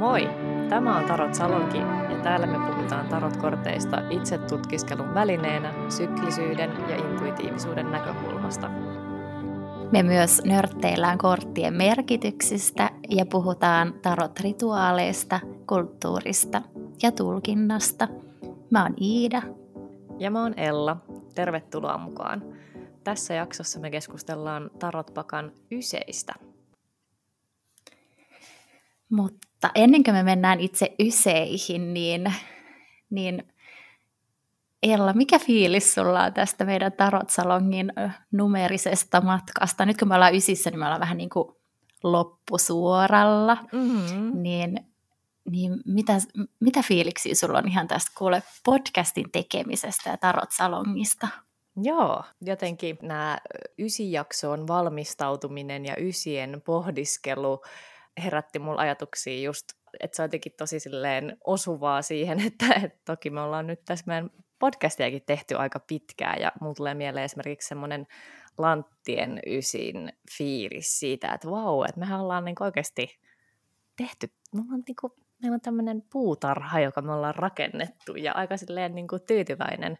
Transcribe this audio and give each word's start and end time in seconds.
Moi! 0.00 0.28
Tämä 0.68 0.96
on 0.96 1.04
Tarot 1.04 1.34
Salonki 1.34 1.78
ja 1.78 2.20
täällä 2.22 2.46
me 2.46 2.72
puhutaan 2.72 3.08
tarotkorteista 3.08 4.02
itse 4.10 4.38
tutkiskelun 4.38 5.14
välineenä 5.14 5.74
syklisyyden 5.88 6.70
ja 6.88 6.96
intuitiivisuuden 6.96 7.90
näkökulmasta. 7.90 8.68
Me 9.92 10.02
myös 10.02 10.42
nörtteillään 10.44 11.18
korttien 11.18 11.74
merkityksistä 11.74 12.90
ja 13.08 13.26
puhutaan 13.26 13.94
tarot-rituaaleista, 14.02 15.40
kulttuurista 15.66 16.62
ja 17.02 17.12
tulkinnasta. 17.12 18.08
Mä 18.70 18.82
oon 18.82 18.94
Iida. 19.00 19.42
Ja 20.18 20.30
mä 20.30 20.42
oon 20.42 20.54
Ella. 20.58 20.96
Tervetuloa 21.34 21.98
mukaan. 21.98 22.42
Tässä 23.04 23.34
jaksossa 23.34 23.80
me 23.80 23.90
keskustellaan 23.90 24.70
tarotpakan 24.78 25.52
yseistä. 25.70 26.32
Mutta 29.10 29.49
ennen 29.74 30.04
kuin 30.04 30.14
me 30.14 30.22
mennään 30.22 30.60
itse 30.60 30.94
yseihin, 30.98 31.94
niin, 31.94 32.34
niin 33.10 33.52
Ella, 34.82 35.12
mikä 35.12 35.38
fiilis 35.38 35.94
sulla 35.94 36.24
on 36.24 36.32
tästä 36.34 36.64
meidän 36.64 36.92
Tarot-salongin 36.92 37.92
numerisesta 38.32 39.20
matkasta? 39.20 39.86
Nyt 39.86 39.96
kun 39.96 40.08
me 40.08 40.14
ollaan 40.14 40.34
ysissä, 40.34 40.70
niin 40.70 40.78
me 40.78 40.84
ollaan 40.84 41.00
vähän 41.00 41.16
niin 41.16 41.30
kuin 41.30 41.48
loppusuoralla. 42.02 43.56
Mm-hmm. 43.72 44.42
Niin, 44.42 44.80
niin 45.50 45.80
mitä, 45.86 46.12
mitä 46.60 46.82
fiiliksiä 46.82 47.34
sulla 47.34 47.58
on 47.58 47.68
ihan 47.68 47.88
tästä 47.88 48.10
kuule 48.18 48.42
podcastin 48.64 49.30
tekemisestä 49.32 50.10
ja 50.10 50.16
Tarot-salongista? 50.16 51.28
Joo, 51.76 52.24
jotenkin 52.40 52.98
nämä 53.02 53.38
ysijaksoon 53.78 54.68
valmistautuminen 54.68 55.86
ja 55.86 55.94
ysien 55.98 56.62
pohdiskelu 56.64 57.62
herätti 58.20 58.58
mulla 58.58 58.80
ajatuksia 58.80 59.42
just, 59.42 59.66
että 60.00 60.16
se 60.16 60.22
on 60.22 60.24
jotenkin 60.24 60.52
tosi 60.58 60.80
silleen 60.80 61.36
osuvaa 61.44 62.02
siihen, 62.02 62.40
että, 62.46 62.74
että 62.74 62.98
toki 63.04 63.30
me 63.30 63.40
ollaan 63.40 63.66
nyt 63.66 63.80
tässä 63.84 64.04
meidän 64.06 64.30
podcastiakin 64.58 65.22
tehty 65.26 65.54
aika 65.54 65.80
pitkään 65.80 66.40
ja 66.40 66.52
mulla 66.60 66.74
tulee 66.74 66.94
mieleen 66.94 67.24
esimerkiksi 67.24 67.68
semmoinen 67.68 68.06
Lanttien 68.58 69.40
ysin 69.46 70.12
fiilis 70.38 70.98
siitä, 70.98 71.32
että 71.34 71.50
vau, 71.50 71.82
että 71.82 72.00
mehän 72.00 72.20
ollaan 72.20 72.44
niin 72.44 72.56
oikeasti 72.60 73.20
tehty, 73.96 74.32
mulla 74.54 74.74
on, 74.74 74.82
niin 74.86 74.96
kuin, 75.00 75.12
meillä 75.42 75.54
on 75.54 75.60
tämmöinen 75.60 76.02
puutarha, 76.12 76.80
joka 76.80 77.02
me 77.02 77.12
ollaan 77.12 77.34
rakennettu 77.34 78.16
ja 78.16 78.32
aika 78.32 78.56
silleen 78.56 78.94
niin 78.94 79.08
kuin 79.08 79.22
tyytyväinen 79.26 79.98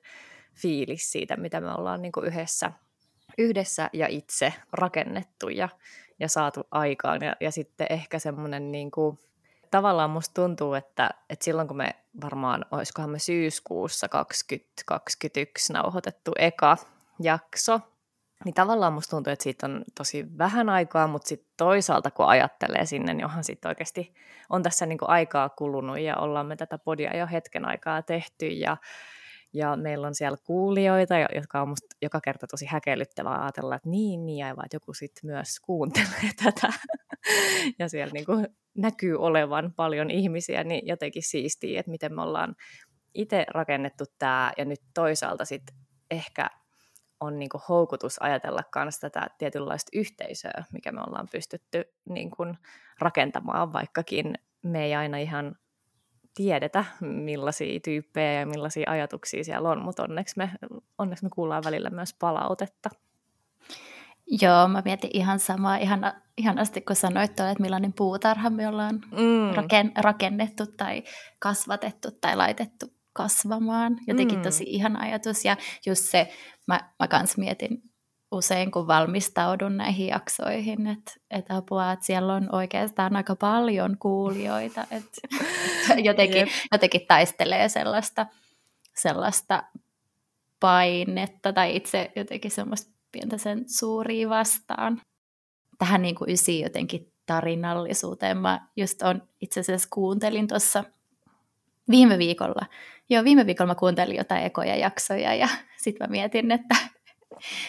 fiilis 0.63 1.13
siitä, 1.13 1.37
mitä 1.37 1.61
me 1.61 1.75
ollaan 1.75 2.03
niin 2.03 2.13
yhdessä, 2.23 2.73
yhdessä 3.39 3.91
ja 3.93 4.07
itse 4.09 4.55
rakennettu 4.73 5.49
ja, 5.49 5.69
ja 6.21 6.29
saatu 6.29 6.67
aikaan. 6.71 7.21
Ja, 7.23 7.37
ja 7.41 7.51
sitten 7.51 7.87
ehkä 7.91 8.19
semmoinen 8.19 8.73
niin 8.73 8.91
kuin, 8.91 9.19
tavallaan 9.71 10.11
musta 10.11 10.35
tuntuu, 10.35 10.75
että, 10.75 11.11
että 11.31 11.45
silloin 11.45 11.69
kun 11.69 11.77
me 11.77 11.95
varmaan, 12.21 12.65
olisikohan 12.71 13.11
me 13.11 13.19
syyskuussa 13.19 14.09
2021 14.09 15.73
nauhoitettu 15.73 16.33
eka 16.39 16.77
jakso, 17.21 17.81
niin 18.45 18.55
tavallaan 18.55 18.93
musta 18.93 19.11
tuntuu, 19.11 19.33
että 19.33 19.43
siitä 19.43 19.67
on 19.67 19.85
tosi 19.95 20.27
vähän 20.39 20.69
aikaa, 20.69 21.07
mutta 21.07 21.29
sitten 21.29 21.53
toisaalta 21.57 22.11
kun 22.11 22.27
ajattelee 22.27 22.87
sinne, 22.87 23.15
niin 23.15 23.25
onhan 23.25 23.45
sitten 23.45 23.69
oikeasti, 23.69 24.15
on 24.51 24.63
tässä 24.63 24.87
niinku 24.87 25.05
aikaa 25.09 25.49
kulunut 25.49 25.99
ja 25.99 26.17
ollaan 26.17 26.47
me 26.47 26.57
tätä 26.57 26.79
podia 26.79 27.17
jo 27.17 27.27
hetken 27.33 27.65
aikaa 27.65 28.03
tehty 28.03 28.47
ja, 28.47 28.77
ja 29.53 29.77
meillä 29.77 30.07
on 30.07 30.15
siellä 30.15 30.39
kuulijoita, 30.45 31.15
jotka 31.35 31.63
on 31.63 31.69
musta 31.69 31.97
joka 32.03 32.21
kerta 32.21 32.47
tosi 32.47 32.67
häkellyttävää 32.67 33.43
ajatella, 33.43 33.75
että 33.75 33.89
niin, 33.89 34.27
niin 34.27 34.47
aivan, 34.47 34.65
että 34.65 34.77
joku 34.77 34.95
sitten 34.95 35.31
myös 35.31 35.61
kuuntelee 35.61 36.31
tätä. 36.45 36.73
ja 37.79 37.89
siellä 37.89 38.13
niin 38.13 38.27
kuin 38.27 38.49
näkyy 38.75 39.17
olevan 39.17 39.73
paljon 39.77 40.11
ihmisiä, 40.11 40.65
niin 40.65 40.87
jotenkin 40.87 41.23
siistiä, 41.23 41.81
että 41.81 41.91
miten 41.91 42.15
me 42.15 42.23
ollaan 42.23 42.55
itse 43.15 43.47
rakennettu 43.49 44.05
tämä, 44.19 44.53
ja 44.59 44.65
nyt 44.65 44.81
toisaalta 44.95 45.45
sitten 45.45 45.77
ehkä 46.11 46.51
on 47.21 47.39
niin 47.39 47.49
kuin 47.49 47.63
houkutus 47.69 48.23
ajatella 48.23 48.63
myös 48.77 48.99
tätä 48.99 49.27
tietynlaista 49.39 49.91
yhteisöä, 49.95 50.65
mikä 50.73 50.93
me 50.93 51.01
ollaan 51.01 51.29
pystytty 51.33 51.85
niin 52.09 52.31
kuin 52.31 52.59
rakentamaan, 52.99 53.73
vaikkakin 53.73 54.35
me 54.63 54.85
ei 54.85 54.95
aina 54.95 55.19
ihan 55.19 55.57
tiedetä, 56.35 56.85
millaisia 57.01 57.81
tyyppejä 57.81 58.33
ja 58.41 58.47
millaisia 58.47 58.91
ajatuksia 58.91 59.45
siellä 59.45 59.69
on, 59.69 59.83
mutta 59.83 60.03
onneksi 60.03 60.35
me, 60.37 60.51
onneksi 60.99 61.25
me 61.25 61.31
kuullaan 61.35 61.65
välillä 61.65 61.91
myös 61.91 62.15
palautetta. 62.15 62.91
Joo, 64.43 64.69
mä 64.69 64.83
mietin 64.85 65.11
ihan 65.13 65.39
samaa, 65.39 65.77
ihan, 65.77 66.13
ihanasti 66.39 66.81
kun 66.81 66.97
sanoit 66.97 67.37
tuolle, 67.37 67.53
että 67.53 67.63
millainen 67.63 67.93
puutarha 67.93 68.51
me 68.51 68.69
ollaan 68.69 68.95
mm. 68.95 69.55
raken, 69.55 69.93
rakennettu 69.97 70.67
tai 70.67 71.03
kasvatettu 71.39 72.09
tai 72.21 72.37
laitettu 72.37 72.87
kasvamaan. 73.13 73.99
Jotenkin 74.07 74.39
mm. 74.39 74.43
tosi 74.43 74.65
ihan 74.67 74.97
ajatus 74.97 75.45
ja 75.45 75.57
just 75.87 76.05
se, 76.05 76.33
mä, 76.67 76.81
mä 76.99 77.09
kans 77.09 77.37
mietin 77.37 77.90
usein, 78.33 78.71
kun 78.71 78.87
valmistaudun 78.87 79.77
näihin 79.77 80.07
jaksoihin, 80.07 80.87
että, 80.87 81.13
että 81.31 81.57
apua, 81.57 81.93
että 81.93 82.07
siellä 82.07 82.35
on 82.35 82.55
oikeastaan 82.55 83.17
aika 83.17 83.37
paljon 83.37 83.97
kuulijoita, 83.99 84.87
että 84.91 85.21
jotenkin, 86.09 86.49
jotenkin 86.73 87.07
taistelee 87.09 87.69
sellaista, 87.69 88.27
sellaista 88.97 89.63
painetta 90.61 91.53
tai 91.53 91.77
itse 91.77 92.13
jotenkin 92.17 92.51
semmoista 92.51 92.91
pientä 93.13 93.39
sen 93.39 93.65
suuria 93.69 94.29
vastaan. 94.29 95.01
Tähän 95.79 96.03
niin 96.03 96.15
kuin 96.15 96.31
ysi 96.31 96.61
jotenkin 96.61 97.13
tarinallisuuteen. 97.27 98.37
Mä 98.37 98.67
just 98.77 99.03
on 99.03 99.23
itse 99.41 99.61
asiassa 99.61 99.89
kuuntelin 99.91 100.47
tuossa 100.47 100.85
viime 101.91 102.19
viikolla. 102.19 102.67
Joo, 103.11 103.25
viime 103.25 103.47
viikolla 103.47 103.71
mä 103.71 103.75
kuuntelin 103.75 104.17
jotain 104.17 104.45
ekoja 104.45 104.77
jaksoja 104.77 105.35
ja 105.35 105.49
sitten 105.83 106.09
mä 106.09 106.11
mietin, 106.11 106.51
että 106.51 106.77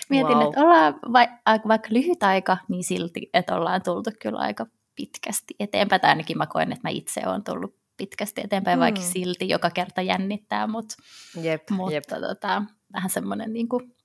Mietin, 0.09 0.37
wow. 0.37 0.47
että 0.47 0.61
ollaan 0.61 0.93
va- 1.13 1.57
vaikka 1.67 1.87
lyhyt 1.91 2.23
aika, 2.23 2.57
niin 2.67 2.83
silti, 2.83 3.29
että 3.33 3.55
ollaan 3.55 3.81
tultu 3.83 4.09
kyllä 4.21 4.39
aika 4.39 4.65
pitkästi 4.95 5.55
eteenpäin. 5.59 6.01
Tai 6.01 6.09
ainakin 6.09 6.37
mä 6.37 6.47
koen, 6.47 6.71
että 6.71 6.87
mä 6.87 6.89
itse 6.89 7.21
olen 7.27 7.43
tullut 7.43 7.75
pitkästi 7.97 8.41
eteenpäin, 8.41 8.79
mm. 8.79 8.81
vaikka 8.81 9.01
silti 9.01 9.49
joka 9.49 9.69
kerta 9.69 10.01
jännittää 10.01 10.67
mut. 10.67 10.85
Jep, 11.41 11.69
mutta 11.69 11.93
jep. 11.93 12.03
Tota, 12.07 12.63
vähän 12.93 13.09
semmoinen, 13.09 13.53
niin 13.53 13.69
kuin, 13.69 13.95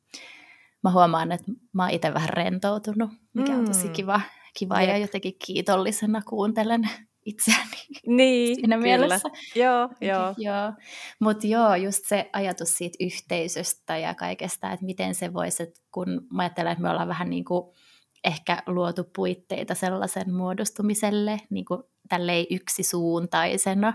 mä 0.83 0.91
huomaan, 0.91 1.33
että 1.33 1.53
mä 1.73 1.83
oon 1.83 1.93
itse 1.93 2.15
vähän 2.15 2.29
rentoutunut, 2.29 3.11
mikä 3.35 3.53
mm. 3.53 3.59
on 3.59 3.65
tosi 3.65 3.87
mm. 3.87 3.93
kiva, 3.93 4.21
kiva 4.59 4.83
ja 4.83 4.99
jotenkin 4.99 5.37
kiitollisena 5.47 6.23
kuuntelen 6.23 6.91
itseäni 7.27 7.87
niin, 8.07 8.57
siinä 8.57 8.77
kyllä. 8.77 8.89
mielessä. 8.89 9.29
Joo, 9.55 9.89
joo. 10.01 10.35
joo. 10.39 10.73
Mutta 11.21 11.47
joo, 11.47 11.75
just 11.75 12.05
se 12.07 12.31
ajatus 12.33 12.77
siitä 12.77 12.97
yhteisöstä 13.01 13.97
ja 13.99 14.15
kaikesta, 14.15 14.73
että 14.73 14.87
miten 14.87 15.15
se 15.15 15.33
voisi, 15.33 15.63
että 15.63 15.81
kun 15.93 16.27
mä 16.33 16.43
ajattelen, 16.43 16.73
että 16.73 16.83
me 16.83 16.91
ollaan 16.91 17.09
vähän 17.09 17.31
niin 17.31 17.45
kuin 17.45 17.73
ehkä 18.25 18.63
luotu 18.67 19.05
puitteita 19.17 19.75
sellaisen 19.75 20.35
muodostumiselle 20.35 21.41
niin 21.51 21.65
kuin 21.65 21.83
tälleen 22.09 22.47
yksisuuntaisena, 22.51 23.93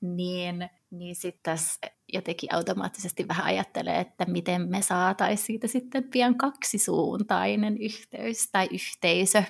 niin, 0.00 0.70
niin 0.90 1.14
sitten 1.14 1.42
tässä 1.42 1.80
jotenkin 2.12 2.54
automaattisesti 2.54 3.28
vähän 3.28 3.46
ajattelee, 3.46 4.00
että 4.00 4.24
miten 4.24 4.70
me 4.70 4.82
saataisiin 4.82 5.46
siitä 5.46 5.66
sitten 5.66 6.04
pian 6.04 6.34
kaksisuuntainen 6.38 7.78
yhteys 7.78 8.48
tai 8.52 8.68
yhteisö 8.72 9.42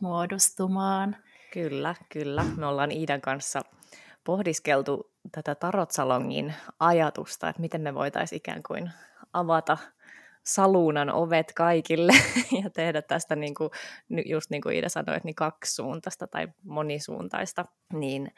muodostumaan. 0.00 1.16
Kyllä, 1.52 1.94
kyllä. 2.08 2.44
Me 2.56 2.66
ollaan 2.66 2.92
Iidan 2.92 3.20
kanssa 3.20 3.60
pohdiskeltu 4.24 5.12
tätä 5.32 5.54
Tarotsalongin 5.54 6.54
ajatusta, 6.80 7.48
että 7.48 7.62
miten 7.62 7.80
me 7.80 7.94
voitaisiin 7.94 8.36
ikään 8.36 8.62
kuin 8.62 8.90
avata 9.32 9.78
saluunan 10.44 11.10
ovet 11.10 11.52
kaikille 11.52 12.12
ja 12.62 12.70
tehdä 12.70 13.02
tästä, 13.02 13.36
niin 13.36 13.54
kuin, 13.54 13.70
just 14.26 14.50
niin 14.50 14.62
kuin 14.62 14.74
Iida 14.74 14.88
sanoi, 14.88 15.16
että 15.16 15.26
niin 15.26 15.34
kaksisuuntaista 15.34 16.26
tai 16.26 16.48
monisuuntaista, 16.62 17.64
niin 17.92 18.32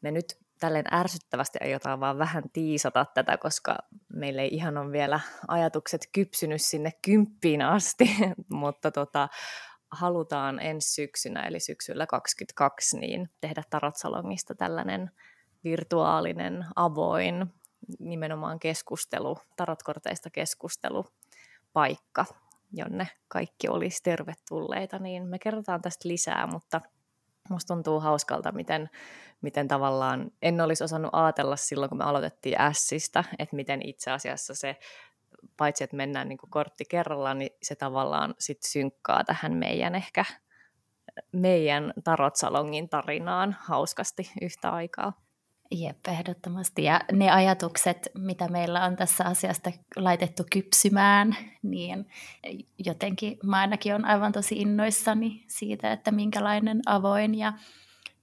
me 0.00 0.10
nyt 0.10 0.38
tälleen 0.60 0.94
ärsyttävästi 0.94 1.58
aiotaan 1.62 2.00
vaan 2.00 2.18
vähän 2.18 2.42
tiisata 2.52 3.06
tätä, 3.14 3.36
koska 3.38 3.78
meillä 4.12 4.42
ei 4.42 4.54
ihan 4.54 4.78
ole 4.78 4.92
vielä 4.92 5.20
ajatukset 5.48 6.00
kypsynyt 6.12 6.62
sinne 6.62 6.92
kymppiin 7.04 7.62
asti, 7.62 8.16
mutta 8.52 8.90
tota, 8.90 9.28
halutaan 9.90 10.60
ensi 10.60 10.94
syksynä, 10.94 11.46
eli 11.46 11.60
syksyllä 11.60 12.06
2022, 12.06 12.98
niin 12.98 13.30
tehdä 13.40 13.62
Tarotsalongista 13.70 14.54
tällainen 14.54 15.10
virtuaalinen, 15.64 16.66
avoin, 16.76 17.46
nimenomaan 17.98 18.60
keskustelu, 18.60 19.38
tarotkorteista 19.56 20.30
keskustelupaikka, 20.30 22.24
jonne 22.72 23.08
kaikki 23.28 23.68
olisi 23.68 24.02
tervetulleita, 24.02 24.98
niin 24.98 25.26
me 25.26 25.38
kerrotaan 25.38 25.82
tästä 25.82 26.08
lisää, 26.08 26.46
mutta 26.46 26.80
musta 27.50 27.74
tuntuu 27.74 28.00
hauskalta, 28.00 28.52
miten, 28.52 28.90
miten 29.42 29.68
tavallaan 29.68 30.30
en 30.42 30.60
olisi 30.60 30.84
osannut 30.84 31.10
ajatella 31.14 31.56
silloin, 31.56 31.88
kun 31.88 31.98
me 31.98 32.04
aloitettiin 32.04 32.56
Sistä, 32.72 33.24
että 33.38 33.56
miten 33.56 33.88
itse 33.88 34.10
asiassa 34.10 34.54
se 34.54 34.76
paitsi 35.60 35.84
että 35.84 35.96
mennään 35.96 36.28
niin 36.28 36.38
kuin 36.38 36.50
kortti 36.50 36.84
kerrallaan, 36.84 37.38
niin 37.38 37.50
se 37.62 37.74
tavallaan 37.74 38.34
sit 38.38 38.62
synkkaa 38.62 39.24
tähän 39.24 39.56
meidän 39.56 39.94
ehkä 39.94 40.24
meidän 41.32 41.92
Tarotsalongin 42.04 42.88
tarinaan 42.88 43.56
hauskasti 43.60 44.30
yhtä 44.42 44.70
aikaa. 44.70 45.12
Jep, 45.70 46.06
ehdottomasti. 46.08 46.84
Ja 46.84 47.00
ne 47.12 47.30
ajatukset, 47.30 48.08
mitä 48.14 48.48
meillä 48.48 48.84
on 48.84 48.96
tässä 48.96 49.24
asiasta 49.24 49.72
laitettu 49.96 50.42
kypsymään, 50.52 51.36
niin 51.62 52.06
jotenkin 52.78 53.38
mä 53.44 53.60
ainakin 53.60 53.94
on 53.94 54.04
aivan 54.04 54.32
tosi 54.32 54.54
innoissani 54.56 55.44
siitä, 55.48 55.92
että 55.92 56.10
minkälainen 56.10 56.80
avoin 56.86 57.34
ja 57.34 57.52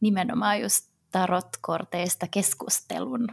nimenomaan 0.02 0.62
just 0.62 0.92
tarotkorteista 1.12 2.28
keskustelun 2.32 3.28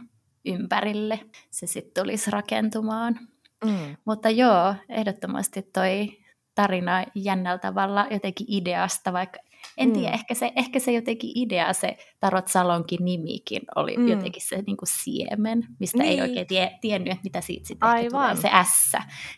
ympärille 0.45 1.19
se 1.51 1.67
sitten 1.67 2.03
tulisi 2.03 2.31
rakentumaan. 2.31 3.19
Mm. 3.65 3.97
Mutta 4.05 4.29
joo, 4.29 4.75
ehdottomasti 4.89 5.61
toi 5.61 6.17
tarina 6.55 7.05
jännällä 7.15 7.57
tavalla 7.57 8.07
jotenkin 8.11 8.47
ideasta, 8.49 9.13
vaikka 9.13 9.39
en 9.77 9.93
tiedä, 9.93 10.07
mm. 10.07 10.13
ehkä, 10.13 10.33
se, 10.33 10.51
ehkä 10.55 10.79
se 10.79 10.91
jotenkin 10.91 11.31
idea, 11.35 11.73
se 11.73 11.97
Tarot 12.19 12.47
Salonkin 12.47 13.05
nimikin 13.05 13.61
oli 13.75 13.97
mm. 13.97 14.07
jotenkin 14.07 14.41
se 14.47 14.63
niin 14.67 14.77
kuin 14.77 14.89
siemen, 15.03 15.67
mistä 15.79 15.97
niin. 15.97 16.09
ei 16.11 16.21
oikein 16.21 16.47
tie, 16.47 16.77
tiennyt, 16.81 17.11
että 17.11 17.23
mitä 17.23 17.41
siitä 17.41 17.67
sitten 17.67 17.89
Aivan. 17.89 18.37
tulee, 18.37 18.41
se 18.63 18.69
S. 18.71 18.91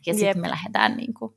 Ja 0.06 0.14
sitten 0.14 0.42
me 0.42 0.50
lähdetään, 0.50 0.98
niin 0.98 1.14
kuin, 1.14 1.36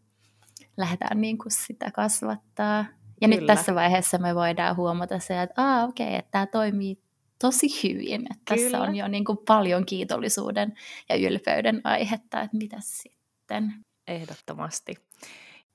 lähdetään 0.76 1.20
niin 1.20 1.38
kuin 1.38 1.52
sitä 1.52 1.90
kasvattaa. 1.90 2.84
Ja 3.20 3.28
Kyllä. 3.28 3.40
nyt 3.40 3.46
tässä 3.46 3.74
vaiheessa 3.74 4.18
me 4.18 4.34
voidaan 4.34 4.76
huomata 4.76 5.18
se, 5.18 5.42
että 5.42 5.62
Aa, 5.62 5.84
okei, 5.84 6.14
että 6.14 6.30
tämä 6.30 6.46
toimii 6.46 7.02
tosi 7.40 7.68
hyvin. 7.82 8.26
Että 8.30 8.54
tässä 8.54 8.80
on 8.80 8.96
jo 8.96 9.08
niin 9.08 9.24
kuin 9.24 9.38
paljon 9.38 9.86
kiitollisuuden 9.86 10.74
ja 11.08 11.16
ylpeyden 11.16 11.80
aihetta, 11.84 12.40
että 12.40 12.56
mitä 12.56 12.76
sitten. 12.80 13.74
Ehdottomasti. 14.08 14.94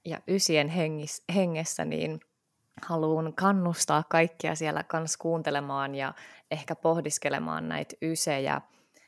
Ja 0.06 0.22
ysien 0.28 0.70
hengis, 0.70 1.24
hengessä 1.36 1.86
niin 1.86 2.20
haluan 2.82 3.34
kannustaa 3.34 4.04
kaikkia 4.10 4.56
siellä 4.56 4.84
kanssa 4.84 5.20
kuuntelemaan 5.20 5.96
ja 5.96 6.14
ehkä 6.52 6.76
pohdiskelemaan 6.76 7.70
näitä 7.70 7.96
ysejä 8.02 8.62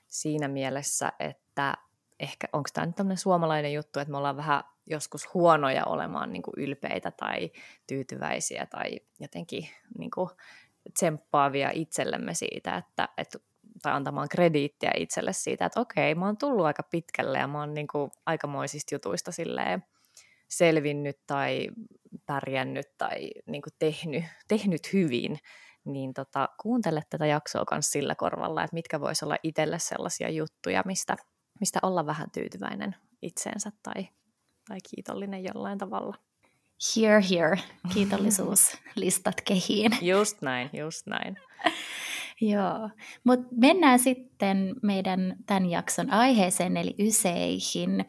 siinä 0.08 0.48
mielessä, 0.48 1.12
että 1.20 1.74
ehkä 2.20 2.48
onko 2.54 2.70
tämä 2.74 2.88
nyt 2.88 2.96
tämmöinen 2.96 3.18
suomalainen 3.18 3.74
juttu, 3.74 4.00
että 4.00 4.12
me 4.12 4.18
ollaan 4.18 4.38
vähän 4.38 4.64
joskus 4.86 5.34
huonoja 5.34 5.86
olemaan 5.86 6.34
niin 6.34 6.44
kuin 6.44 6.54
ylpeitä 6.58 7.12
tai 7.12 7.52
tyytyväisiä 7.88 8.66
tai 8.66 9.00
jotenkin 9.20 9.70
niin 9.98 10.12
kuin 10.12 10.30
tsemppaavia 10.94 11.72
itsellemme 11.74 12.34
siitä, 12.34 12.78
että, 12.78 13.10
että 13.18 13.40
tai 13.82 13.94
antamaan 13.94 14.30
krediittiä 14.30 14.92
itselle 14.98 15.34
siitä, 15.34 15.66
että 15.66 15.80
okei, 15.80 16.16
mä 16.16 16.26
oon 16.26 16.38
tullut 16.38 16.66
aika 16.66 16.84
pitkälle 16.84 17.38
ja 17.38 17.48
mä 17.48 17.60
oon 17.60 17.74
niin 17.74 17.88
kuin 17.88 18.12
aikamoisista 18.26 18.96
jutuista 18.96 19.32
silleen 19.32 19.84
selvinnyt 20.50 21.18
tai 21.28 21.68
pärjännyt 22.26 22.98
tai 22.98 23.30
niin 23.46 23.62
kuin 23.62 23.74
tehnyt, 23.80 24.24
tehnyt 24.48 24.94
hyvin, 24.94 25.40
niin 25.86 26.14
tota, 26.14 26.50
kuuntele 26.62 27.02
tätä 27.10 27.26
jaksoa 27.26 27.66
myös 27.72 27.92
sillä 27.92 28.16
korvalla, 28.16 28.64
että 28.64 28.74
mitkä 28.74 29.00
voisi 29.00 29.26
olla 29.26 29.38
itselle 29.44 29.80
sellaisia 29.80 30.30
juttuja, 30.30 30.84
mistä, 30.86 31.16
mistä 31.60 31.80
olla 31.84 32.06
vähän 32.06 32.32
tyytyväinen 32.32 32.96
itseensä 33.22 33.72
tai, 33.84 34.08
tai 34.68 34.78
kiitollinen 34.90 35.44
jollain 35.44 35.78
tavalla. 35.78 36.27
Here, 36.96 37.24
here. 37.32 37.60
Kiitollisuuslistat 37.94 39.42
kehiin. 39.42 39.92
Just 40.02 40.42
näin, 40.42 40.70
just 40.74 41.08
näin. 41.08 41.38
Joo, 42.42 42.90
mutta 43.24 43.48
mennään 43.52 44.00
sitten 44.00 44.76
meidän 44.84 45.36
tämän 45.46 45.66
jakson 45.66 46.14
aiheeseen, 46.14 46.78
eli 46.78 46.96
yseihin. 47.00 48.06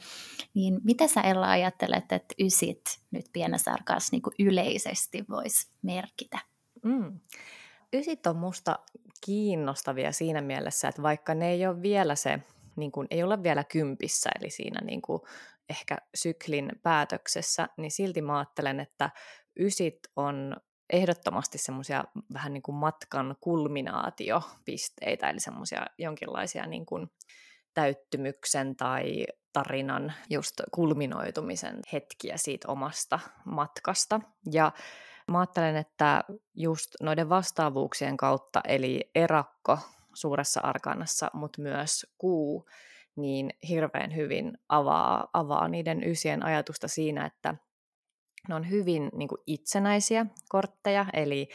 Niin 0.54 0.80
mitä 0.84 1.08
sä 1.08 1.20
Ella 1.20 1.50
ajattelet, 1.50 2.12
että 2.12 2.34
ysit 2.38 2.80
nyt 3.10 3.26
pienessä 3.32 3.72
arkaassa 3.72 4.16
niin 4.16 4.48
yleisesti 4.48 5.24
voisi 5.28 5.70
merkitä? 5.82 6.38
Mm. 6.84 7.20
Ysit 7.92 8.26
on 8.26 8.36
musta 8.36 8.78
kiinnostavia 9.24 10.12
siinä 10.12 10.40
mielessä, 10.40 10.88
että 10.88 11.02
vaikka 11.02 11.34
ne 11.34 11.50
ei 11.50 11.66
ole 11.66 11.82
vielä 11.82 12.14
se, 12.14 12.38
niin 12.76 12.92
kuin, 12.92 13.06
ei 13.10 13.22
ole 13.22 13.42
vielä 13.42 13.64
kympissä, 13.64 14.30
eli 14.40 14.50
siinä 14.50 14.80
niin 14.80 15.02
kuin 15.02 15.20
ehkä 15.70 15.98
syklin 16.14 16.72
päätöksessä, 16.82 17.68
niin 17.76 17.90
silti 17.90 18.22
mä 18.22 18.38
ajattelen, 18.38 18.80
että 18.80 19.10
ysit 19.58 19.98
on 20.16 20.56
ehdottomasti 20.92 21.58
semmoisia 21.58 22.04
vähän 22.32 22.52
niin 22.52 22.62
kuin 22.62 22.74
matkan 22.74 23.36
kulminaatiopisteitä, 23.40 25.30
eli 25.30 25.40
semmoisia 25.40 25.86
jonkinlaisia 25.98 26.66
niin 26.66 26.86
kuin 26.86 27.10
täyttymyksen 27.74 28.76
tai 28.76 29.26
tarinan 29.52 30.12
just 30.30 30.54
kulminoitumisen 30.70 31.80
hetkiä 31.92 32.36
siitä 32.36 32.68
omasta 32.68 33.18
matkasta. 33.44 34.20
Ja 34.52 34.72
mä 35.30 35.38
ajattelen, 35.38 35.76
että 35.76 36.24
just 36.54 36.90
noiden 37.02 37.28
vastaavuuksien 37.28 38.16
kautta, 38.16 38.60
eli 38.68 39.10
erakko 39.14 39.78
suuressa 40.14 40.60
arkanassa, 40.60 41.30
mutta 41.32 41.62
myös 41.62 42.06
kuu, 42.18 42.68
niin 43.18 43.50
hirveän 43.68 44.16
hyvin 44.16 44.58
avaa, 44.68 45.28
avaa 45.32 45.68
niiden 45.68 46.04
ysien 46.04 46.44
ajatusta 46.44 46.88
siinä, 46.88 47.26
että 47.26 47.54
ne 48.48 48.54
on 48.54 48.70
hyvin 48.70 49.10
niin 49.12 49.28
kuin 49.28 49.40
itsenäisiä 49.46 50.26
kortteja, 50.48 51.06
eli 51.12 51.48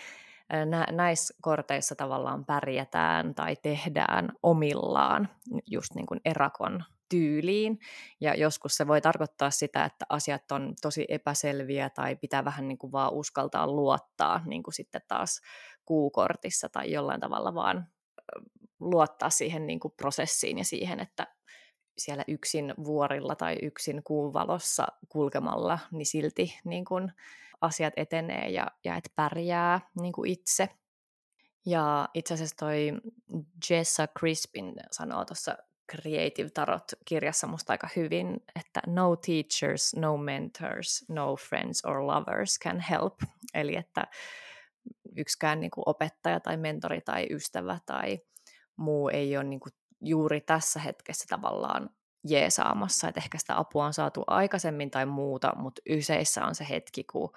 nä- 0.65 0.88
näissä 0.92 1.33
korteissa 1.42 1.95
tavallaan 1.95 2.45
pärjätään 2.45 3.36
tai 3.36 3.56
tehdään 3.56 4.30
omillaan 4.44 5.30
just 5.68 5.95
niin 5.95 6.06
kuin 6.06 6.21
erakon 6.25 6.83
tyyliin. 7.10 7.80
Ja 8.21 8.36
joskus 8.36 8.77
se 8.77 8.88
voi 8.88 9.01
tarkoittaa 9.01 9.51
sitä, 9.51 9.86
että 9.86 10.06
asiat 10.10 10.51
on 10.51 10.74
tosi 10.81 11.06
epäselviä 11.10 11.89
tai 11.89 12.15
pitää 12.15 12.45
vähän 12.45 12.68
niin 12.68 12.77
kuin 12.77 12.92
vaan 12.92 13.13
uskaltaa 13.13 13.68
luottaa 13.68 14.42
niin 14.45 14.63
kuin 14.63 14.74
sitten 14.74 15.01
taas 15.07 15.42
kuukortissa 15.86 16.69
tai 16.69 16.92
jollain 16.92 17.21
tavalla 17.21 17.54
vaan 17.54 17.88
luottaa 18.80 19.30
siihen 19.30 19.68
niin 19.68 19.80
kuin 19.80 19.94
prosessiin 19.98 20.57
ja 20.57 20.65
siihen, 20.65 21.00
että 21.00 21.27
siellä 21.97 22.23
yksin 22.27 22.73
vuorilla 22.83 23.35
tai 23.35 23.57
yksin 23.61 24.03
kuun 24.03 24.33
valossa 24.33 24.87
kulkemalla, 25.09 25.79
niin 25.91 26.05
silti 26.05 26.59
niin 26.65 26.85
kun 26.85 27.11
asiat 27.61 27.93
etenee 27.97 28.49
ja, 28.49 28.67
ja 28.83 28.95
et 28.95 29.11
pärjää 29.15 29.81
niin 30.01 30.13
itse. 30.25 30.69
Ja 31.65 32.09
itse 32.13 32.33
asiassa 32.33 32.55
toi 32.55 32.91
Jessa 33.69 34.07
Crispin 34.19 34.73
sanoo 34.91 35.25
tuossa 35.25 35.57
Creative 35.91 36.49
Tarot-kirjassa 36.49 37.47
musta 37.47 37.73
aika 37.73 37.89
hyvin, 37.95 38.43
että 38.59 38.81
no 38.87 39.15
teachers, 39.15 39.95
no 39.95 40.17
mentors, 40.17 41.05
no 41.09 41.35
friends 41.35 41.85
or 41.85 42.07
lovers 42.07 42.59
can 42.63 42.79
help. 42.79 43.15
Eli 43.53 43.75
että 43.75 44.07
yksikään 45.15 45.59
niin 45.59 45.71
kuin 45.71 45.83
opettaja 45.85 46.39
tai 46.39 46.57
mentori 46.57 47.01
tai 47.01 47.27
ystävä 47.29 47.79
tai 47.85 48.19
muu 48.75 49.09
ei 49.09 49.38
ole 49.38 49.43
niin 49.43 49.59
kuin 49.59 49.73
juuri 50.03 50.41
tässä 50.41 50.79
hetkessä 50.79 51.25
tavallaan 51.29 51.89
jeesaamassa, 52.27 53.07
että 53.07 53.22
ehkä 53.22 53.38
sitä 53.38 53.57
apua 53.57 53.86
on 53.86 53.93
saatu 53.93 54.24
aikaisemmin 54.27 54.91
tai 54.91 55.05
muuta, 55.05 55.53
mutta 55.55 55.81
yseissä 55.89 56.45
on 56.45 56.55
se 56.55 56.67
hetki, 56.69 57.03
kun 57.03 57.33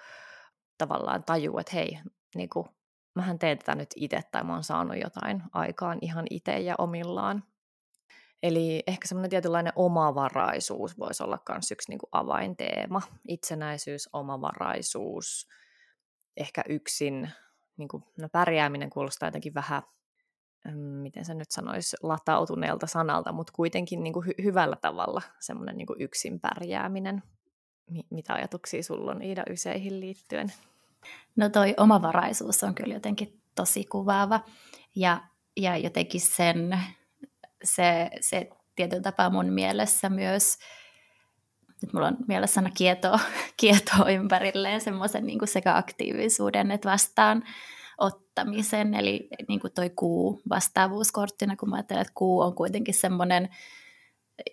tavallaan 0.78 1.24
tajuu, 1.24 1.58
että 1.58 1.72
hei, 1.76 1.98
niin 2.34 2.48
kuin, 2.48 2.66
mähän 3.14 3.38
teen 3.38 3.58
tätä 3.58 3.74
nyt 3.74 3.90
itse 3.96 4.20
tai 4.32 4.44
mä 4.44 4.52
oon 4.52 4.64
saanut 4.64 4.96
jotain 5.02 5.42
aikaan 5.52 5.98
ihan 6.00 6.26
itse 6.30 6.58
ja 6.58 6.74
omillaan. 6.78 7.44
Eli 8.42 8.82
ehkä 8.86 9.08
semmoinen 9.08 9.30
tietynlainen 9.30 9.72
omavaraisuus 9.76 10.98
voisi 10.98 11.22
olla 11.22 11.38
myös 11.48 11.70
yksi 11.70 11.90
niin 11.90 11.98
kuin 11.98 12.10
avainteema. 12.12 13.02
Itsenäisyys, 13.28 14.08
omavaraisuus, 14.12 15.48
ehkä 16.36 16.62
yksin, 16.68 17.30
niin 17.76 17.88
kuin, 17.88 18.04
no 18.20 18.28
pärjääminen 18.32 18.90
kuulostaa 18.90 19.26
jotenkin 19.26 19.54
vähän 19.54 19.82
miten 20.74 21.24
se 21.24 21.34
nyt 21.34 21.50
sanoisi, 21.50 21.96
latautuneelta 22.02 22.86
sanalta, 22.86 23.32
mutta 23.32 23.52
kuitenkin 23.52 24.02
niin 24.02 24.12
kuin 24.12 24.26
hy- 24.26 24.44
hyvällä 24.44 24.76
tavalla 24.76 25.22
semmoinen 25.40 25.76
niin 25.76 25.86
yksin 25.98 26.40
pärjääminen. 26.40 27.22
M- 27.90 28.14
mitä 28.14 28.34
ajatuksia 28.34 28.82
sulla 28.82 29.10
on 29.10 29.22
Iida 29.22 29.42
Yseihin 29.50 30.00
liittyen? 30.00 30.52
No 31.36 31.48
toi 31.48 31.74
omavaraisuus 31.76 32.62
on 32.62 32.74
kyllä 32.74 32.94
jotenkin 32.94 33.40
tosi 33.54 33.84
kuvaava 33.84 34.40
ja, 34.96 35.20
ja 35.56 35.76
jotenkin 35.76 36.20
sen, 36.20 36.78
se, 37.64 38.10
se 38.20 38.50
tietyllä 38.76 39.02
tapaa 39.02 39.30
mun 39.30 39.46
mielessä 39.46 40.08
myös, 40.08 40.58
nyt 41.82 41.92
mulla 41.92 42.06
on 42.06 42.16
mielessä 42.28 42.62
kietoa, 42.74 43.20
kietoa 43.60 44.10
ympärilleen 44.10 44.80
semmoisen 44.80 45.26
niin 45.26 45.48
sekä 45.48 45.76
aktiivisuuden 45.76 46.70
että 46.70 46.90
vastaan 46.90 47.42
ottamisen, 47.98 48.94
eli 48.94 49.28
niin 49.48 49.60
kuin 49.60 49.72
toi 49.72 49.90
kuu 49.90 50.40
vastaavuuskorttina, 50.48 51.56
kun 51.56 51.70
mä 51.70 51.76
ajattelen, 51.76 52.00
että 52.00 52.12
kuu 52.14 52.40
on 52.40 52.54
kuitenkin 52.54 52.94
semmoinen, 52.94 53.48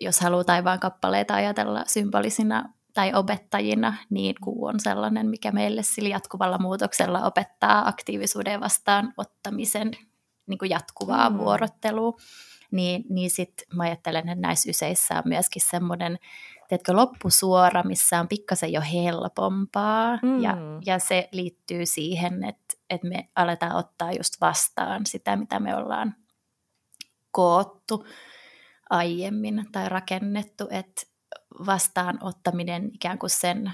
jos 0.00 0.20
haluaa 0.20 0.44
taivaan 0.44 0.80
kappaleita 0.80 1.34
ajatella 1.34 1.84
symbolisina 1.86 2.72
tai 2.94 3.14
opettajina, 3.14 3.94
niin 4.10 4.34
kuu 4.44 4.64
on 4.64 4.80
sellainen, 4.80 5.26
mikä 5.26 5.52
meille 5.52 5.82
sillä 5.82 6.08
jatkuvalla 6.08 6.58
muutoksella 6.58 7.20
opettaa 7.20 7.88
aktiivisuuden 7.88 8.60
vastaan 8.60 9.14
ottamisen 9.16 9.90
niin 10.46 10.58
kuin 10.58 10.70
jatkuvaa 10.70 11.30
mm. 11.30 11.38
vuorottelua. 11.38 12.12
Niin, 12.70 13.04
niin 13.08 13.30
sitten 13.30 13.66
mä 13.76 13.82
ajattelen, 13.82 14.28
että 14.28 14.46
näissä 14.46 14.70
yseissä 14.70 15.14
on 15.14 15.22
myöskin 15.24 15.62
semmoinen 15.70 16.18
teetkö, 16.68 16.96
loppusuora, 16.96 17.82
missä 17.82 18.20
on 18.20 18.28
pikkasen 18.28 18.72
jo 18.72 18.80
helpompaa. 18.92 20.18
Mm. 20.22 20.42
Ja, 20.42 20.56
ja 20.86 20.98
se 20.98 21.28
liittyy 21.32 21.86
siihen, 21.86 22.44
että, 22.44 22.74
että 22.94 23.08
me 23.08 23.28
aletaan 23.36 23.76
ottaa 23.76 24.12
just 24.12 24.34
vastaan 24.40 25.06
sitä, 25.06 25.36
mitä 25.36 25.60
me 25.60 25.76
ollaan 25.76 26.14
koottu 27.30 28.06
aiemmin 28.90 29.66
tai 29.72 29.88
rakennettu, 29.88 30.66
että 30.70 31.02
vastaanottaminen 31.66 32.90
ikään 32.94 33.18
kuin 33.18 33.30
sen, 33.30 33.72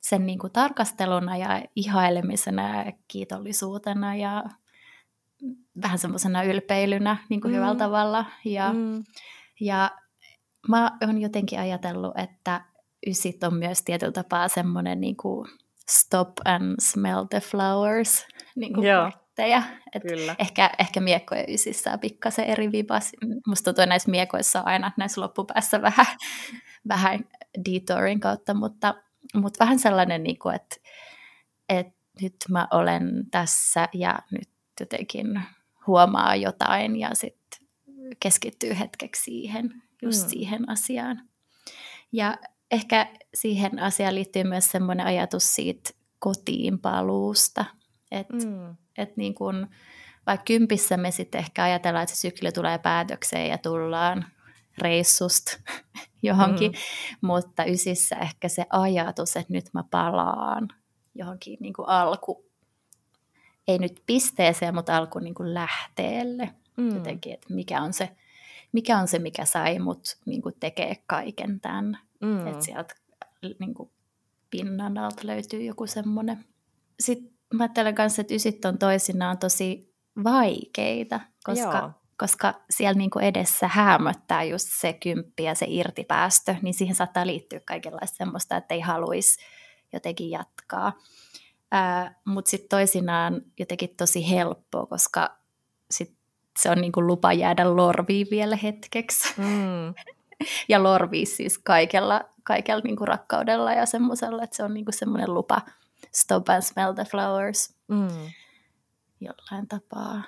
sen 0.00 0.26
niin 0.26 0.38
kuin 0.38 0.52
tarkasteluna 0.52 1.36
ja 1.36 1.62
ihailemisena 1.76 2.84
ja 2.84 2.92
kiitollisuutena 3.08 4.16
ja 4.16 4.44
vähän 5.82 5.98
semmoisena 5.98 6.42
ylpeilynä 6.42 7.16
niin 7.28 7.40
kuin 7.40 7.52
mm. 7.52 7.56
hyvällä 7.56 7.78
tavalla. 7.78 8.24
Ja, 8.44 8.72
mm. 8.72 9.04
ja 9.60 9.90
mä 10.68 10.98
oon 11.06 11.20
jotenkin 11.20 11.60
ajatellut, 11.60 12.18
että 12.18 12.64
ysit 13.06 13.44
on 13.44 13.54
myös 13.54 13.82
tietyllä 13.82 14.12
tapaa 14.12 14.48
semmoinen 14.48 15.00
niin 15.00 15.16
kuin 15.16 15.48
stop 15.90 16.32
and 16.44 16.74
smell 16.80 17.24
the 17.24 17.40
flowers 17.40 18.26
niin 18.56 18.74
kuin 18.74 18.86
Joo. 18.86 19.10
kortteja. 19.36 19.62
Et 19.94 20.02
Kyllä. 20.02 20.36
Ehkä, 20.38 20.70
ehkä 20.78 21.00
miekkojen 21.00 21.44
ysissä 21.48 21.92
on 21.92 22.00
pikkasen 22.00 22.44
eri 22.44 22.72
vibas. 22.72 23.12
Musta 23.46 23.64
tuntuu, 23.64 23.88
näissä 23.88 24.10
miekoissa 24.10 24.60
on 24.60 24.66
aina 24.66 24.92
näissä 24.96 25.20
loppupäässä 25.20 25.82
vähän, 25.88 26.06
vähän 26.88 27.20
detourin 27.70 28.20
kautta, 28.20 28.54
mutta, 28.54 28.94
mutta 29.34 29.64
vähän 29.64 29.78
sellainen, 29.78 30.22
niin 30.22 30.38
kuin, 30.38 30.54
että, 30.54 30.76
että 31.68 31.96
nyt 32.22 32.36
mä 32.48 32.68
olen 32.70 33.30
tässä 33.30 33.88
ja 33.92 34.18
nyt 34.30 34.48
jotenkin 34.80 35.42
huomaa 35.86 36.36
jotain 36.36 36.96
ja 36.96 37.10
sitten 37.14 37.68
keskittyy 38.20 38.78
hetkeksi 38.78 39.22
siihen, 39.22 39.82
just 40.02 40.22
mm. 40.22 40.28
siihen 40.28 40.70
asiaan. 40.70 41.22
Ja 42.12 42.38
ehkä 42.70 43.06
siihen 43.34 43.78
asiaan 43.78 44.14
liittyy 44.14 44.44
myös 44.44 44.70
semmoinen 44.70 45.06
ajatus 45.06 45.54
siitä 45.54 45.90
kotiin 46.18 46.78
paluusta, 46.78 47.64
että 48.10 48.46
mm. 48.46 48.76
et 48.98 49.16
niin 49.16 49.34
kun, 49.34 49.66
vaikka 50.26 50.44
kympissä 50.44 50.96
me 50.96 51.10
sitten 51.10 51.38
ehkä 51.38 51.64
ajatellaan, 51.64 52.02
että 52.02 52.16
se 52.16 52.20
sykli 52.20 52.52
tulee 52.52 52.78
päätökseen 52.78 53.48
ja 53.48 53.58
tullaan 53.58 54.26
reissusta 54.78 55.58
johonkin, 56.22 56.72
mm. 56.72 56.78
mutta 57.20 57.64
ysissä 57.64 58.16
ehkä 58.16 58.48
se 58.48 58.66
ajatus, 58.70 59.36
että 59.36 59.52
nyt 59.52 59.64
mä 59.74 59.84
palaan 59.90 60.68
johonkin 61.14 61.56
niin 61.60 61.74
kuin 61.74 61.88
alku, 61.88 62.46
ei 63.68 63.78
nyt 63.78 64.02
pisteeseen, 64.06 64.74
mutta 64.74 64.96
alku 64.96 65.18
niin 65.18 65.34
kuin 65.34 65.54
lähteelle. 65.54 66.54
Mm. 66.76 66.94
Jotenkin, 66.94 67.34
että 67.34 67.54
mikä 67.54 67.82
on 67.82 67.92
se, 67.92 68.16
mikä 68.72 68.98
on 68.98 69.08
se, 69.08 69.18
mikä 69.18 69.44
sai 69.44 69.78
mut 69.78 70.18
niin 70.26 70.42
kuin 70.42 70.54
tekee 70.60 70.96
kaiken 71.06 71.60
tämän. 71.60 71.98
Mm. 72.20 72.46
Että 72.46 72.64
sieltä 72.64 72.94
niin 73.58 73.74
kuin 73.74 73.90
pinnan 74.50 74.98
alta 74.98 75.22
löytyy 75.24 75.62
joku 75.62 75.86
semmoinen. 75.86 76.44
Sitten 77.00 77.30
mä 77.54 77.64
ajattelen 77.64 77.94
kanssa, 77.94 78.20
että 78.20 78.34
ysit 78.34 78.64
on 78.64 78.78
toisinaan 78.78 79.38
tosi 79.38 79.94
vaikeita, 80.24 81.20
koska, 81.44 81.92
koska 82.18 82.54
siellä 82.70 82.98
niin 82.98 83.10
kuin 83.10 83.24
edessä 83.24 83.68
häämöttää 83.68 84.42
just 84.42 84.68
se 84.80 84.92
kymppi 84.92 85.42
ja 85.42 85.54
se 85.54 85.66
irtipäästö, 85.68 86.54
niin 86.62 86.74
siihen 86.74 86.94
saattaa 86.96 87.26
liittyä 87.26 87.60
kaikenlaista 87.60 88.16
semmoista, 88.16 88.56
että 88.56 88.74
ei 88.74 88.80
haluaisi 88.80 89.38
jotenkin 89.92 90.30
jatkaa. 90.30 90.92
Mutta 92.24 92.50
sitten 92.50 92.68
toisinaan 92.68 93.42
jotenkin 93.58 93.96
tosi 93.96 94.30
helppoa, 94.30 94.86
koska 94.86 95.38
sit 95.90 96.16
se 96.58 96.70
on 96.70 96.80
niinku 96.80 97.06
lupa 97.06 97.32
jäädä 97.32 97.76
lorviin 97.76 98.26
vielä 98.30 98.56
hetkeksi. 98.56 99.34
Mm. 99.36 99.94
ja 100.68 100.82
lorvii 100.82 101.26
siis 101.26 101.58
kaikella, 101.58 102.24
kaikella 102.42 102.82
niinku 102.84 103.06
rakkaudella 103.06 103.72
ja 103.72 103.86
semmoisella, 103.86 104.42
että 104.42 104.56
se 104.56 104.62
on 104.62 104.74
niinku 104.74 104.92
semmoinen 104.92 105.34
lupa 105.34 105.60
stop 106.12 106.48
and 106.48 106.62
smell 106.62 106.92
the 106.92 107.04
flowers 107.04 107.74
mm. 107.88 108.30
jollain 109.20 109.68
tapaa. 109.68 110.22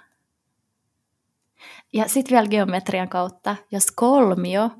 Ja 1.93 2.09
sitten 2.09 2.35
vielä 2.35 2.49
geometrian 2.49 3.09
kautta, 3.09 3.57
jos 3.71 3.87
kolmio 3.91 4.71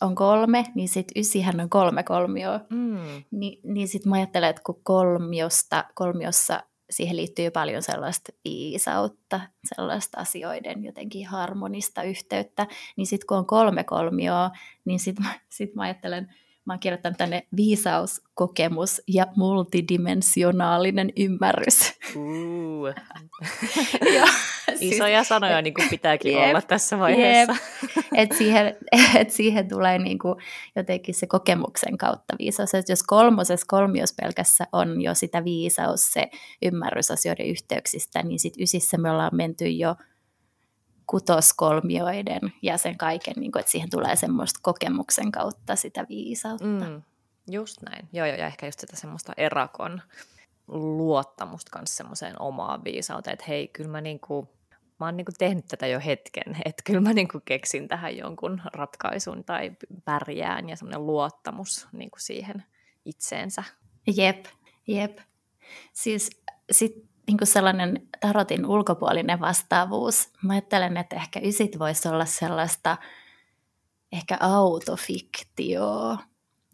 on 0.00 0.14
kolme, 0.14 0.64
niin 0.74 0.88
sitten 0.88 1.20
ysihän 1.20 1.60
on 1.60 1.70
kolme 1.70 2.02
kolmioa. 2.02 2.60
Mm. 2.70 3.24
Ni, 3.30 3.60
niin 3.62 3.88
sitten 3.88 4.10
mä 4.10 4.16
ajattelen, 4.16 4.50
että 4.50 4.62
kun 4.66 4.80
kolmiosta, 4.82 5.84
kolmiossa 5.94 6.60
siihen 6.90 7.16
liittyy 7.16 7.50
paljon 7.50 7.82
sellaista 7.82 8.32
viisautta, 8.44 9.40
sellaista 9.74 10.20
asioiden 10.20 10.84
jotenkin 10.84 11.26
harmonista 11.26 12.02
yhteyttä, 12.02 12.66
niin 12.96 13.06
sitten 13.06 13.26
kun 13.26 13.38
on 13.38 13.46
kolme 13.46 13.84
kolmioa, 13.84 14.50
niin 14.84 15.00
sitten 15.00 15.26
sit 15.48 15.74
mä 15.74 15.82
ajattelen, 15.82 16.34
Mä 16.66 16.72
oon 16.72 16.80
kirjoittanut 16.80 17.18
tänne 17.18 17.46
viisaus, 17.56 18.22
kokemus 18.34 19.02
ja 19.08 19.26
multidimensionaalinen 19.36 21.12
ymmärrys. 21.16 21.92
Uh. 22.16 22.86
ja, 24.16 24.24
Isoja 24.80 25.18
siis, 25.18 25.28
sanoja 25.28 25.62
niin 25.62 25.74
kuin 25.74 25.88
pitääkin 25.88 26.32
jep, 26.32 26.48
olla 26.48 26.62
tässä 26.62 26.98
vaiheessa. 26.98 27.56
Et 28.14 28.32
siihen, 28.32 28.76
et 29.20 29.30
siihen 29.30 29.68
tulee 29.68 29.98
niin 29.98 30.18
kuin 30.18 30.34
jotenkin 30.76 31.14
se 31.14 31.26
kokemuksen 31.26 31.98
kautta 31.98 32.36
viisaus. 32.38 32.74
Et 32.74 32.88
jos 32.88 33.02
kolmosessa 33.02 33.66
kolmios 33.68 34.14
pelkässä 34.22 34.66
on 34.72 35.02
jo 35.02 35.14
sitä 35.14 35.44
viisaus, 35.44 36.12
se 36.12 36.30
ymmärrys 36.62 37.10
asioiden 37.10 37.46
yhteyksistä, 37.46 38.22
niin 38.22 38.38
sitten 38.38 38.62
ysissä 38.62 38.98
me 38.98 39.10
ollaan 39.10 39.36
menty 39.36 39.68
jo– 39.68 39.94
kutoskolmioiden 41.06 42.52
ja 42.62 42.78
sen 42.78 42.98
kaiken, 42.98 43.34
niin 43.36 43.52
kuin, 43.52 43.60
että 43.60 43.72
siihen 43.72 43.90
tulee 43.90 44.16
semmoista 44.16 44.60
kokemuksen 44.62 45.32
kautta 45.32 45.76
sitä 45.76 46.06
viisautta. 46.08 46.88
Mm, 46.88 47.02
just 47.50 47.82
näin. 47.82 48.08
Joo, 48.12 48.26
joo, 48.26 48.36
ja 48.36 48.46
ehkä 48.46 48.66
just 48.66 48.80
sitä 48.80 48.96
semmoista 48.96 49.32
erakon 49.36 50.02
luottamusta 50.68 51.70
kanssa 51.70 51.96
semmoiseen 51.96 52.42
omaan 52.42 52.84
viisauteen, 52.84 53.32
että 53.32 53.44
hei, 53.48 53.68
kyllä 53.68 53.90
mä 53.90 54.00
niinku, 54.00 54.48
mä 55.00 55.06
oon 55.06 55.16
niinku 55.16 55.32
tehnyt 55.38 55.66
tätä 55.68 55.86
jo 55.86 56.00
hetken, 56.00 56.56
että 56.64 56.82
kyllä 56.84 57.00
mä 57.00 57.12
niinku 57.12 57.40
keksin 57.44 57.88
tähän 57.88 58.16
jonkun 58.16 58.62
ratkaisun 58.74 59.44
tai 59.44 59.72
pärjään 60.04 60.68
ja 60.68 60.76
semmoinen 60.76 61.06
luottamus 61.06 61.88
niinku 61.92 62.18
siihen 62.20 62.64
itseensä. 63.04 63.64
Jep, 64.16 64.44
jep. 64.86 65.18
Siis 65.92 66.30
sit 66.70 67.13
niin 67.26 67.38
kuin 67.38 67.48
sellainen 67.48 68.08
tarotin 68.20 68.66
ulkopuolinen 68.66 69.40
vastaavuus. 69.40 70.32
Mä 70.42 70.52
ajattelen, 70.52 70.96
että 70.96 71.16
ehkä 71.16 71.40
ysit 71.40 71.78
voisi 71.78 72.08
olla 72.08 72.24
sellaista 72.24 72.96
ehkä 74.12 74.36
autofiktioa. 74.40 76.18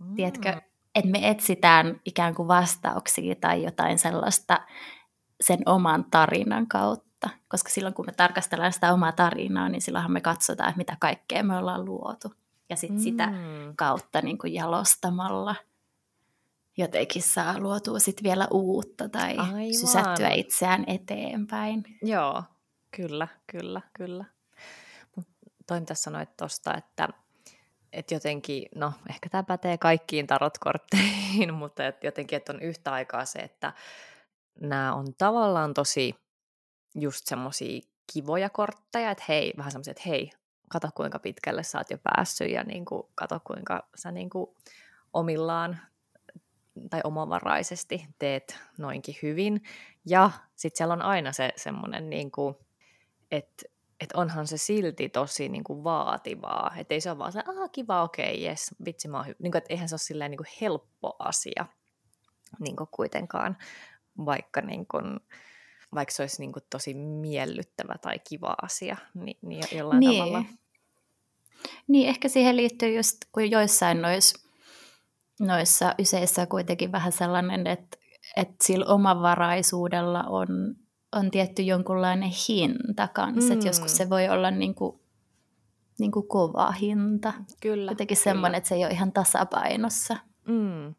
Mm. 0.00 0.14
Tiedätkö, 0.14 0.60
että 0.94 1.10
me 1.10 1.28
etsitään 1.28 2.00
ikään 2.04 2.34
kuin 2.34 2.48
vastauksia 2.48 3.34
tai 3.34 3.62
jotain 3.62 3.98
sellaista 3.98 4.60
sen 5.40 5.58
oman 5.66 6.04
tarinan 6.10 6.66
kautta. 6.66 7.30
Koska 7.48 7.70
silloin 7.70 7.94
kun 7.94 8.06
me 8.06 8.12
tarkastellaan 8.12 8.72
sitä 8.72 8.92
omaa 8.92 9.12
tarinaa, 9.12 9.68
niin 9.68 9.82
silloinhan 9.82 10.12
me 10.12 10.20
katsotaan, 10.20 10.68
että 10.68 10.78
mitä 10.78 10.96
kaikkea 11.00 11.42
me 11.42 11.56
ollaan 11.56 11.84
luotu. 11.84 12.34
Ja 12.70 12.76
sitten 12.76 12.98
mm. 12.98 13.02
sitä 13.02 13.32
kautta 13.76 14.22
niin 14.22 14.38
kuin 14.38 14.54
jalostamalla– 14.54 15.54
jotenkin 16.80 17.22
saa 17.22 17.58
luotua 17.58 17.98
sit 17.98 18.22
vielä 18.22 18.48
uutta 18.50 19.08
tai 19.08 19.36
Aivan. 19.36 19.74
sysättyä 19.80 20.30
itseään 20.30 20.84
eteenpäin. 20.86 21.84
Joo, 22.02 22.42
kyllä, 22.96 23.28
kyllä, 23.46 23.80
kyllä. 23.92 24.24
Toin 25.66 25.86
tässä 25.86 26.02
sanoit 26.02 26.36
tuosta, 26.36 26.76
että, 26.76 27.08
että 27.92 28.14
jotenkin, 28.14 28.66
no 28.74 28.92
ehkä 29.10 29.28
tämä 29.28 29.42
pätee 29.42 29.78
kaikkiin 29.78 30.26
tarotkortteihin, 30.26 31.54
mutta 31.60 31.86
että 31.86 32.06
jotenkin, 32.06 32.36
että 32.36 32.52
on 32.52 32.62
yhtä 32.62 32.92
aikaa 32.92 33.24
se, 33.24 33.38
että 33.38 33.72
nämä 34.60 34.94
on 34.94 35.06
tavallaan 35.18 35.74
tosi 35.74 36.14
just 36.94 37.26
semmoisia 37.26 37.80
kivoja 38.12 38.50
kortteja, 38.50 39.10
että 39.10 39.24
hei, 39.28 39.52
vähän 39.56 39.72
semmoisia, 39.72 39.90
että 39.90 40.02
hei, 40.06 40.30
kato 40.68 40.88
kuinka 40.94 41.18
pitkälle 41.18 41.62
sä 41.62 41.78
oot 41.78 41.90
jo 41.90 41.98
päässyt 42.02 42.50
ja 42.50 42.64
niin 42.64 42.84
kuin, 42.84 43.02
kato 43.14 43.40
kuinka 43.44 43.88
sä 43.94 44.12
niin 44.12 44.30
kuin, 44.30 44.56
omillaan 45.12 45.78
tai 46.90 47.00
omavaraisesti 47.04 48.06
teet 48.18 48.58
noinkin 48.78 49.14
hyvin. 49.22 49.62
Ja 50.06 50.30
sitten 50.56 50.78
siellä 50.78 50.94
on 50.94 51.02
aina 51.02 51.32
se 51.32 51.52
semmoinen, 51.56 52.10
niin 52.10 52.30
että 53.30 53.64
et 54.00 54.12
onhan 54.14 54.46
se 54.46 54.58
silti 54.58 55.08
tosi 55.08 55.48
niin 55.48 55.64
kuin 55.64 55.84
vaativaa. 55.84 56.74
Että 56.76 56.94
ei 56.94 57.00
se 57.00 57.10
ole 57.10 57.18
vaan 57.18 57.32
se, 57.32 57.38
ah 57.38 57.70
kiva, 57.72 58.02
okei, 58.02 58.34
okay, 58.34 58.44
jes, 58.44 58.74
vitsi 58.84 59.08
mä 59.08 59.16
oon 59.16 59.26
hy-. 59.26 59.36
Niin 59.38 59.52
kuin, 59.52 59.58
että 59.58 59.72
eihän 59.74 59.88
se 59.88 59.94
ole 59.94 59.98
silleen 59.98 60.30
niin 60.30 60.38
kuin 60.38 60.52
helppo 60.60 61.16
asia 61.18 61.66
niin 62.58 62.76
kuin 62.76 62.88
kuitenkaan, 62.90 63.56
vaikka, 64.24 64.60
niin 64.60 64.86
kuin, 64.86 65.20
vaikka 65.94 66.14
se 66.14 66.22
olisi 66.22 66.40
niin 66.40 66.52
kuin 66.52 66.62
tosi 66.70 66.94
miellyttävä 66.94 67.94
tai 67.98 68.18
kiva 68.28 68.54
asia 68.62 68.96
niin, 69.14 69.38
niin 69.42 69.64
jollain 69.72 70.00
niin. 70.00 70.22
tavalla. 70.22 70.44
Niin, 71.88 72.08
ehkä 72.08 72.28
siihen 72.28 72.56
liittyy 72.56 72.96
just, 72.96 73.16
kun 73.32 73.50
joissain 73.50 74.02
noissa 74.02 74.49
noissa 75.40 75.94
yseissä 75.98 76.46
kuitenkin 76.46 76.92
vähän 76.92 77.12
sellainen, 77.12 77.66
että, 77.66 77.98
että 78.36 78.54
sillä 78.64 78.86
omavaraisuudella 78.86 80.22
on, 80.22 80.76
on 81.12 81.30
tietty 81.30 81.62
jonkunlainen 81.62 82.30
hinta 82.48 83.08
kanssa. 83.08 83.48
Mm. 83.48 83.52
Että 83.52 83.68
joskus 83.68 83.96
se 83.96 84.10
voi 84.10 84.28
olla 84.28 84.50
niin 84.50 84.74
kuin, 84.74 85.00
niin 85.98 86.12
kuin 86.12 86.28
kova 86.28 86.70
hinta. 86.70 87.32
Kyllä. 87.60 87.92
Jotenkin 87.92 88.16
semmoinen, 88.16 88.58
että 88.58 88.68
se 88.68 88.74
ei 88.74 88.84
ole 88.84 88.92
ihan 88.92 89.12
tasapainossa. 89.12 90.16
Mm. 90.46 90.94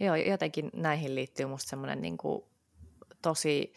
Joo, 0.00 0.16
jotenkin 0.16 0.70
näihin 0.74 1.14
liittyy 1.14 1.46
musta 1.46 1.70
semmoinen 1.70 2.02
niin 2.02 2.18
kuin 2.18 2.42
tosi 3.22 3.72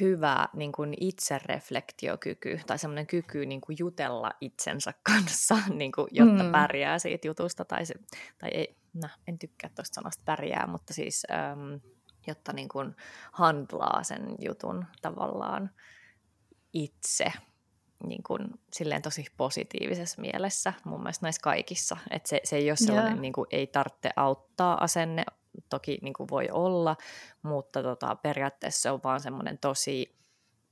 hyvä 0.00 0.48
niin 0.54 0.72
kuin 0.72 0.94
itsereflektiokyky 1.00 2.60
tai 2.66 2.78
semmoinen 2.78 3.06
kyky 3.06 3.46
niin 3.46 3.60
kuin 3.60 3.76
jutella 3.78 4.30
itsensä 4.40 4.94
kanssa, 5.12 5.58
niin 5.74 5.92
kuin, 5.92 6.08
jotta 6.10 6.42
mm. 6.42 6.52
pärjää 6.52 6.98
siitä 6.98 7.26
jutusta. 7.26 7.64
Tai, 7.64 7.86
se, 7.86 7.94
tai 8.38 8.50
ei, 8.52 8.76
no, 8.94 9.08
en 9.28 9.38
tykkää 9.38 9.70
tuosta 9.74 9.94
sanasta 9.94 10.22
pärjää, 10.24 10.66
mutta 10.66 10.94
siis 10.94 11.26
äm, 11.30 11.80
jotta 12.26 12.52
niin 12.52 12.68
kuin 12.68 12.96
handlaa 13.32 14.02
sen 14.02 14.34
jutun 14.38 14.86
tavallaan 15.02 15.70
itse 16.72 17.32
niin 18.06 18.22
kuin, 18.22 18.40
silleen 18.72 19.02
tosi 19.02 19.24
positiivisessa 19.36 20.20
mielessä 20.20 20.72
mun 20.84 21.00
mielestä 21.00 21.26
näissä 21.26 21.40
kaikissa. 21.42 21.96
Että 22.10 22.28
se, 22.28 22.40
se 22.44 22.56
ei 22.56 22.70
ole 22.70 22.76
sellainen, 22.76 23.22
niin 23.22 23.32
kuin, 23.32 23.46
ei 23.50 23.66
tarvitse 23.66 24.10
auttaa 24.16 24.84
asenne, 24.84 25.24
toki 25.68 25.98
niin 26.02 26.14
kuin 26.14 26.28
voi 26.30 26.48
olla, 26.52 26.96
mutta 27.42 27.82
tota, 27.82 28.16
periaatteessa 28.16 28.82
se 28.82 28.90
on 28.90 29.00
vaan 29.04 29.20
semmoinen 29.20 29.58
tosi 29.58 30.16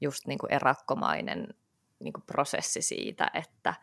just 0.01 0.27
niin 0.27 0.39
kuin 0.39 0.53
erakkomainen 0.53 1.55
niin 2.01 2.13
kuin 2.13 2.25
prosessi 2.27 2.83
siitä, 2.83 3.31
että, 3.35 3.75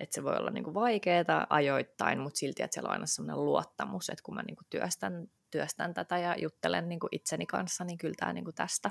että 0.00 0.14
se 0.14 0.24
voi 0.24 0.36
olla 0.36 0.50
niin 0.50 0.64
kuin 0.64 0.74
vaikeaa 0.74 1.46
ajoittain, 1.50 2.20
mutta 2.20 2.38
silti, 2.38 2.62
että 2.62 2.74
siellä 2.74 2.88
on 2.88 2.92
aina 2.92 3.06
semmoinen 3.06 3.44
luottamus, 3.44 4.08
että 4.10 4.22
kun 4.22 4.34
mä 4.34 4.42
niin 4.42 4.56
kuin 4.56 4.66
työstän, 4.70 5.30
työstän 5.50 5.94
tätä 5.94 6.18
ja 6.18 6.36
juttelen 6.38 6.88
niin 6.88 7.00
kuin 7.00 7.08
itseni 7.12 7.46
kanssa, 7.46 7.84
niin 7.84 7.98
kyllä 7.98 8.14
tämä 8.18 8.32
niin 8.32 8.44
kuin 8.44 8.54
tästä. 8.54 8.90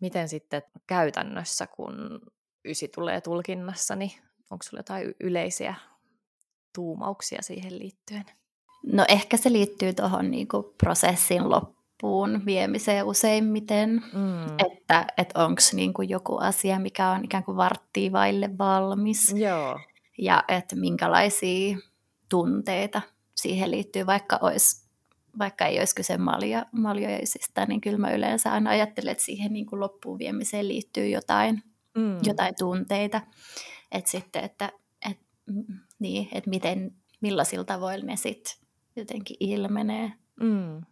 Miten 0.00 0.28
sitten 0.28 0.62
käytännössä, 0.86 1.66
kun 1.66 2.20
ysi 2.64 2.88
tulee 2.88 3.20
tulkinnassa, 3.20 3.96
niin 3.96 4.12
onko 4.50 4.62
sulla 4.62 4.78
jotain 4.78 5.14
yleisiä 5.20 5.74
tuumauksia 6.74 7.42
siihen 7.42 7.78
liittyen? 7.78 8.24
No 8.86 9.04
ehkä 9.08 9.36
se 9.36 9.52
liittyy 9.52 9.92
tuohon 9.92 10.30
niinku 10.30 10.74
prosessin 10.78 11.50
loppuun 11.50 12.42
viemiseen 12.46 13.04
useimmiten, 13.04 13.90
mm. 13.90 14.44
että 14.66 15.06
et 15.16 15.32
onko 15.34 15.60
niinku 15.72 16.02
joku 16.02 16.36
asia, 16.36 16.78
mikä 16.78 17.10
on 17.10 17.24
ikään 17.24 17.44
kuin 17.44 17.56
varttia 17.56 18.12
vaille 18.12 18.58
valmis. 18.58 19.34
Joo. 19.36 19.80
Ja 20.18 20.44
että 20.48 20.76
minkälaisia 20.76 21.76
tunteita 22.28 23.02
siihen 23.34 23.70
liittyy, 23.70 24.06
vaikka, 24.06 24.38
olisi, 24.42 24.88
vaikka 25.38 25.66
ei 25.66 25.78
olisi 25.78 25.94
kyse 25.94 26.18
malja, 26.18 26.66
maljoisista, 26.72 27.66
niin 27.66 27.80
kyllä 27.80 27.98
mä 27.98 28.10
yleensä 28.10 28.52
aina 28.52 28.70
ajattelen, 28.70 29.12
että 29.12 29.24
siihen 29.24 29.52
niin 29.52 29.66
kuin 29.66 29.80
loppuun 29.80 30.18
viemiseen 30.18 30.68
liittyy 30.68 31.08
jotain, 31.08 31.62
mm. 31.94 32.18
jotain 32.22 32.54
tunteita. 32.58 33.20
Että 33.92 34.10
sitten, 34.10 34.44
että 34.44 34.72
et, 35.10 35.18
niin, 35.98 36.28
et 36.32 36.46
miten, 36.46 36.94
millaisilla 37.20 37.64
tavoilla 37.64 38.04
ne 38.04 38.16
sitten 38.16 38.61
jotenkin 38.96 39.36
ilmenee. 39.40 40.12
Mm. 40.40 40.82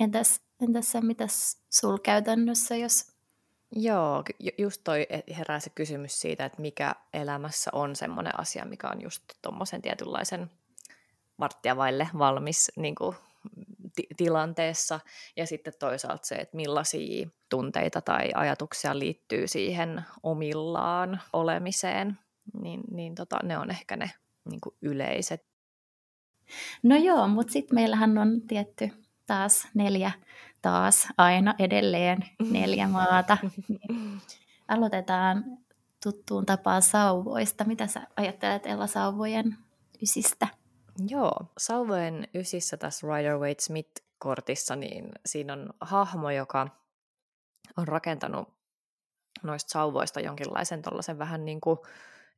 Entäs, 0.00 0.40
entäs 0.62 0.92
se, 0.92 1.00
mitäs 1.00 1.62
sul 1.70 1.98
käytännössä, 1.98 2.76
jos... 2.76 3.12
Joo, 3.76 4.24
just 4.58 4.80
toi 4.84 5.06
herää 5.38 5.60
se 5.60 5.70
kysymys 5.70 6.20
siitä, 6.20 6.44
että 6.44 6.62
mikä 6.62 6.94
elämässä 7.12 7.70
on 7.74 7.96
semmoinen 7.96 8.40
asia, 8.40 8.64
mikä 8.64 8.88
on 8.88 9.02
just 9.02 9.22
tuommoisen 9.42 9.82
tietynlaisen 9.82 10.50
varttia 11.38 11.76
vaille 11.76 12.08
valmis 12.18 12.72
niin 12.76 12.94
kuin, 12.94 13.16
t- 13.96 14.16
tilanteessa. 14.16 15.00
Ja 15.36 15.46
sitten 15.46 15.72
toisaalta 15.78 16.26
se, 16.26 16.34
että 16.34 16.56
millaisia 16.56 17.28
tunteita 17.48 18.00
tai 18.00 18.30
ajatuksia 18.34 18.98
liittyy 18.98 19.48
siihen 19.48 20.02
omillaan 20.22 21.20
olemiseen. 21.32 22.18
Niin, 22.62 22.80
niin 22.90 23.14
tota, 23.14 23.38
ne 23.42 23.58
on 23.58 23.70
ehkä 23.70 23.96
ne 23.96 24.10
niin 24.50 24.60
kuin 24.60 24.74
yleiset 24.82 25.51
No 26.82 26.96
joo, 26.96 27.28
mutta 27.28 27.52
sitten 27.52 27.74
meillähän 27.74 28.18
on 28.18 28.40
tietty 28.40 28.90
taas 29.26 29.68
neljä, 29.74 30.10
taas 30.62 31.08
aina 31.18 31.54
edelleen 31.58 32.24
neljä 32.50 32.88
maata. 32.88 33.38
Aloitetaan 34.68 35.44
tuttuun 36.02 36.46
tapaan 36.46 36.82
sauvoista. 36.82 37.64
Mitä 37.64 37.86
sä 37.86 38.06
ajattelet 38.16 38.66
Ella 38.66 38.86
sauvojen 38.86 39.56
ysistä? 40.02 40.48
Joo, 41.08 41.32
sauvojen 41.58 42.28
ysissä 42.34 42.76
tässä 42.76 43.06
Rider 43.06 43.38
Waite 43.38 43.62
Smith-kortissa, 43.62 44.76
niin 44.76 45.12
siinä 45.26 45.52
on 45.52 45.70
hahmo, 45.80 46.30
joka 46.30 46.68
on 47.76 47.88
rakentanut 47.88 48.48
noista 49.42 49.70
sauvoista 49.70 50.20
jonkinlaisen 50.20 50.82
tuollaisen 50.82 51.18
vähän 51.18 51.44
niin 51.44 51.60
kuin 51.60 51.78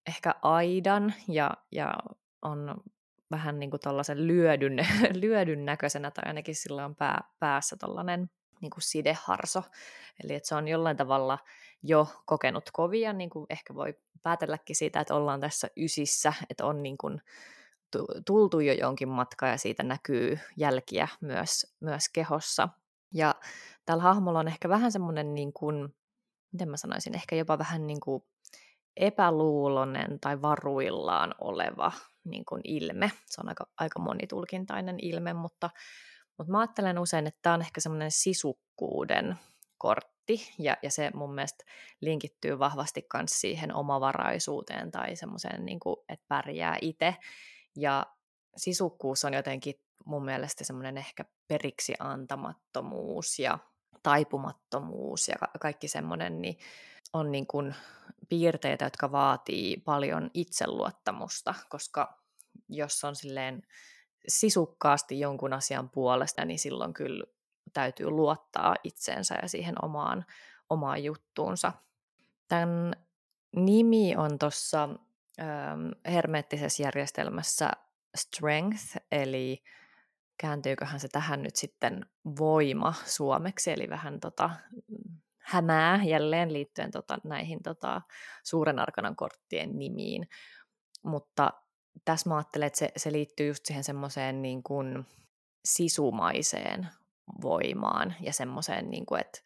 ehkä 0.06 0.34
aidan 0.42 1.14
ja, 1.28 1.50
ja 1.72 1.94
on 2.42 2.74
vähän 3.30 3.58
niin 3.58 3.70
kuin 3.70 3.80
tuollaisen 3.80 4.26
lyödyn, 4.26 4.76
lyödyn 5.22 5.64
näköisenä, 5.64 6.10
tai 6.10 6.24
ainakin 6.26 6.54
sillä 6.54 6.84
on 6.84 6.96
pää, 6.96 7.20
päässä 7.38 7.76
tuollainen 7.80 8.30
niin 8.60 8.70
kuin 8.70 8.82
sideharso. 8.82 9.62
Eli 10.24 10.34
että 10.34 10.48
se 10.48 10.54
on 10.54 10.68
jollain 10.68 10.96
tavalla 10.96 11.38
jo 11.82 12.08
kokenut 12.26 12.70
kovia, 12.72 13.12
niin 13.12 13.30
kuin 13.30 13.46
ehkä 13.50 13.74
voi 13.74 13.94
päätelläkin 14.22 14.76
siitä, 14.76 15.00
että 15.00 15.14
ollaan 15.14 15.40
tässä 15.40 15.68
ysissä, 15.76 16.32
että 16.50 16.66
on 16.66 16.82
niin 16.82 16.98
kuin 16.98 17.20
tultu 18.26 18.60
jo 18.60 18.72
jonkin 18.72 19.08
matkaa 19.08 19.48
ja 19.48 19.58
siitä 19.58 19.82
näkyy 19.82 20.38
jälkiä 20.56 21.08
myös, 21.20 21.76
myös 21.80 22.08
kehossa. 22.08 22.68
Ja 23.14 23.34
tällä 23.84 24.02
hahmolla 24.02 24.38
on 24.38 24.48
ehkä 24.48 24.68
vähän 24.68 24.92
semmoinen, 24.92 25.34
niin 25.34 25.52
kuin, 25.52 25.94
miten 26.52 26.68
mä 26.68 26.76
sanoisin, 26.76 27.14
ehkä 27.14 27.36
jopa 27.36 27.58
vähän 27.58 27.86
niin 27.86 28.00
kuin 28.00 28.22
epäluulonen 28.96 30.20
tai 30.20 30.42
varuillaan 30.42 31.34
oleva 31.40 31.92
niin 32.24 32.44
kuin 32.44 32.60
ilme. 32.64 33.10
Se 33.26 33.40
on 33.40 33.48
aika, 33.48 33.66
aika 33.78 33.98
monitulkintainen 33.98 34.96
ilme, 35.02 35.32
mutta, 35.32 35.70
mutta 36.38 36.52
mä 36.52 36.60
ajattelen 36.60 36.98
usein, 36.98 37.26
että 37.26 37.38
tämä 37.42 37.54
on 37.54 37.60
ehkä 37.60 37.80
semmoinen 37.80 38.10
sisukkuuden 38.10 39.38
kortti, 39.78 40.52
ja, 40.58 40.76
ja 40.82 40.90
se 40.90 41.10
mun 41.14 41.34
mielestä 41.34 41.64
linkittyy 42.00 42.58
vahvasti 42.58 43.06
myös 43.14 43.40
siihen 43.40 43.74
omavaraisuuteen 43.74 44.90
tai 44.90 45.16
semmoiseen, 45.16 45.64
niin 45.64 45.80
että 46.08 46.24
pärjää 46.28 46.76
itse. 46.80 47.16
Ja 47.76 48.06
sisukkuus 48.56 49.24
on 49.24 49.34
jotenkin 49.34 49.74
mun 50.04 50.24
mielestä 50.24 50.64
semmoinen 50.64 50.98
ehkä 50.98 51.24
periksi 51.48 51.94
antamattomuus 51.98 53.38
ja 53.38 53.58
taipumattomuus 54.02 55.28
ja 55.28 55.34
kaikki 55.60 55.88
semmoinen, 55.88 56.42
niin 56.42 56.56
on 57.14 57.32
niin 57.32 57.46
kuin 57.46 57.74
piirteitä, 58.28 58.84
jotka 58.84 59.12
vaatii 59.12 59.76
paljon 59.76 60.30
itseluottamusta, 60.34 61.54
koska 61.68 62.18
jos 62.68 63.04
on 63.04 63.16
silleen 63.16 63.62
sisukkaasti 64.28 65.20
jonkun 65.20 65.52
asian 65.52 65.90
puolesta, 65.90 66.44
niin 66.44 66.58
silloin 66.58 66.94
kyllä 66.94 67.24
täytyy 67.72 68.10
luottaa 68.10 68.74
itseensä 68.84 69.34
ja 69.42 69.48
siihen 69.48 69.84
omaan, 69.84 70.24
omaan 70.70 71.04
juttuunsa. 71.04 71.72
Tämän 72.48 72.92
nimi 73.56 74.16
on 74.16 74.38
tuossa 74.38 74.88
ähm, 75.40 75.88
hermeettisessä 76.06 76.82
järjestelmässä 76.82 77.70
strength, 78.16 78.96
eli 79.12 79.62
kääntyyköhän 80.38 81.00
se 81.00 81.08
tähän 81.08 81.42
nyt 81.42 81.56
sitten 81.56 82.06
voima 82.38 82.94
suomeksi, 83.04 83.70
eli 83.70 83.88
vähän 83.88 84.20
tota, 84.20 84.50
hämää 85.44 86.04
jälleen 86.04 86.52
liittyen 86.52 86.90
tota, 86.90 87.18
näihin 87.24 87.62
tota, 87.62 88.02
suuren 88.44 88.78
arkanan 88.78 89.16
korttien 89.16 89.78
nimiin. 89.78 90.28
Mutta 91.02 91.50
tässä 92.04 92.28
mä 92.28 92.36
ajattelen, 92.36 92.66
että 92.66 92.78
se, 92.78 92.92
se 92.96 93.12
liittyy 93.12 93.48
just 93.48 93.66
siihen 93.66 93.84
semmoiseen 93.84 94.42
niin 94.42 94.62
kuin 94.62 95.06
sisumaiseen 95.64 96.88
voimaan 97.42 98.14
ja 98.20 98.32
semmoiseen, 98.32 98.90
niin 98.90 99.06
kuin, 99.06 99.20
että 99.20 99.40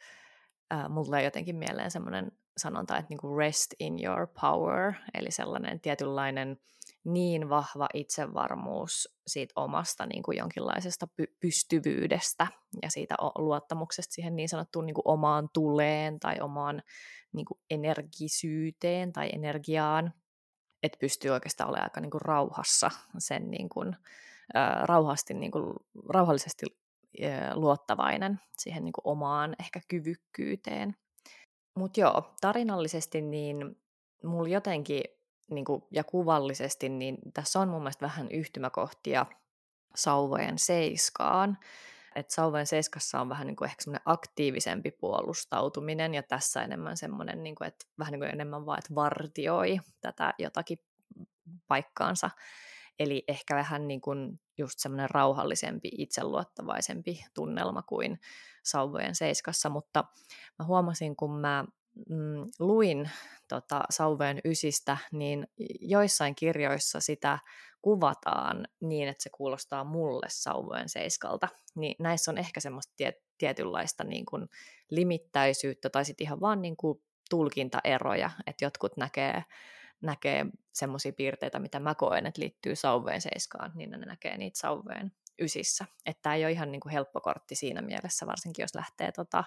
äh, 0.72 0.88
mulle 0.88 1.06
tulee 1.06 1.24
jotenkin 1.24 1.56
mieleen 1.56 1.90
semmoinen 1.90 2.32
sanonta, 2.56 2.96
että 2.96 3.08
niin 3.10 3.18
kuin 3.18 3.38
rest 3.38 3.74
in 3.78 4.04
your 4.04 4.26
power, 4.40 4.92
eli 5.14 5.30
sellainen 5.30 5.80
tietynlainen 5.80 6.60
niin 7.04 7.48
vahva 7.48 7.88
itsevarmuus 7.94 9.18
siitä 9.26 9.52
omasta 9.56 10.06
niin 10.06 10.22
kuin 10.22 10.38
jonkinlaisesta 10.38 11.08
py- 11.22 11.36
pystyvyydestä 11.40 12.46
ja 12.82 12.90
siitä 12.90 13.14
luottamuksesta 13.38 14.14
siihen 14.14 14.36
niin 14.36 14.48
sanottuun 14.48 14.86
niin 14.86 14.94
kuin 14.94 15.08
omaan 15.08 15.48
tuleen 15.52 16.20
tai 16.20 16.40
omaan 16.40 16.82
niin 17.32 17.46
kuin 17.46 17.60
energisyyteen 17.70 19.12
tai 19.12 19.28
energiaan, 19.32 20.12
että 20.82 20.98
pystyy 21.00 21.30
oikeastaan 21.30 21.70
olemaan 21.70 21.86
aika 21.86 22.00
niin 22.00 22.10
kuin 22.10 22.22
rauhassa 22.22 22.90
sen 23.18 23.50
niin 23.50 23.68
kuin, 23.68 23.96
äh, 24.56 24.82
rauhasti, 24.82 25.34
niin 25.34 25.50
kuin, 25.50 25.74
rauhallisesti 26.08 26.66
äh, 27.24 27.54
luottavainen 27.54 28.40
siihen 28.58 28.84
niin 28.84 28.92
kuin 28.92 29.02
omaan 29.04 29.56
ehkä 29.60 29.80
kyvykkyyteen. 29.88 30.96
Mutta 31.78 32.00
joo, 32.00 32.34
tarinallisesti 32.40 33.20
niin 33.20 33.76
mulla 34.24 34.48
jotenkin 34.48 35.02
niin 35.50 35.64
kuin, 35.64 35.82
ja 35.90 36.04
kuvallisesti, 36.04 36.88
niin 36.88 37.18
tässä 37.34 37.60
on 37.60 37.68
mun 37.68 37.82
mielestä 37.82 38.06
vähän 38.06 38.28
yhtymäkohtia 38.30 39.26
sauvojen 39.94 40.58
seiskaan. 40.58 41.58
Että 42.14 42.34
sauvojen 42.34 42.66
seiskassa 42.66 43.20
on 43.20 43.28
vähän 43.28 43.46
niin 43.46 43.56
kuin 43.56 43.70
ehkä 43.70 43.82
semmoinen 43.84 44.02
aktiivisempi 44.04 44.90
puolustautuminen 44.90 46.14
ja 46.14 46.22
tässä 46.22 46.62
enemmän 46.62 46.96
semmoinen, 46.96 47.42
niin 47.42 47.54
kuin, 47.54 47.68
että 47.68 47.86
vähän 47.98 48.12
niin 48.12 48.20
kuin 48.20 48.30
enemmän 48.30 48.66
vaan, 48.66 48.78
että 48.78 48.94
vartioi 48.94 49.80
tätä 50.00 50.34
jotakin 50.38 50.78
paikkaansa. 51.68 52.30
Eli 52.98 53.24
ehkä 53.28 53.56
vähän 53.56 53.88
niin 53.88 54.00
kuin 54.00 54.40
just 54.58 54.78
semmoinen 54.78 55.10
rauhallisempi, 55.10 55.90
itseluottavaisempi 55.98 57.24
tunnelma 57.34 57.82
kuin 57.82 58.20
sauvojen 58.62 59.14
seiskassa, 59.14 59.68
mutta 59.68 60.04
mä 60.58 60.64
huomasin, 60.64 61.16
kun 61.16 61.40
mä 61.40 61.64
mm, 62.08 62.46
luin 62.58 63.10
tota, 63.48 63.82
Sauveen 63.90 64.40
ysistä, 64.44 64.96
niin 65.12 65.46
joissain 65.80 66.34
kirjoissa 66.34 67.00
sitä 67.00 67.38
kuvataan 67.82 68.68
niin, 68.80 69.08
että 69.08 69.22
se 69.22 69.30
kuulostaa 69.30 69.84
mulle 69.84 70.26
Sauveen 70.28 70.88
seiskalta. 70.88 71.48
Niin 71.74 71.94
näissä 71.98 72.30
on 72.30 72.38
ehkä 72.38 72.60
semmoista 72.60 72.92
tie, 72.96 73.12
tietynlaista 73.38 74.04
niin 74.04 74.26
kuin 74.26 74.48
limittäisyyttä 74.90 75.90
tai 75.90 76.04
sitten 76.04 76.24
ihan 76.24 76.40
vaan 76.40 76.62
niin 76.62 76.76
kuin 76.76 77.02
tulkintaeroja, 77.30 78.30
että 78.46 78.64
jotkut 78.64 78.96
näkee, 78.96 79.44
näkee 80.00 80.46
semmoisia 80.72 81.12
piirteitä, 81.12 81.58
mitä 81.58 81.80
mä 81.80 81.94
koen, 81.94 82.26
että 82.26 82.40
liittyy 82.40 82.76
Sauveen 82.76 83.20
seiskaan, 83.20 83.72
niin 83.74 83.90
ne 83.90 83.98
näkee 83.98 84.38
niitä 84.38 84.58
Sauveen 84.58 85.12
ysissä. 85.40 85.84
Että 86.06 86.22
tämä 86.22 86.34
ei 86.34 86.44
ole 86.44 86.52
ihan 86.52 86.72
niin 86.72 86.80
kuin 86.80 86.92
helppo 86.92 87.20
kortti 87.20 87.54
siinä 87.54 87.82
mielessä, 87.82 88.26
varsinkin 88.26 88.62
jos 88.62 88.74
lähtee 88.74 89.12
tota, 89.12 89.44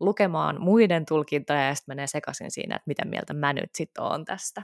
lukemaan 0.00 0.60
muiden 0.60 1.06
tulkintoja 1.06 1.66
ja 1.66 1.74
sitten 1.74 1.96
menee 1.96 2.06
sekaisin 2.06 2.50
siinä, 2.50 2.76
että 2.76 2.88
mitä 2.88 3.04
mieltä 3.04 3.34
mä 3.34 3.52
nyt 3.52 3.70
sitten 3.74 4.04
oon 4.04 4.24
tästä. 4.24 4.62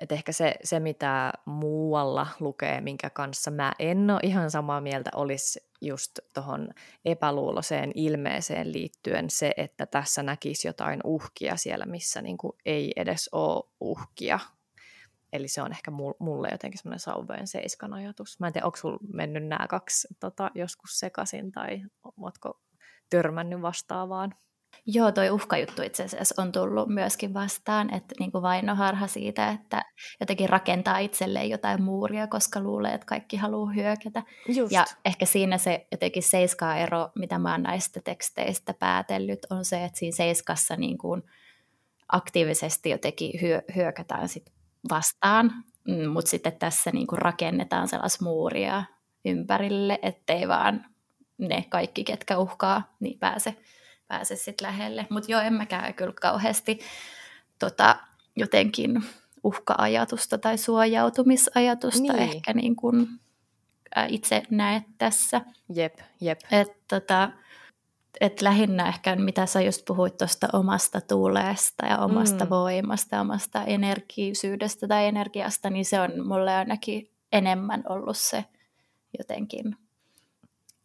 Et 0.00 0.12
ehkä 0.12 0.32
se, 0.32 0.54
se, 0.64 0.80
mitä 0.80 1.32
muualla 1.46 2.26
lukee, 2.40 2.80
minkä 2.80 3.10
kanssa 3.10 3.50
mä 3.50 3.72
en 3.78 4.10
ole 4.10 4.20
ihan 4.22 4.50
samaa 4.50 4.80
mieltä, 4.80 5.10
olisi 5.14 5.60
just 5.80 6.18
tuohon 6.34 6.68
epäluuloseen 7.04 7.92
ilmeeseen 7.94 8.72
liittyen 8.72 9.30
se, 9.30 9.52
että 9.56 9.86
tässä 9.86 10.22
näkisi 10.22 10.68
jotain 10.68 11.00
uhkia 11.04 11.56
siellä, 11.56 11.86
missä 11.86 12.22
niinku 12.22 12.56
ei 12.66 12.92
edes 12.96 13.28
ole 13.32 13.70
uhkia. 13.80 14.40
Eli 15.32 15.48
se 15.48 15.62
on 15.62 15.72
ehkä 15.72 15.90
mulle 16.18 16.48
jotenkin 16.52 16.78
semmoinen 16.78 17.00
sauveen 17.00 17.46
seiskan 17.46 17.94
ajatus. 17.94 18.40
Mä 18.40 18.46
en 18.46 18.52
tiedä, 18.52 18.66
onko 18.66 18.76
sulla 18.76 18.98
mennyt 19.12 19.46
nämä 19.46 19.66
kaksi 19.68 20.08
tota, 20.20 20.50
joskus 20.54 20.98
sekaisin 20.98 21.52
tai 21.52 21.82
ootko 22.16 22.60
törmännyt 23.10 23.62
vastaavaan? 23.62 24.34
Joo, 24.86 25.12
toi 25.12 25.30
uhkajuttu 25.30 25.82
itse 25.82 26.04
asiassa 26.04 26.42
on 26.42 26.52
tullut 26.52 26.88
myöskin 26.88 27.34
vastaan, 27.34 27.94
että 27.94 28.14
niin 28.18 28.32
kuin 28.32 28.42
vainoharha 28.42 29.06
siitä, 29.06 29.50
että 29.50 29.82
jotenkin 30.20 30.48
rakentaa 30.48 30.98
itselleen 30.98 31.50
jotain 31.50 31.82
muuria, 31.82 32.26
koska 32.26 32.60
luulee, 32.60 32.94
että 32.94 33.06
kaikki 33.06 33.36
haluaa 33.36 33.72
hyökätä. 33.72 34.22
Just. 34.48 34.72
Ja 34.72 34.84
ehkä 35.04 35.26
siinä 35.26 35.58
se 35.58 35.86
jotenkin 35.92 36.22
seiskaa 36.22 36.76
ero, 36.76 37.10
mitä 37.14 37.38
mä 37.38 37.52
oon 37.52 37.62
näistä 37.62 38.00
teksteistä 38.04 38.74
päätellyt, 38.74 39.46
on 39.50 39.64
se, 39.64 39.84
että 39.84 39.98
siinä 39.98 40.16
seiskassa 40.16 40.76
niin 40.76 40.98
kuin 40.98 41.22
aktiivisesti 42.08 42.90
jotenkin 42.90 43.40
hyö, 43.42 43.62
hyökätään 43.76 44.28
sit 44.28 44.52
vastaan, 44.90 45.52
mm, 45.88 46.08
mutta 46.08 46.30
sitten 46.30 46.58
tässä 46.58 46.90
niin 46.90 47.06
kuin 47.06 47.18
rakennetaan 47.18 47.88
sellaista 47.88 48.24
muuria 48.24 48.84
ympärille, 49.24 49.98
ettei 50.02 50.48
vaan 50.48 50.84
ne 51.38 51.64
kaikki, 51.68 52.04
ketkä 52.04 52.38
uhkaa, 52.38 52.94
niin 53.00 53.18
pääse, 53.18 53.56
pääse 54.08 54.36
sitten 54.36 54.66
lähelle. 54.66 55.06
Mutta 55.10 55.32
joo, 55.32 55.40
en 55.40 55.54
mäkään 55.54 55.94
kyllä 55.94 56.12
kauheasti 56.20 56.78
tota, 57.58 57.96
jotenkin 58.36 59.04
uhka-ajatusta 59.44 60.38
tai 60.38 60.58
suojautumisajatusta 60.58 62.12
niin. 62.12 62.18
ehkä 62.18 62.52
niin 62.52 62.76
kuin, 62.76 63.08
itse 64.08 64.42
näet 64.50 64.82
tässä. 64.98 65.40
Jep, 65.74 65.98
jep. 66.20 66.40
Et, 66.50 66.68
tota, 66.88 67.30
et 68.20 68.42
lähinnä 68.42 68.88
ehkä, 68.88 69.16
mitä 69.16 69.46
sä 69.46 69.60
just 69.60 69.84
puhuit 69.84 70.16
tuosta 70.16 70.48
omasta 70.52 71.00
tuulesta 71.00 71.86
ja 71.86 71.98
omasta 71.98 72.44
mm. 72.44 72.50
voimasta, 72.50 73.20
omasta 73.20 73.64
energiisyydestä 73.64 74.88
tai 74.88 75.06
energiasta, 75.06 75.70
niin 75.70 75.84
se 75.84 76.00
on 76.00 76.26
mulle 76.26 76.54
ainakin 76.54 77.10
enemmän 77.32 77.82
ollut 77.88 78.16
se 78.16 78.44
jotenkin 79.18 79.76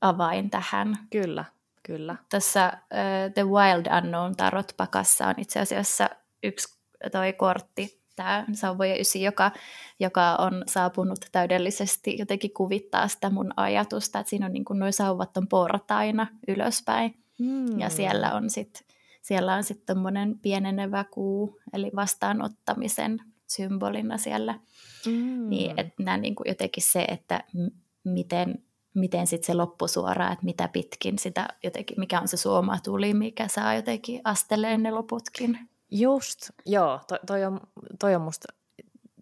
avain 0.01 0.49
tähän. 0.49 0.97
Kyllä, 1.09 1.45
kyllä. 1.83 2.15
Tässä 2.29 2.73
uh, 2.75 3.33
The 3.33 3.43
Wild 3.43 3.85
Unknown 3.97 4.35
Tarot-pakassa 4.35 5.27
on 5.27 5.35
itse 5.37 5.59
asiassa 5.59 6.09
yksi 6.43 6.77
toi 7.11 7.33
kortti, 7.33 8.01
tämä 8.17 8.45
sauvoja 8.53 8.99
ysi, 8.99 9.23
joka, 9.23 9.51
joka 9.99 10.35
on 10.35 10.63
saapunut 10.67 11.19
täydellisesti 11.31 12.15
jotenkin 12.19 12.53
kuvittaa 12.53 13.07
sitä 13.07 13.29
mun 13.29 13.53
ajatusta, 13.57 14.19
että 14.19 14.29
siinä 14.29 14.45
on 14.45 14.53
niin 14.53 14.65
kuin 14.65 14.79
noin 14.79 14.93
sauvat 14.93 15.37
on 15.37 15.47
portaina 15.47 16.27
ylöspäin. 16.47 17.17
Mm. 17.39 17.79
Ja 17.79 17.89
siellä 17.89 18.33
on 18.33 18.49
sitten 18.49 18.87
siellä 19.27 19.55
on 19.55 19.63
sitten 19.63 19.95
tommonen 19.95 20.39
pienenevä 20.39 21.03
kuu, 21.03 21.59
eli 21.73 21.91
vastaanottamisen 21.95 23.19
symbolina 23.47 24.17
siellä. 24.17 24.59
Mm. 25.05 25.49
Niin, 25.49 25.79
että 25.79 26.03
nämä 26.03 26.17
niin 26.17 26.35
kuin 26.35 26.47
jotenkin 26.47 26.83
se, 26.83 27.01
että 27.01 27.43
m- 27.53 28.09
miten 28.09 28.63
miten 28.93 29.27
sitten 29.27 29.47
se 29.47 29.53
loppusuora, 29.53 30.31
että 30.31 30.45
mitä 30.45 30.67
pitkin 30.67 31.19
sitä 31.19 31.47
jotenkin, 31.63 31.99
mikä 31.99 32.21
on 32.21 32.27
se 32.27 32.37
suoma 32.37 32.77
tuli, 32.83 33.13
mikä 33.13 33.47
saa 33.47 33.75
jotenkin 33.75 34.21
asteleen 34.23 34.83
ne 34.83 34.91
loputkin. 34.91 35.59
Just, 35.91 36.49
joo, 36.65 37.01
to, 37.07 37.19
toi, 37.27 37.45
on, 37.45 37.59
toi 37.99 38.15
on 38.15 38.21
musta 38.21 38.47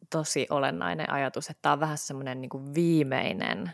tosi 0.10 0.48
olennainen 0.50 1.12
ajatus, 1.12 1.50
että 1.50 1.62
tämä 1.62 1.74
on 1.74 1.80
vähän 1.80 1.98
semmoinen 1.98 2.42
niin 2.42 2.74
viimeinen 2.76 3.72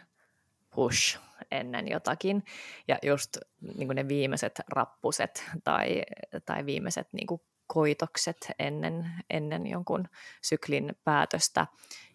push 0.76 1.20
ennen 1.52 1.88
jotakin. 1.88 2.44
Ja 2.88 2.98
just 3.04 3.38
niin 3.78 3.88
ne 3.88 4.08
viimeiset 4.08 4.62
rappuset 4.68 5.44
tai, 5.64 6.02
tai 6.46 6.66
viimeiset 6.66 7.08
niin 7.14 7.28
koitokset 7.68 8.52
ennen, 8.60 9.12
ennen 9.30 9.68
jonkun 9.68 10.08
syklin 10.42 10.96
päätöstä. 11.04 11.68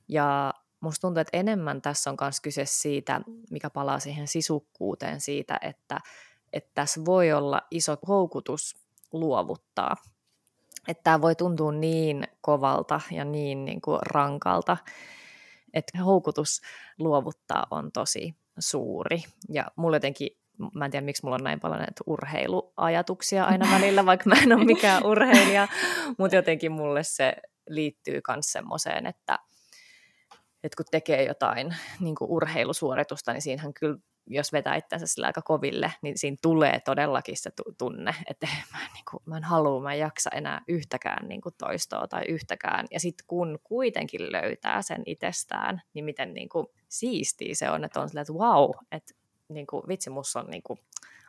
Ja 0.08 0.54
musta 0.80 1.00
tuntuu, 1.00 1.20
että 1.20 1.38
enemmän 1.38 1.82
tässä 1.82 2.10
on 2.10 2.16
myös 2.20 2.40
kyse 2.40 2.64
siitä, 2.66 3.20
mikä 3.50 3.70
palaa 3.70 3.98
siihen 3.98 4.28
sisukkuuteen 4.28 5.20
siitä, 5.20 5.58
että, 5.62 6.00
että 6.52 6.70
tässä 6.74 7.04
voi 7.04 7.32
olla 7.32 7.62
iso 7.70 7.96
houkutus 8.08 8.76
luovuttaa. 9.12 9.96
Että 10.88 11.02
tämä 11.04 11.20
voi 11.20 11.34
tuntua 11.34 11.72
niin 11.72 12.28
kovalta 12.40 13.00
ja 13.10 13.24
niin, 13.24 13.64
niin 13.64 13.80
kuin 13.80 13.98
rankalta, 14.02 14.76
että 15.74 15.98
houkutus 15.98 16.60
luovuttaa 16.98 17.66
on 17.70 17.92
tosi 17.92 18.34
suuri. 18.58 19.22
Ja 19.48 19.64
mulla 19.76 19.96
jotenkin, 19.96 20.28
mä 20.74 20.84
en 20.84 20.90
tiedä 20.90 21.04
miksi 21.04 21.22
mulla 21.22 21.34
on 21.36 21.44
näin 21.44 21.60
paljon 21.60 21.78
näitä 21.78 22.04
urheiluajatuksia 22.06 23.44
aina 23.44 23.68
välillä, 23.76 24.06
vaikka 24.06 24.30
mä 24.30 24.36
en 24.42 24.52
ole 24.52 24.64
mikään 24.64 25.06
urheilija, 25.06 25.68
mutta 26.18 26.36
jotenkin 26.36 26.72
mulle 26.72 27.02
se 27.02 27.36
liittyy 27.68 28.20
myös 28.28 28.52
semmoiseen, 28.52 29.06
että, 29.06 29.38
että 30.64 30.76
kun 30.76 30.86
tekee 30.90 31.24
jotain 31.24 31.76
niin 32.00 32.14
kuin 32.14 32.30
urheilusuoritusta, 32.30 33.32
niin 33.32 33.42
siinähän 33.42 33.74
kyllä, 33.74 33.98
jos 34.26 34.52
vetää 34.52 34.76
itsensä 34.76 35.06
sillä 35.06 35.26
aika 35.26 35.42
koville, 35.42 35.92
niin 36.02 36.18
siinä 36.18 36.36
tulee 36.42 36.80
todellakin 36.80 37.36
se 37.36 37.50
tunne, 37.78 38.14
että 38.30 38.46
mä 38.72 38.84
en, 38.84 38.90
niin 38.94 39.04
kuin, 39.10 39.22
mä 39.26 39.36
en 39.36 39.44
halua, 39.44 39.82
mä 39.82 39.92
en 39.92 39.98
jaksa 39.98 40.30
enää 40.30 40.62
yhtäkään 40.68 41.28
niin 41.28 41.40
kuin 41.40 41.54
toistoa 41.58 42.08
tai 42.08 42.22
yhtäkään. 42.28 42.86
Ja 42.90 43.00
sitten 43.00 43.26
kun 43.26 43.58
kuitenkin 43.64 44.32
löytää 44.32 44.82
sen 44.82 45.02
itsestään, 45.06 45.82
niin 45.94 46.04
miten 46.04 46.34
niin 46.34 46.48
kuin 46.48 46.66
siistiä 46.88 47.54
se 47.54 47.70
on, 47.70 47.84
että 47.84 48.00
on 48.00 48.08
silleen, 48.08 48.22
että 48.22 48.32
wow, 48.32 48.70
että 48.92 49.14
niin 49.48 49.66
kuin, 49.66 49.82
vitsi, 49.88 50.10
musta 50.10 50.40
on 50.40 50.46
niin 50.46 50.62
kuin, 50.62 50.78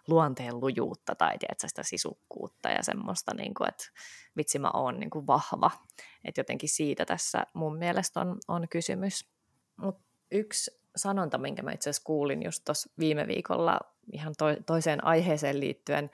luonteen 0.07 0.59
lujuutta 0.59 1.15
tai 1.15 1.37
tiedätkö, 1.37 1.67
sitä 1.67 1.83
sisukkuutta 1.83 2.69
ja 2.69 2.83
semmoista, 2.83 3.33
niin 3.33 3.53
kuin, 3.53 3.69
että 3.69 3.83
vitsi 4.37 4.59
mä 4.59 4.71
oon 4.73 4.99
niin 4.99 5.09
kuin 5.09 5.27
vahva. 5.27 5.71
Että 6.25 6.39
jotenkin 6.39 6.69
siitä 6.69 7.05
tässä 7.05 7.45
mun 7.53 7.77
mielestä 7.77 8.19
on, 8.19 8.37
on 8.47 8.67
kysymys. 8.69 9.29
Mutta 9.77 10.03
yksi 10.31 10.71
sanonta, 10.97 11.37
minkä 11.37 11.63
mä 11.63 11.71
itse 11.71 11.89
asiassa 11.89 12.05
kuulin 12.05 12.43
just 12.43 12.65
tuossa 12.65 12.89
viime 12.99 13.27
viikolla 13.27 13.79
ihan 14.11 14.33
to- 14.37 14.63
toiseen 14.65 15.03
aiheeseen 15.03 15.59
liittyen, 15.59 16.09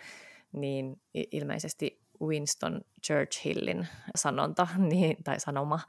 niin 0.52 1.02
ilmeisesti 1.14 2.04
Winston 2.22 2.82
Churchillin 3.06 3.88
sanonta 4.16 4.68
niin, 4.92 5.18
tai 5.24 5.40
sanoma 5.40 5.80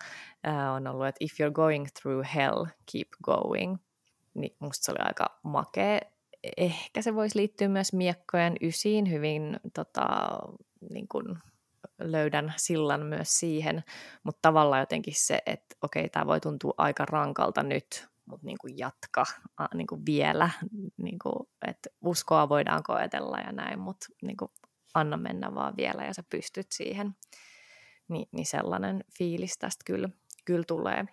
ää, 0.44 0.72
on 0.72 0.86
ollut, 0.86 1.06
että 1.06 1.24
if 1.24 1.32
you're 1.32 1.52
going 1.52 1.86
through 2.00 2.26
hell, 2.34 2.64
keep 2.92 3.08
going. 3.22 3.76
Niin 4.34 4.56
musta 4.58 4.84
se 4.84 4.92
oli 4.92 4.98
aika 5.00 5.38
makea. 5.42 6.00
Ehkä 6.56 7.02
se 7.02 7.14
voisi 7.14 7.38
liittyä 7.38 7.68
myös 7.68 7.92
miekkojen 7.92 8.56
ysiin. 8.60 9.10
Hyvin, 9.10 9.60
tota, 9.74 10.04
niin 10.90 11.08
kuin 11.08 11.38
löydän 11.98 12.54
sillan 12.56 13.06
myös 13.06 13.40
siihen, 13.40 13.84
mutta 14.22 14.38
tavallaan 14.42 14.80
jotenkin 14.80 15.14
se, 15.16 15.38
että 15.46 15.76
okei, 15.82 16.08
tämä 16.08 16.26
voi 16.26 16.40
tuntua 16.40 16.74
aika 16.78 17.04
rankalta 17.04 17.62
nyt, 17.62 18.08
mutta 18.26 18.46
niin 18.46 18.58
kuin 18.60 18.78
jatka 18.78 19.24
niin 19.74 19.86
kuin 19.86 20.06
vielä, 20.06 20.50
niin 20.96 21.18
kuin, 21.18 21.48
että 21.66 21.90
uskoa 22.04 22.48
voidaan 22.48 22.82
koetella 22.82 23.38
ja 23.38 23.52
näin, 23.52 23.78
mutta 23.78 24.06
niin 24.22 24.36
kuin 24.36 24.50
anna 24.94 25.16
mennä 25.16 25.54
vaan 25.54 25.76
vielä 25.76 26.04
ja 26.04 26.14
sä 26.14 26.22
pystyt 26.30 26.66
siihen. 26.72 27.16
Ni, 28.08 28.28
niin 28.32 28.46
sellainen 28.46 29.04
fiilis 29.18 29.58
tästä 29.58 29.82
kyllä, 29.86 30.08
kyllä 30.44 30.64
tulee. 30.68 31.04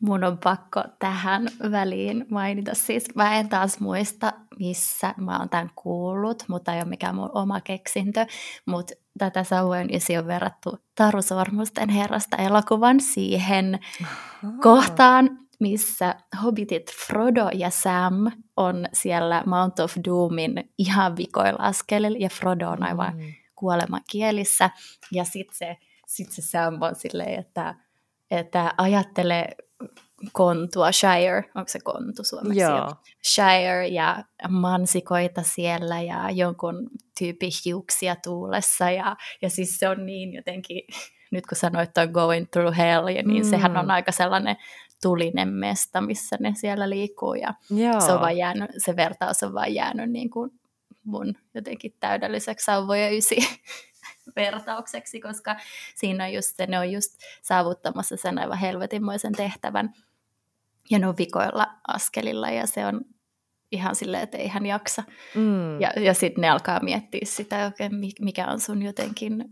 Mun 0.00 0.24
on 0.24 0.38
pakko 0.38 0.84
tähän 0.98 1.42
väliin 1.70 2.26
mainita. 2.30 2.74
Siis 2.74 3.14
mä 3.14 3.36
en 3.36 3.48
taas 3.48 3.80
muista, 3.80 4.32
missä 4.58 5.14
mä 5.16 5.38
oon 5.38 5.48
tämän 5.48 5.70
kuullut, 5.74 6.44
mutta 6.48 6.74
ei 6.74 6.80
ole 6.80 6.88
mikään 6.88 7.14
mun 7.14 7.30
oma 7.34 7.60
keksintö. 7.60 8.26
Mutta 8.66 8.94
tätä 9.18 9.44
Sauvojen 9.44 9.94
isi 9.94 10.18
on 10.18 10.26
verrattu 10.26 10.78
Taru 10.94 11.22
Sormusten 11.22 11.88
herrasta 11.88 12.36
elokuvan 12.36 13.00
siihen 13.00 13.78
Aha. 14.04 14.52
kohtaan, 14.62 15.47
missä 15.58 16.14
hobbitit 16.42 16.92
Frodo 17.06 17.48
ja 17.54 17.70
Sam 17.70 18.30
on 18.56 18.86
siellä 18.92 19.42
Mount 19.46 19.78
of 19.78 19.96
Doomin 20.04 20.70
ihan 20.78 21.16
vikoilla 21.16 21.58
askelilla, 21.62 22.18
ja 22.20 22.28
Frodo 22.28 22.70
on 22.70 22.82
aivan 22.82 23.16
mm. 23.16 23.32
kuolemakielissä. 23.54 24.70
Ja 25.12 25.24
sitten 25.24 25.56
se, 25.56 25.76
sit 26.06 26.32
se 26.32 26.42
Sam 26.42 26.82
on 26.82 26.94
silleen, 26.94 27.40
että, 27.40 27.74
että 28.30 28.74
ajattele 28.78 29.48
kontua, 30.32 30.92
Shire, 30.92 31.50
onko 31.54 31.68
se 31.68 31.78
kontu 31.84 32.24
suomeksi? 32.24 32.60
Joo. 32.60 32.94
Shire 33.34 33.86
ja 33.86 34.24
mansikoita 34.48 35.42
siellä 35.42 36.00
ja 36.00 36.30
jonkun 36.30 36.90
tyypin 37.18 37.50
hiuksia 37.64 38.16
tuulessa 38.16 38.90
ja, 38.90 39.16
ja 39.42 39.50
siis 39.50 39.78
se 39.78 39.88
on 39.88 40.06
niin 40.06 40.34
jotenkin, 40.34 40.82
nyt 41.30 41.46
kun 41.46 41.58
sanoit 41.58 41.98
on 41.98 42.10
going 42.10 42.46
through 42.50 42.76
hell, 42.76 43.04
niin 43.06 43.44
mm. 43.44 43.50
sehän 43.50 43.76
on 43.76 43.90
aika 43.90 44.12
sellainen 44.12 44.56
tulinen 45.02 45.48
mesta, 45.48 46.00
missä 46.00 46.36
ne 46.40 46.52
siellä 46.56 46.90
liikkuu 46.90 47.34
ja 47.34 47.54
Joo. 47.70 48.00
se, 48.00 48.12
on 48.12 48.20
vaan 48.20 48.36
jäänyt, 48.36 48.70
se 48.78 48.96
vertaus 48.96 49.42
on 49.42 49.54
vaan 49.54 49.74
jäänyt 49.74 50.10
niin 50.10 50.30
kuin 50.30 50.50
mun 51.04 51.34
jotenkin 51.54 51.94
täydelliseksi 52.00 52.64
sauvoja 52.64 53.16
ysi 53.16 53.36
vertaukseksi, 54.36 55.20
koska 55.20 55.56
siinä 55.94 56.24
on 56.24 56.32
just 56.32 56.56
se, 56.56 56.66
ne 56.66 56.78
on 56.78 56.92
just 56.92 57.18
saavuttamassa 57.42 58.16
sen 58.16 58.38
aivan 58.38 58.58
helvetinmoisen 58.58 59.32
tehtävän 59.32 59.92
ja 60.90 60.98
ne 60.98 61.06
on 61.06 61.16
vikoilla 61.18 61.66
askelilla 61.88 62.50
ja 62.50 62.66
se 62.66 62.86
on 62.86 63.00
ihan 63.72 63.94
silleen, 63.94 64.22
että 64.22 64.38
ei 64.38 64.48
hän 64.48 64.66
jaksa. 64.66 65.02
Mm. 65.34 65.80
Ja, 65.80 65.92
ja 65.96 66.14
sitten 66.14 66.42
ne 66.42 66.48
alkaa 66.48 66.80
miettiä 66.82 67.20
sitä, 67.24 67.66
okay, 67.66 67.88
mikä 68.20 68.46
on 68.46 68.60
sun 68.60 68.82
jotenkin, 68.82 69.44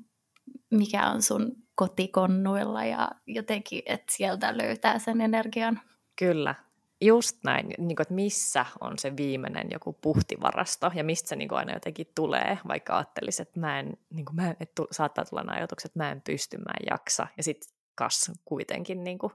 mikä 0.71 1.11
on 1.11 1.23
sun 1.23 1.66
kotikonnuilla 1.77 2.85
ja 2.85 3.11
jotenkin, 3.27 3.83
että 3.87 4.13
sieltä 4.13 4.59
löytää 4.59 4.99
sen 4.99 5.21
energian. 5.21 5.81
Kyllä, 6.19 6.55
just 7.01 7.37
näin, 7.45 7.67
niin 7.67 7.97
kuin, 7.97 8.03
että 8.03 8.15
missä 8.15 8.67
on 8.81 8.99
se 8.99 9.17
viimeinen 9.17 9.69
joku 9.71 9.93
puhtivarasto 9.93 10.91
ja 10.95 11.05
mistä 11.05 11.29
se 11.29 11.37
niin 11.37 11.49
kuin 11.49 11.59
aina 11.59 11.73
jotenkin 11.73 12.13
tulee, 12.15 12.59
vaikka 12.69 12.97
ajattelisi, 12.97 13.43
että 13.43 13.61
mä 13.61 13.79
en, 13.79 13.97
niin 14.11 14.25
kuin, 14.25 14.37
mä, 14.37 14.55
että 14.61 14.83
saattaa 14.91 15.25
tulla 15.25 15.45
ajatukset, 15.47 15.89
että 15.89 15.99
mä 15.99 16.13
en 16.13 16.23
pysty, 16.23 16.57
mä 16.59 16.73
en 16.81 16.87
jaksa. 16.91 17.27
Ja 17.37 17.43
sitten 17.43 17.71
kas 17.95 18.33
kuitenkin 18.45 19.05
niin 19.05 19.19
kuin, 19.19 19.33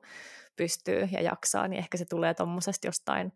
pystyy 0.55 1.09
ja 1.11 1.21
jaksaa, 1.21 1.67
niin 1.67 1.79
ehkä 1.79 1.97
se 1.97 2.05
tulee 2.05 2.33
tuommoisesta 2.33 2.87
jostain 2.87 3.33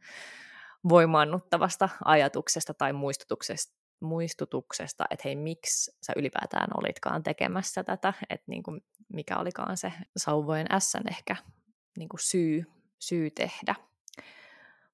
voimaannuttavasta 0.89 1.89
ajatuksesta 2.05 2.73
tai 2.73 2.93
muistutuksesta, 2.93 3.73
muistutuksesta, 3.99 5.05
että 5.09 5.21
hei, 5.25 5.35
miksi 5.35 5.91
sä 6.01 6.13
ylipäätään 6.15 6.67
olitkaan 6.77 7.23
tekemässä 7.23 7.83
tätä, 7.83 8.13
että 8.29 8.45
niin 8.47 8.63
kuin, 8.63 8.81
mikä 9.13 9.37
olikaan 9.37 9.77
se 9.77 9.93
sauvojen 10.17 10.67
ässän 10.71 11.03
ehkä 11.09 11.35
niin 11.97 12.09
kuin 12.09 12.19
syy, 12.19 12.65
syy 12.99 13.29
tehdä. 13.29 13.75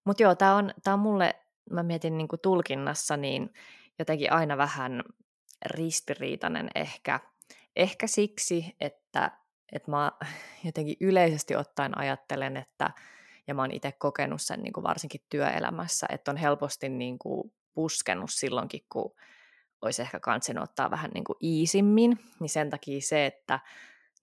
Mutta 0.04 0.24
joo, 0.24 0.36
tämä 0.36 0.56
on, 0.56 0.74
tää 0.84 0.94
on 0.94 1.00
mulle, 1.00 1.36
mä 1.70 1.84
mietin 1.84 2.18
niin 2.18 2.28
kuin 2.28 2.40
tulkinnassa, 2.40 3.18
niin 3.18 3.54
jotenkin 4.00 4.34
aina 4.34 4.58
vähän 4.58 5.04
ristiriitainen 5.66 6.70
ehkä, 6.76 7.20
ehkä 7.76 8.08
siksi, 8.08 8.76
että 8.80 9.42
että 9.72 9.92
mä 9.92 10.12
jotenkin 10.66 10.98
yleisesti 11.00 11.56
ottaen 11.56 11.98
ajattelen, 11.98 12.58
että, 12.58 12.92
ja 13.48 13.54
mä 13.54 13.62
oon 13.62 13.72
itse 13.72 13.92
kokenut 13.92 14.42
sen 14.42 14.62
niin 14.62 14.74
kuin 14.74 14.84
varsinkin 14.84 15.22
työelämässä, 15.30 16.08
että 16.10 16.32
on 16.32 16.38
helposti 16.38 16.90
niin 16.90 17.20
kuin 17.20 17.54
puskenut 17.74 18.30
silloinkin, 18.34 18.86
kun 18.90 19.16
olisi 19.82 20.02
ehkä 20.02 20.20
kansen 20.20 20.62
ottaa 20.62 20.92
vähän 20.92 21.12
niin 21.14 21.24
kuin 21.24 21.38
iisimmin, 21.44 22.20
niin 22.40 22.50
sen 22.50 22.70
takia 22.70 23.02
se, 23.02 23.26
että, 23.26 23.60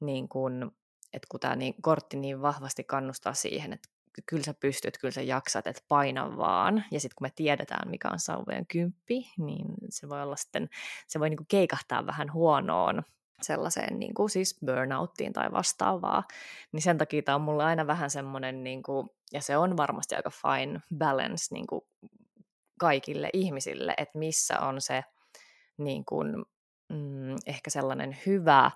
niin 0.01 0.29
kuin, 0.29 0.71
että 1.13 1.27
kun 1.31 1.41
tämä 1.41 1.57
niin, 1.57 1.75
kortti 1.83 2.17
niin 2.17 2.43
vahvasti 2.43 2.85
kannustaa 2.85 3.35
siihen, 3.35 3.73
että 3.73 3.89
kyllä 4.27 4.45
sä 4.45 4.55
pystyt, 4.55 4.99
kyllä 4.99 5.13
sä 5.13 5.23
jaksat, 5.23 5.67
että 5.67 5.83
paina 5.89 6.37
vaan. 6.37 6.85
Ja 6.91 7.01
sitten 7.01 7.15
kun 7.19 7.25
me 7.25 7.33
tiedetään, 7.37 7.91
mikä 7.91 8.09
on 8.09 8.19
sauvojen 8.19 8.67
kymppi, 8.67 9.31
niin 9.39 9.67
se 9.89 10.09
voi 10.09 10.23
olla 10.23 10.37
sitten, 10.37 10.69
se 11.07 11.21
voi 11.21 11.31
niin 11.31 11.37
kuin 11.37 11.47
keikahtaa 11.49 12.07
vähän 12.07 12.33
huonoon 12.33 13.03
sellaiseen 13.43 13.99
niin 13.99 14.15
kuin 14.15 14.31
siis 14.31 14.59
burnouttiin 14.67 15.33
tai 15.33 15.53
vastaavaa, 15.53 16.23
niin 16.73 16.83
sen 16.83 16.99
takia 16.99 17.23
tämä 17.23 17.37
on 17.37 17.41
mulle 17.41 17.65
aina 17.65 17.87
vähän 17.87 18.11
semmoinen, 18.11 18.65
niin 18.65 18.83
kuin, 18.83 19.09
ja 19.33 19.41
se 19.43 19.57
on 19.57 19.77
varmasti 19.77 20.15
aika 20.15 20.31
fine 20.31 20.81
balance 20.99 21.55
niin 21.55 21.67
kuin 21.67 21.81
kaikille 22.79 23.31
ihmisille, 23.33 23.95
että 23.97 24.19
missä 24.19 24.61
on 24.61 24.81
se 24.81 25.05
niin 25.77 26.05
kuin, 26.05 26.37
mm, 26.89 27.37
ehkä 27.47 27.71
sellainen 27.71 28.17
hyvä 28.27 28.71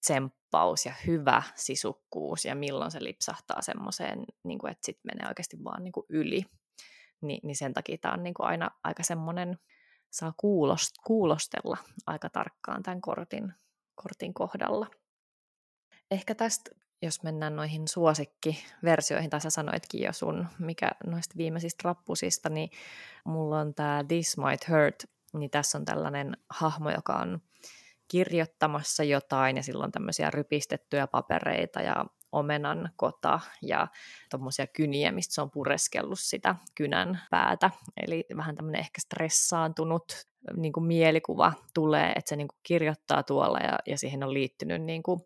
tsemppaus 0.00 0.86
ja 0.86 0.94
hyvä 1.06 1.42
sisukkuus 1.54 2.44
ja 2.44 2.54
milloin 2.54 2.90
se 2.90 3.04
lipsahtaa 3.04 3.62
semmoiseen, 3.62 4.24
niin 4.44 4.58
kuin, 4.58 4.70
että 4.70 4.86
sitten 4.86 5.10
menee 5.14 5.28
oikeasti 5.28 5.64
vaan 5.64 5.84
niin 5.84 5.92
kuin 5.92 6.06
yli. 6.08 6.44
Ni, 7.20 7.40
niin 7.42 7.56
sen 7.56 7.72
takia 7.72 7.98
tämä 7.98 8.14
on 8.14 8.22
niin 8.22 8.34
kuin 8.34 8.46
aina 8.46 8.70
aika 8.84 9.02
semmoinen, 9.02 9.58
saa 10.10 10.32
kuulost, 10.36 10.90
kuulostella 11.06 11.76
aika 12.06 12.30
tarkkaan 12.30 12.82
tämän 12.82 13.00
kortin 13.00 13.54
kortin 14.02 14.34
kohdalla. 14.34 14.86
Ehkä 16.10 16.34
tästä, 16.34 16.70
jos 17.02 17.22
mennään 17.22 17.56
noihin 17.56 17.88
suosikkiversioihin, 17.88 19.30
tai 19.30 19.40
sä 19.40 19.50
sanoitkin 19.50 20.02
jo 20.02 20.12
sun, 20.12 20.46
mikä 20.58 20.90
noista 21.06 21.34
viimeisistä 21.36 21.82
rappusista, 21.84 22.48
niin 22.48 22.70
mulla 23.24 23.60
on 23.60 23.74
tämä 23.74 24.04
This 24.08 24.36
Might 24.36 24.68
Hurt, 24.68 25.04
niin 25.32 25.50
tässä 25.50 25.78
on 25.78 25.84
tällainen 25.84 26.36
hahmo, 26.50 26.90
joka 26.90 27.16
on 27.16 27.42
kirjoittamassa 28.10 29.04
jotain, 29.04 29.56
ja 29.56 29.62
silloin 29.62 29.92
tämmöisiä 29.92 30.30
rypistettyjä 30.30 31.06
papereita 31.06 31.80
ja 31.80 32.04
omenan 32.32 32.90
kota 32.96 33.40
ja 33.62 33.88
tuommoisia 34.30 34.66
kyniä, 34.66 35.12
mistä 35.12 35.34
se 35.34 35.40
on 35.40 35.50
pureskellut 35.50 36.20
sitä 36.20 36.54
kynän 36.74 37.20
päätä. 37.30 37.70
Eli 38.06 38.24
vähän 38.36 38.56
tämmöinen 38.56 38.80
ehkä 38.80 39.00
stressaantunut 39.00 40.26
niin 40.56 40.72
kuin 40.72 40.84
mielikuva 40.84 41.52
tulee, 41.74 42.12
että 42.16 42.28
se 42.28 42.36
niin 42.36 42.48
kuin 42.48 42.60
kirjoittaa 42.62 43.22
tuolla 43.22 43.58
ja, 43.58 43.78
ja 43.86 43.98
siihen 43.98 44.24
on 44.24 44.34
liittynyt 44.34 44.82
niin 44.82 45.02
kuin 45.02 45.20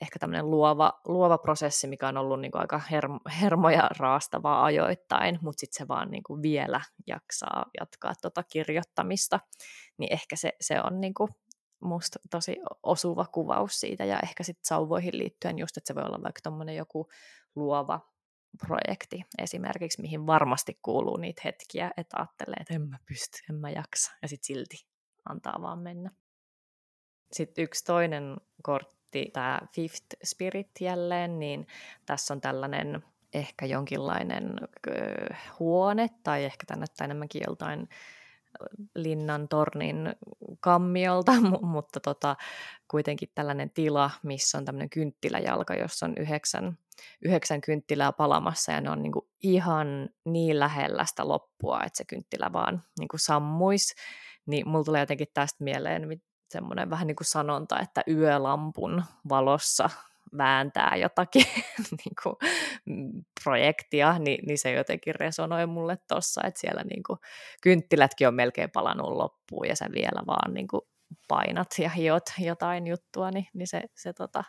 ehkä 0.00 0.18
tämmöinen 0.18 0.50
luova, 0.50 1.00
luova 1.04 1.38
prosessi, 1.38 1.86
mikä 1.86 2.08
on 2.08 2.16
ollut 2.16 2.40
niin 2.40 2.52
kuin 2.52 2.60
aika 2.60 2.80
hermo, 2.90 3.18
hermoja 3.40 3.88
raastavaa 3.98 4.64
ajoittain, 4.64 5.38
mutta 5.42 5.60
sitten 5.60 5.78
se 5.78 5.88
vaan 5.88 6.10
niin 6.10 6.22
kuin 6.22 6.42
vielä 6.42 6.80
jaksaa 7.06 7.66
jatkaa 7.80 8.12
tuota 8.22 8.42
kirjoittamista, 8.42 9.40
niin 9.98 10.12
ehkä 10.12 10.36
se, 10.36 10.52
se 10.60 10.80
on 10.82 11.00
niin 11.00 11.14
kuin 11.14 11.30
musta 11.80 12.18
tosi 12.30 12.56
osuva 12.82 13.26
kuvaus 13.26 13.80
siitä 13.80 14.04
ja 14.04 14.20
ehkä 14.20 14.42
sitten 14.42 14.64
sauvoihin 14.64 15.18
liittyen 15.18 15.58
just, 15.58 15.76
että 15.76 15.88
se 15.88 15.94
voi 15.94 16.04
olla 16.04 16.22
vaikka 16.22 16.40
tuommoinen 16.42 16.76
joku 16.76 17.08
luova 17.54 18.00
projekti 18.66 19.22
esimerkiksi, 19.38 20.02
mihin 20.02 20.26
varmasti 20.26 20.78
kuuluu 20.82 21.16
niitä 21.16 21.42
hetkiä, 21.44 21.90
että 21.96 22.16
ajattelee, 22.16 22.56
että 22.60 22.74
en 22.74 22.88
mä 22.88 22.98
pysty, 23.06 23.38
en 23.50 23.56
mä 23.56 23.70
jaksa, 23.70 24.12
ja 24.22 24.28
sitten 24.28 24.46
silti 24.46 24.86
antaa 25.28 25.62
vaan 25.62 25.78
mennä. 25.78 26.10
Sitten 27.32 27.64
yksi 27.64 27.84
toinen 27.84 28.36
kortti, 28.62 29.30
tämä 29.32 29.60
Fifth 29.74 30.06
Spirit 30.24 30.70
jälleen, 30.80 31.38
niin 31.38 31.66
tässä 32.06 32.34
on 32.34 32.40
tällainen 32.40 33.04
ehkä 33.34 33.66
jonkinlainen 33.66 34.54
huone, 35.58 36.08
tai 36.22 36.44
ehkä 36.44 36.66
tänne 36.66 36.86
enemmänkin 37.04 37.42
joltain 37.46 37.88
linnan 38.94 39.48
tornin 39.48 40.14
kammiolta, 40.60 41.32
mutta 41.62 42.00
tota, 42.00 42.36
kuitenkin 42.90 43.28
tällainen 43.34 43.70
tila, 43.70 44.10
missä 44.22 44.58
on 44.58 44.64
tämmöinen 44.64 44.90
kynttiläjalka, 44.90 45.74
jossa 45.74 46.06
on 46.06 46.14
yhdeksän, 46.16 46.78
yhdeksän 47.22 47.60
kynttilää 47.60 48.12
palamassa 48.12 48.72
ja 48.72 48.80
ne 48.80 48.90
on 48.90 49.02
niinku 49.02 49.28
ihan 49.42 50.08
niin 50.24 50.60
lähellä 50.60 51.04
sitä 51.04 51.28
loppua, 51.28 51.80
että 51.86 51.96
se 51.96 52.04
kynttilä 52.04 52.52
vaan 52.52 52.82
niinku 52.98 53.18
sammuisi. 53.18 53.94
Niin 54.46 54.68
mulla 54.68 54.84
tulee 54.84 55.02
jotenkin 55.02 55.28
tästä 55.34 55.64
mieleen 55.64 56.08
semmoinen 56.50 56.90
vähän 56.90 57.06
niin 57.06 57.16
kuin 57.16 57.26
sanonta, 57.26 57.80
että 57.80 58.02
yölampun 58.08 59.04
valossa 59.28 59.90
vääntää 60.36 60.96
jotakin 60.96 61.44
niin 62.04 62.14
kuin, 62.22 62.36
mm, 62.84 63.24
projektia, 63.44 64.18
niin, 64.18 64.46
niin 64.46 64.58
se 64.58 64.72
jotenkin 64.72 65.14
resonoi 65.14 65.66
mulle 65.66 65.98
tossa, 66.08 66.40
että 66.44 66.60
siellä 66.60 66.82
niin 66.90 67.02
kuin, 67.02 67.18
kynttilätkin 67.62 68.28
on 68.28 68.34
melkein 68.34 68.70
palannut 68.70 69.10
loppuun 69.10 69.68
ja 69.68 69.76
sä 69.76 69.86
vielä 69.94 70.22
vaan 70.26 70.54
niin 70.54 70.68
kuin, 70.68 70.82
painat 71.28 71.68
ja 71.78 71.90
hiot 71.90 72.24
jotain 72.38 72.86
juttua, 72.86 73.30
niin, 73.30 73.46
niin 73.54 73.66
se, 73.66 73.82
se 73.94 74.12
tota, 74.12 74.44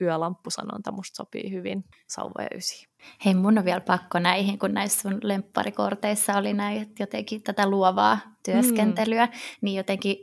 yölamppusanonta 0.00 0.92
musta 0.92 1.16
sopii 1.16 1.52
hyvin 1.52 1.84
sauvoja 2.06 2.48
ysi. 2.54 2.86
Hei, 3.24 3.34
mun 3.34 3.58
on 3.58 3.64
vielä 3.64 3.80
pakko 3.80 4.18
näihin, 4.18 4.58
kun 4.58 4.74
näissä 4.74 5.00
sun 5.00 5.18
lempparikorteissa 5.22 6.36
oli 6.36 6.52
näin, 6.52 6.94
jotenkin 6.98 7.42
tätä 7.42 7.70
luovaa 7.70 8.18
työskentelyä, 8.44 9.26
mm. 9.26 9.32
niin 9.60 9.76
jotenkin 9.76 10.16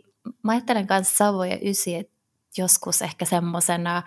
mä 0.44 0.52
ajattelen 0.52 0.88
kanssa 0.88 1.16
sauvoja 1.16 1.58
ysi, 1.62 1.96
että 1.96 2.14
joskus 2.58 3.02
ehkä 3.02 3.26
semmoisena 3.26 4.04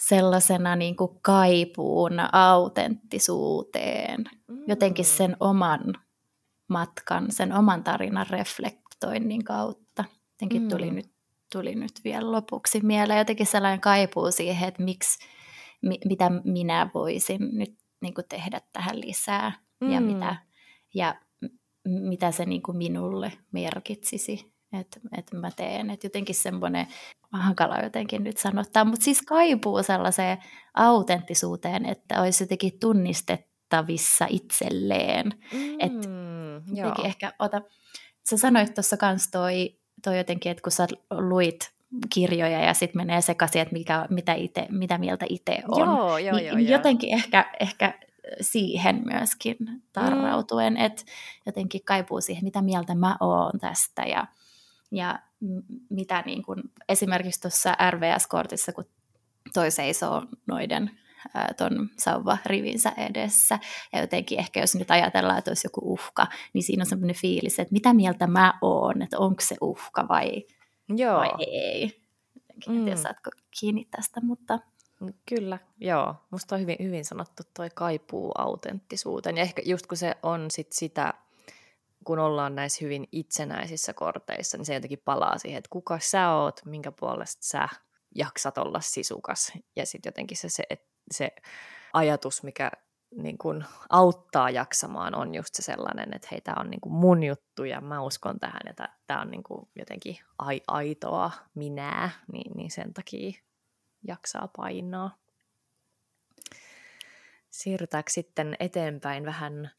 sellaisena 0.00 0.76
niin 0.76 0.96
kuin 0.96 1.18
kaipuuna 1.22 2.28
autenttisuuteen, 2.32 4.24
mm. 4.48 4.62
jotenkin 4.66 5.04
sen 5.04 5.36
oman 5.40 5.80
matkan, 6.68 7.32
sen 7.32 7.52
oman 7.52 7.84
tarinan 7.84 8.26
reflektoinnin 8.30 9.44
kautta. 9.44 10.04
Jotenkin 10.30 10.62
mm. 10.62 10.68
tuli, 10.68 10.90
nyt, 10.90 11.10
tuli 11.52 11.74
nyt 11.74 11.92
vielä 12.04 12.32
lopuksi 12.32 12.80
mieleen 12.82 13.18
jotenkin 13.18 13.46
sellainen 13.46 13.80
kaipuu 13.80 14.30
siihen, 14.30 14.68
että 14.68 14.82
miksi, 14.82 15.18
mi, 15.82 15.98
mitä 16.04 16.30
minä 16.44 16.90
voisin 16.94 17.48
nyt 17.52 17.74
niin 18.00 18.14
kuin 18.14 18.24
tehdä 18.28 18.60
tähän 18.72 19.00
lisää 19.00 19.52
mm. 19.80 19.90
ja, 19.90 20.00
mitä, 20.00 20.36
ja 20.94 21.14
mitä 21.84 22.30
se 22.30 22.44
niin 22.44 22.62
kuin 22.62 22.76
minulle 22.76 23.32
merkitsisi, 23.52 24.49
että, 24.72 25.00
että 25.16 25.36
mä 25.36 25.50
teen. 25.56 25.90
Että 25.90 26.06
jotenkin 26.06 26.34
semmoinen, 26.34 26.86
hankala 27.32 27.78
jotenkin 27.78 28.24
nyt 28.24 28.36
sanottaa, 28.36 28.84
mutta 28.84 29.04
siis 29.04 29.22
kaipuu 29.22 29.82
sellaiseen 29.82 30.38
autenttisuuteen, 30.74 31.86
että 31.86 32.22
olisi 32.22 32.42
jotenkin 32.44 32.78
tunnistettavissa 32.80 34.26
itselleen. 34.30 35.26
Mm, 35.52 35.74
että 35.78 36.08
jotenkin 36.74 37.06
ehkä, 37.06 37.32
ota, 37.38 37.62
sä 38.30 38.36
sanoit 38.36 38.74
tuossa 38.74 38.96
kanssa 38.96 39.30
toi, 39.30 39.76
toi 40.04 40.18
jotenkin, 40.18 40.52
että 40.52 40.62
kun 40.62 40.72
sä 40.72 40.86
luit 41.10 41.72
kirjoja 42.14 42.60
ja 42.60 42.74
sitten 42.74 43.00
menee 43.00 43.20
sekaisin, 43.20 43.62
että 43.62 43.72
mikä, 43.72 44.06
mitä, 44.10 44.34
ite, 44.34 44.66
mitä 44.70 44.98
mieltä 44.98 45.26
itse 45.28 45.58
on. 45.68 45.78
Joo, 45.80 46.18
joo, 46.18 46.36
niin, 46.36 46.46
joo, 46.46 46.58
jotenkin 46.58 47.14
Ehkä, 47.14 47.50
ehkä 47.60 47.94
siihen 48.40 49.02
myöskin 49.04 49.56
tarrautuen, 49.92 50.72
mm. 50.72 50.84
että 50.84 51.02
jotenkin 51.46 51.80
kaipuu 51.84 52.20
siihen, 52.20 52.44
mitä 52.44 52.62
mieltä 52.62 52.94
mä 52.94 53.16
oon 53.20 53.60
tästä 53.60 54.02
ja, 54.02 54.26
ja 54.90 55.18
mitä 55.90 56.22
niin 56.26 56.42
kun, 56.42 56.62
esimerkiksi 56.88 57.40
tuossa 57.40 57.76
RVS-kortissa, 57.90 58.72
kun 58.72 58.84
toi 59.54 59.70
seisoo 59.70 60.22
noiden 60.46 60.90
ton 61.56 61.88
sauva-rivinsä 61.98 62.92
edessä. 62.96 63.58
Ja 63.92 64.00
jotenkin 64.00 64.38
ehkä 64.38 64.60
jos 64.60 64.74
nyt 64.74 64.90
ajatellaan, 64.90 65.38
että 65.38 65.50
olisi 65.50 65.66
joku 65.66 65.92
uhka, 65.92 66.26
niin 66.52 66.62
siinä 66.62 66.82
on 66.82 66.86
semmoinen 66.86 67.16
fiilis, 67.16 67.58
että 67.58 67.72
mitä 67.72 67.94
mieltä 67.94 68.26
mä 68.26 68.54
oon, 68.62 69.02
että 69.02 69.18
onko 69.18 69.40
se 69.40 69.56
uhka 69.60 70.08
vai, 70.08 70.46
Joo. 70.88 71.16
vai 71.16 71.30
ei. 71.46 71.82
Jotenkin, 72.34 72.72
mm. 72.72 72.78
en 72.78 72.84
tiedä, 72.84 73.00
saatko 73.00 73.30
kiinni 73.60 73.88
tästä, 73.90 74.20
mutta... 74.20 74.58
Kyllä, 75.28 75.58
joo. 75.80 76.14
Musta 76.30 76.54
on 76.54 76.60
hyvin, 76.60 76.76
hyvin 76.82 77.04
sanottu 77.04 77.42
toi 77.56 77.70
kaipuu 77.74 78.32
autenttisuuteen. 78.38 79.36
Ja 79.36 79.42
ehkä 79.42 79.62
just 79.64 79.86
kun 79.86 79.96
se 79.96 80.16
on 80.22 80.50
sit 80.50 80.72
sitä, 80.72 81.14
kun 82.04 82.18
ollaan 82.18 82.54
näissä 82.54 82.84
hyvin 82.84 83.08
itsenäisissä 83.12 83.92
korteissa, 83.92 84.58
niin 84.58 84.66
se 84.66 84.74
jotenkin 84.74 85.02
palaa 85.04 85.38
siihen, 85.38 85.58
että 85.58 85.70
kuka 85.70 85.98
sä 85.98 86.30
oot, 86.30 86.60
minkä 86.64 86.92
puolesta 86.92 87.42
sä 87.42 87.68
jaksat 88.14 88.58
olla 88.58 88.80
sisukas. 88.80 89.52
Ja 89.76 89.86
sitten 89.86 90.10
jotenkin 90.10 90.36
se, 90.36 90.48
se, 90.48 90.64
se 91.10 91.30
ajatus, 91.92 92.42
mikä 92.42 92.70
niin 93.16 93.38
kun 93.38 93.64
auttaa 93.88 94.50
jaksamaan, 94.50 95.14
on 95.14 95.34
just 95.34 95.54
se 95.54 95.62
sellainen, 95.62 96.08
että 96.14 96.28
hei, 96.30 96.40
tämä 96.40 96.60
on 96.60 96.70
niin 96.70 96.80
mun 96.86 97.22
juttu 97.22 97.64
ja 97.64 97.80
mä 97.80 98.02
uskon 98.02 98.40
tähän, 98.40 98.62
että 98.70 98.88
tämä 99.06 99.20
on 99.20 99.30
niin 99.30 99.42
jotenkin 99.76 100.18
ai- 100.38 100.62
aitoa 100.66 101.30
minää, 101.54 102.10
niin, 102.32 102.52
niin 102.56 102.70
sen 102.70 102.94
takia 102.94 103.32
jaksaa 104.06 104.48
painaa. 104.56 105.16
Siirrytäänkö 107.50 108.10
sitten 108.10 108.56
eteenpäin 108.60 109.24
vähän 109.24 109.70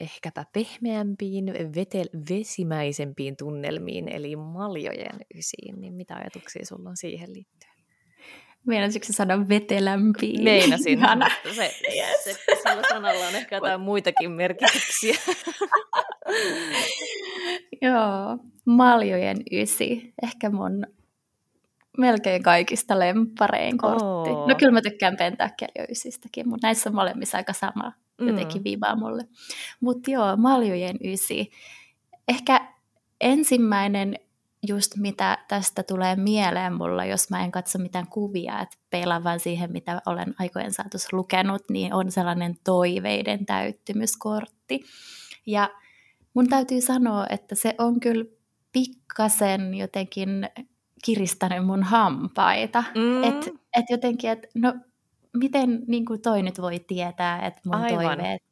ehkäpä 0.00 0.44
pehmeämpiin, 0.52 1.48
vetel- 1.48 2.20
vesimäisempiin 2.30 3.36
tunnelmiin, 3.36 4.08
eli 4.08 4.36
maljojen 4.36 5.20
ysiin, 5.34 5.80
niin 5.80 5.94
mitä 5.94 6.16
ajatuksia 6.16 6.66
sulla 6.66 6.90
on 6.90 6.96
siihen 6.96 7.32
liittyen? 7.32 7.70
Meinasitko 8.66 9.12
sanoa 9.12 9.48
vetelämpiin? 9.48 10.44
Meinasin. 10.44 11.00
Se, 11.56 11.74
yes. 11.96 12.24
se, 12.24 12.32
sillä 12.32 12.82
sanalla 12.88 13.26
on 13.28 13.34
ehkä 13.34 13.56
jotain 13.56 13.80
muitakin 13.80 14.30
merkityksiä. 14.30 15.14
Joo, 17.82 18.38
maljojen 18.64 19.36
ysi. 19.52 20.14
Ehkä 20.22 20.50
mun 20.50 20.86
melkein 21.98 22.42
kaikista 22.42 22.98
lemparein 22.98 23.78
kortti. 23.78 24.30
Oh. 24.30 24.48
No 24.48 24.54
kyllä 24.54 24.72
mä 24.72 24.82
tykkään 24.82 25.16
pentakkelioysistäkin, 25.16 26.48
mutta 26.48 26.66
näissä 26.66 26.90
on 26.90 26.94
molemmissa 26.94 27.38
aika 27.38 27.52
sama 27.52 27.92
jotenkin 28.20 28.60
mm. 28.60 28.64
viivaa 28.64 28.96
mulle. 28.96 29.28
Mutta 29.80 30.10
joo, 30.10 30.36
maljojen 30.36 30.96
ysi. 31.04 31.50
Ehkä 32.28 32.74
ensimmäinen 33.20 34.16
just 34.68 34.96
mitä 34.96 35.38
tästä 35.48 35.82
tulee 35.82 36.16
mieleen 36.16 36.72
mulla, 36.72 37.04
jos 37.04 37.30
mä 37.30 37.44
en 37.44 37.52
katso 37.52 37.78
mitään 37.78 38.06
kuvia, 38.06 38.60
että 38.60 38.76
peilaan 38.90 39.24
vaan 39.24 39.40
siihen, 39.40 39.72
mitä 39.72 40.02
olen 40.06 40.34
aikojen 40.38 40.72
saatossa 40.72 41.16
lukenut, 41.16 41.62
niin 41.70 41.94
on 41.94 42.10
sellainen 42.10 42.56
toiveiden 42.64 43.46
täyttymyskortti. 43.46 44.84
Ja 45.46 45.70
mun 46.34 46.48
täytyy 46.48 46.80
sanoa, 46.80 47.26
että 47.30 47.54
se 47.54 47.74
on 47.78 48.00
kyllä 48.00 48.24
pikkasen 48.72 49.74
jotenkin 49.74 50.48
kiristänyt 51.04 51.66
mun 51.66 51.82
hampaita. 51.82 52.84
Mm. 52.94 53.24
Että 53.24 53.50
et 53.76 53.84
jotenkin, 53.90 54.30
että 54.30 54.48
no 54.54 54.74
miten 55.36 55.82
niin 55.86 56.04
kuin 56.04 56.22
toi 56.22 56.42
nyt 56.42 56.60
voi 56.60 56.78
tietää, 56.78 57.46
että 57.46 57.60
mun 57.64 57.74
Aivan. 57.74 58.18
toiveet 58.18 58.42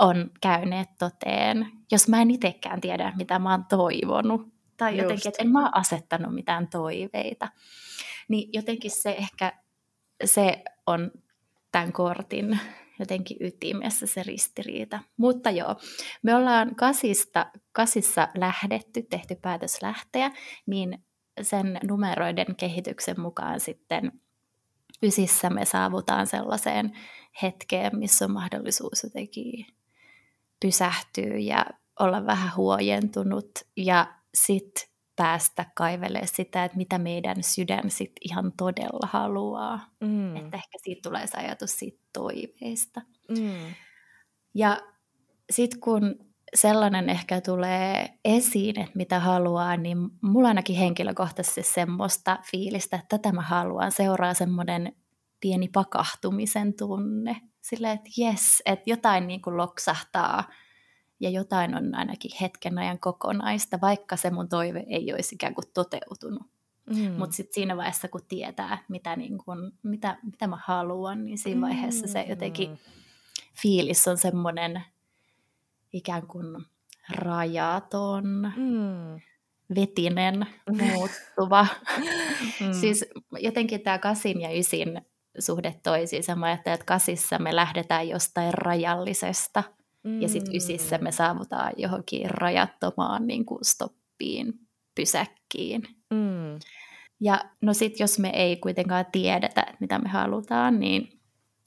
on 0.00 0.30
käyneet 0.40 0.88
toteen, 0.98 1.66
jos 1.92 2.08
mä 2.08 2.22
en 2.22 2.30
itsekään 2.30 2.80
tiedä, 2.80 3.12
mitä 3.16 3.38
mä 3.38 3.50
oon 3.50 3.64
toivonut. 3.64 4.56
Tai 4.76 4.92
Just. 4.92 5.02
jotenkin, 5.02 5.28
että 5.28 5.42
en 5.42 5.50
mä 5.50 5.70
asettanut 5.74 6.34
mitään 6.34 6.68
toiveita. 6.68 7.48
Niin 8.28 8.48
jotenkin 8.52 8.90
se 8.90 9.10
ehkä, 9.10 9.52
se 10.24 10.64
on 10.86 11.10
tämän 11.72 11.92
kortin 11.92 12.60
jotenkin 12.98 13.36
ytimessä 13.40 14.06
se 14.06 14.22
ristiriita. 14.22 15.00
Mutta 15.16 15.50
joo, 15.50 15.76
me 16.22 16.34
ollaan 16.34 16.74
kasista, 16.74 17.46
kasissa 17.72 18.28
lähdetty, 18.34 19.02
tehty 19.02 19.34
päätös 19.42 19.82
lähteä, 19.82 20.30
niin 20.66 21.04
sen 21.42 21.78
numeroiden 21.88 22.56
kehityksen 22.56 23.20
mukaan 23.20 23.60
sitten 23.60 24.12
ysissä 25.02 25.50
me 25.50 25.64
saavutaan 25.64 26.26
sellaiseen 26.26 26.92
hetkeen, 27.42 27.98
missä 27.98 28.24
on 28.24 28.30
mahdollisuus 28.30 29.02
jotenkin 29.02 29.66
pysähtyä 30.60 31.36
ja 31.38 31.66
olla 32.00 32.26
vähän 32.26 32.56
huojentunut 32.56 33.50
ja 33.76 34.14
sitten 34.34 34.88
päästä 35.16 35.66
kaivelemaan 35.74 36.28
sitä, 36.28 36.64
että 36.64 36.76
mitä 36.76 36.98
meidän 36.98 37.42
sydän 37.42 37.90
sit 37.90 38.12
ihan 38.20 38.52
todella 38.56 39.08
haluaa. 39.12 39.80
Mm. 40.00 40.36
Että 40.36 40.56
ehkä 40.56 40.78
siitä 40.84 41.08
tulee 41.08 41.26
se 41.26 41.38
ajatus 41.38 41.78
siitä 41.78 42.02
toiveesta. 42.12 43.00
Mm. 43.28 43.74
Ja 44.54 44.80
sitten 45.50 45.80
kun 45.80 46.18
sellainen 46.54 47.08
ehkä 47.08 47.40
tulee 47.40 48.18
esiin, 48.24 48.80
että 48.80 48.96
mitä 48.96 49.20
haluaa, 49.20 49.76
niin 49.76 49.98
mulla 50.20 50.48
ainakin 50.48 50.76
henkilökohtaisesti 50.76 51.62
semmoista 51.62 52.38
fiilistä, 52.50 52.96
että 52.96 53.18
tätä 53.18 53.32
mä 53.32 53.42
haluan. 53.42 53.92
Seuraa 53.92 54.34
semmoinen 54.34 54.96
pieni 55.40 55.68
pakahtumisen 55.68 56.74
tunne. 56.74 57.36
Silleen, 57.62 57.94
että 57.94 58.10
jes, 58.16 58.62
että 58.66 58.90
jotain 58.90 59.26
niin 59.26 59.42
kuin 59.42 59.56
loksahtaa– 59.56 60.44
ja 61.20 61.30
jotain 61.30 61.74
on 61.74 61.94
ainakin 61.94 62.30
hetken 62.40 62.78
ajan 62.78 62.98
kokonaista, 62.98 63.78
vaikka 63.80 64.16
se 64.16 64.30
mun 64.30 64.48
toive 64.48 64.84
ei 64.88 65.12
olisi 65.12 65.34
ikään 65.34 65.54
kuin 65.54 65.64
toteutunut. 65.74 66.42
Mm. 66.90 67.12
Mutta 67.12 67.36
sitten 67.36 67.54
siinä 67.54 67.76
vaiheessa, 67.76 68.08
kun 68.08 68.20
tietää, 68.28 68.78
mitä, 68.88 69.16
niin 69.16 69.38
kun, 69.38 69.72
mitä, 69.82 70.18
mitä 70.22 70.46
mä 70.46 70.58
haluan, 70.64 71.24
niin 71.24 71.38
siinä 71.38 71.60
vaiheessa 71.60 72.06
se 72.06 72.22
jotenkin 72.28 72.70
mm. 72.70 72.76
fiilis 73.62 74.08
on 74.08 74.18
semmoinen 74.18 74.82
ikään 75.96 76.26
kuin 76.26 76.64
rajaton, 77.10 78.52
mm. 78.56 79.20
vetinen, 79.74 80.46
muuttuva. 80.80 81.66
mm. 82.60 82.72
Siis 82.72 83.04
jotenkin 83.38 83.80
tämä 83.80 83.98
kasin 83.98 84.40
ja 84.40 84.58
ysin 84.58 85.02
suhde 85.38 85.74
toisiinsa. 85.82 86.36
Mä 86.36 86.46
ajattelen, 86.46 86.74
että 86.74 86.86
kasissa 86.86 87.38
me 87.38 87.56
lähdetään 87.56 88.08
jostain 88.08 88.54
rajallisesta– 88.54 89.62
Mm. 90.06 90.22
Ja 90.22 90.28
sitten 90.28 90.56
ysissä 90.56 90.98
me 90.98 91.12
saavutaan 91.12 91.72
johonkin 91.76 92.30
rajattomaan 92.30 93.26
niin 93.26 93.44
kuin 93.44 93.64
stoppiin, 93.64 94.54
pysäkkiin. 94.94 95.82
Mm. 96.10 96.58
Ja 97.20 97.40
no 97.62 97.74
sitten 97.74 98.04
jos 98.04 98.18
me 98.18 98.30
ei 98.30 98.56
kuitenkaan 98.56 99.06
tiedetä, 99.12 99.66
mitä 99.80 99.98
me 99.98 100.08
halutaan, 100.08 100.80
niin 100.80 101.15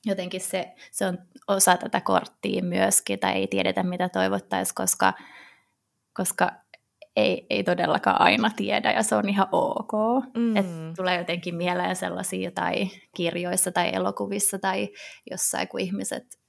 jotenkin 0.06 0.42
se, 0.42 0.74
se 0.92 1.06
on 1.06 1.18
osa 1.48 1.78
tätä 1.78 2.02
korttia 2.02 2.64
myöskin, 2.64 3.20
tai 3.20 3.34
ei 3.34 3.48
tiedetä 3.48 3.84
mitä 3.84 4.10
toivottaisiin, 4.10 4.76
koska, 4.76 5.14
koska 6.14 6.52
ei, 7.16 7.46
ei 7.50 7.64
todellakaan 7.64 8.22
aina 8.22 8.50
tiedä, 8.56 8.92
ja 8.92 9.04
se 9.04 9.16
on 9.16 9.30
ihan 9.30 9.48
ok. 9.52 9.92
Mm. 10.38 10.56
Et 10.56 10.66
tulee 10.96 11.18
jotenkin 11.18 11.56
mieleen 11.56 11.96
sellaisia 11.96 12.50
jotain 12.50 12.92
kirjoissa 13.16 13.72
tai 13.72 13.96
elokuvissa 13.96 14.60
tai 14.60 14.90
jossain, 15.32 15.68
kun 15.68 15.80
ihmiset 15.80 16.40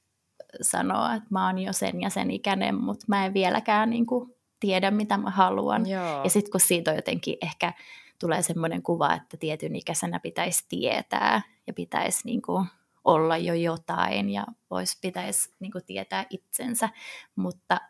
sanoa, 0.60 1.14
että 1.14 1.28
mä 1.30 1.46
oon 1.46 1.58
jo 1.58 1.72
sen 1.72 2.00
ja 2.00 2.10
sen 2.10 2.30
ikäinen, 2.30 2.74
mutta 2.74 3.04
mä 3.08 3.26
en 3.26 3.34
vieläkään 3.34 3.90
niin 3.90 4.06
kuin 4.06 4.34
tiedä, 4.60 4.90
mitä 4.90 5.16
mä 5.16 5.30
haluan. 5.30 5.88
Joo. 5.88 6.24
Ja 6.24 6.30
sitten 6.30 6.50
kun 6.50 6.60
siitä 6.60 6.90
on 6.90 6.96
jotenkin 6.96 7.36
ehkä 7.42 7.72
tulee 8.20 8.42
semmoinen 8.42 8.82
kuva, 8.82 9.14
että 9.14 9.36
tietyn 9.36 9.76
ikäisenä 9.76 10.20
pitäisi 10.20 10.64
tietää 10.68 11.42
ja 11.66 11.72
pitäisi 11.72 12.20
niin 12.24 12.42
kuin 12.42 12.66
olla 13.12 13.36
jo 13.36 13.54
jotain 13.54 14.30
ja 14.30 14.44
vois, 14.70 14.98
pitäisi 15.00 15.54
niin 15.60 15.72
kuin 15.72 15.84
tietää 15.84 16.26
itsensä, 16.30 16.88
mutta, 17.36 17.80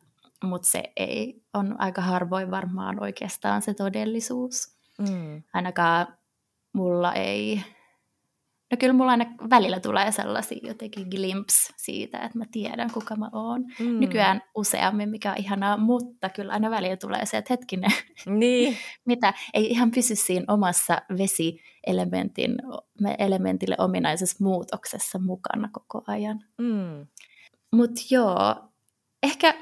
mutta 0.44 0.70
se 0.70 0.92
ei 0.96 1.42
on 1.54 1.80
aika 1.80 2.02
harvoin 2.02 2.50
varmaan 2.50 3.02
oikeastaan 3.02 3.62
se 3.62 3.74
todellisuus. 3.74 4.76
Mm. 4.98 5.42
Ainakaan 5.52 6.18
mulla 6.72 7.12
ei 7.12 7.64
No 8.70 8.76
kyllä 8.80 8.92
mulla 8.92 9.10
aina 9.10 9.26
välillä 9.50 9.80
tulee 9.80 10.12
sellaisia 10.12 10.58
jotenkin 10.62 11.06
glimpse 11.10 11.72
siitä, 11.76 12.18
että 12.18 12.38
mä 12.38 12.44
tiedän 12.52 12.90
kuka 12.90 13.16
mä 13.16 13.30
oon. 13.32 13.64
Mm. 13.78 14.00
Nykyään 14.00 14.42
useammin, 14.54 15.08
mikä 15.08 15.30
on 15.30 15.38
ihanaa, 15.38 15.76
mutta 15.76 16.28
kyllä 16.28 16.52
aina 16.52 16.70
välillä 16.70 16.96
tulee 16.96 17.26
se, 17.26 17.36
että 17.36 17.54
hetkinen, 17.54 17.90
niin. 18.26 18.76
mitä 19.04 19.34
ei 19.54 19.70
ihan 19.70 19.90
pysy 19.90 20.14
siinä 20.14 20.44
omassa 20.48 21.02
vesielementin, 21.18 22.56
elementille 23.18 23.76
ominaisessa 23.78 24.44
muutoksessa 24.44 25.18
mukana 25.18 25.68
koko 25.72 26.04
ajan. 26.06 26.44
Mm. 26.58 27.06
Mutta 27.72 28.00
joo, 28.10 28.56
ehkä 29.22 29.54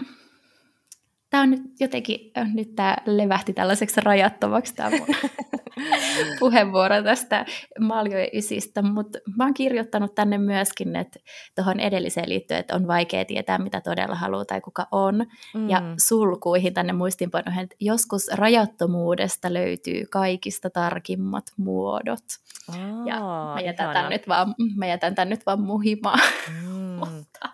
tämä 1.31 1.43
on 1.43 1.51
nyt 1.51 1.63
jotenkin, 1.81 2.33
nyt 2.55 2.75
tämä 2.77 2.97
levähti 3.07 3.53
tällaiseksi 3.53 4.01
rajattomaksi 4.01 4.75
tämä 4.75 4.91
mun 4.91 5.07
puheenvuoro 6.41 7.03
tästä 7.03 7.47
maljojen 7.81 8.29
isistä, 8.33 8.83
mutta 8.83 9.19
mä 9.37 9.45
oon 9.45 9.55
kirjoittanut 9.55 10.15
tänne 10.15 10.39
myöskin, 10.39 10.97
että 10.97 11.21
tuohon 11.55 11.81
edelliseen 11.81 12.29
liittyen, 12.29 12.61
että 12.61 12.75
on 12.75 12.87
vaikea 12.87 13.25
tietää, 13.25 13.59
mitä 13.59 13.81
todella 13.81 14.15
haluaa 14.15 14.45
tai 14.45 14.61
kuka 14.61 14.87
on, 14.93 15.27
mm. 15.55 15.71
ja 15.71 15.83
sulkuihin 16.07 16.75
tänne 16.75 16.93
muistinpanoihin, 16.93 17.63
että 17.63 17.77
joskus 17.81 18.29
rajattomuudesta 18.33 19.55
löytyy 19.55 20.05
kaikista 20.11 20.71
tarkimmat 20.71 21.45
muodot. 21.57 22.25
Aa, 22.69 23.07
ja 23.07 23.21
mä 23.55 23.61
jätän, 23.61 23.93
tämän 23.93 24.11
nyt 24.11 24.29
vaan, 24.29 24.55
mä 24.77 24.87
jätän 24.87 25.15
tämän 25.15 25.29
nyt 25.29 25.47
vaan 25.47 25.61
muhimaan. 25.61 26.21
Mm. 26.63 26.99
mutta, 27.01 27.49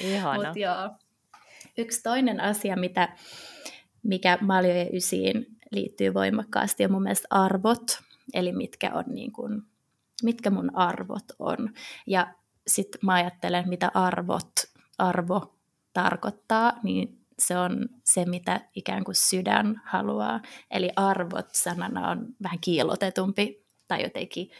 Ihana. 0.00 0.48
Mut 0.48 0.56
joo. 0.56 0.90
Yksi 1.80 2.02
toinen 2.02 2.40
asia, 2.40 2.76
mitä, 2.76 3.16
mikä 4.02 4.38
maljojen 4.40 4.94
ysiin 4.96 5.46
liittyy 5.70 6.14
voimakkaasti, 6.14 6.84
on 6.84 6.92
mun 6.92 7.02
mielestä 7.02 7.28
arvot, 7.30 8.00
eli 8.34 8.52
mitkä, 8.52 8.90
on 8.94 9.04
niin 9.06 9.32
kuin, 9.32 9.62
mitkä 10.22 10.50
mun 10.50 10.76
arvot 10.76 11.24
on. 11.38 11.72
Ja 12.06 12.34
sitten 12.66 13.00
mä 13.02 13.14
ajattelen, 13.14 13.68
mitä 13.68 13.90
arvot, 13.94 14.52
arvo 14.98 15.56
tarkoittaa, 15.92 16.72
niin 16.82 17.20
se 17.38 17.58
on 17.58 17.88
se, 18.04 18.24
mitä 18.24 18.60
ikään 18.74 19.04
kuin 19.04 19.14
sydän 19.14 19.82
haluaa. 19.84 20.40
Eli 20.70 20.90
arvot 20.96 21.48
sanana 21.52 22.10
on 22.10 22.26
vähän 22.42 22.58
kiilotetumpi 22.60 23.66
tai 23.88 24.02
jotenkin 24.02 24.50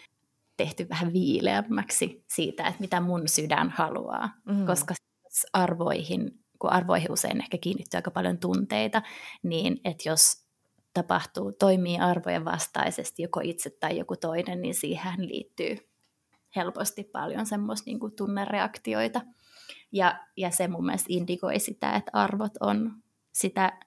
tehty 0.57 0.89
vähän 0.89 1.13
viileämmäksi 1.13 2.25
siitä, 2.29 2.67
että 2.67 2.81
mitä 2.81 3.01
mun 3.01 3.29
sydän 3.29 3.71
haluaa. 3.71 4.31
Mm. 4.45 4.67
Koska 4.67 4.95
arvoihin, 5.53 6.40
kun 6.61 6.73
arvoihin 6.73 7.13
usein 7.13 7.41
ehkä 7.41 7.59
kiinnittyy 7.59 7.99
aika 7.99 8.11
paljon 8.11 8.39
tunteita, 8.39 9.03
niin 9.43 9.81
että 9.85 10.09
jos 10.09 10.45
tapahtuu, 10.95 11.53
toimii 11.53 11.99
arvojen 11.99 12.45
vastaisesti 12.45 13.23
joko 13.23 13.41
itse 13.45 13.71
tai 13.71 13.99
joku 13.99 14.17
toinen, 14.17 14.63
niin 14.63 14.75
siihen 14.75 15.29
liittyy 15.29 15.77
helposti 16.57 17.05
paljon 17.05 17.47
semmoista 17.47 17.91
niin 17.91 18.01
kuin 18.01 18.17
tunnereaktioita. 18.17 19.21
Ja, 19.93 20.27
ja 20.37 20.51
se 20.51 20.69
mun 20.69 20.87
mielestä 20.87 21.07
indikoi 21.09 21.59
sitä, 21.59 21.97
että 21.97 22.11
arvot 22.15 22.53
on 22.61 22.93
sitä 23.33 23.79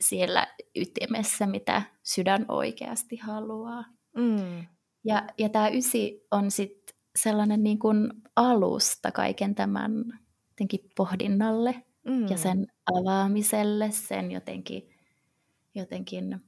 siellä 0.00 0.46
ytimessä, 0.76 1.46
mitä 1.46 1.82
sydän 2.02 2.44
oikeasti 2.48 3.16
haluaa. 3.16 3.84
Mm. 4.16 4.66
Ja, 5.04 5.26
ja 5.38 5.48
tämä 5.48 5.68
ysi 5.68 6.26
on 6.30 6.50
sitten 6.50 6.96
sellainen 7.16 7.62
niin 7.62 7.78
kuin 7.78 8.12
alusta 8.36 9.12
kaiken 9.12 9.54
tämän 9.54 10.04
jotenkin 10.50 10.90
pohdinnalle 10.96 11.84
mm. 12.08 12.28
ja 12.28 12.38
sen 12.38 12.66
avaamiselle, 12.86 13.90
sen 13.90 14.32
jotenkin 14.32 14.98
jotenkin 15.74 16.40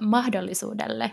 mahdollisuudelle 0.00 1.12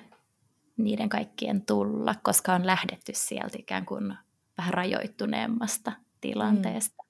niiden 0.77 1.09
kaikkien 1.09 1.65
tulla, 1.65 2.15
koska 2.23 2.53
on 2.53 2.65
lähdetty 2.65 3.11
sieltä 3.15 3.57
ikään 3.59 3.85
kuin 3.85 4.17
vähän 4.57 4.73
rajoittuneemmasta 4.73 5.91
tilanteesta. 6.21 7.03
Mm. 7.03 7.07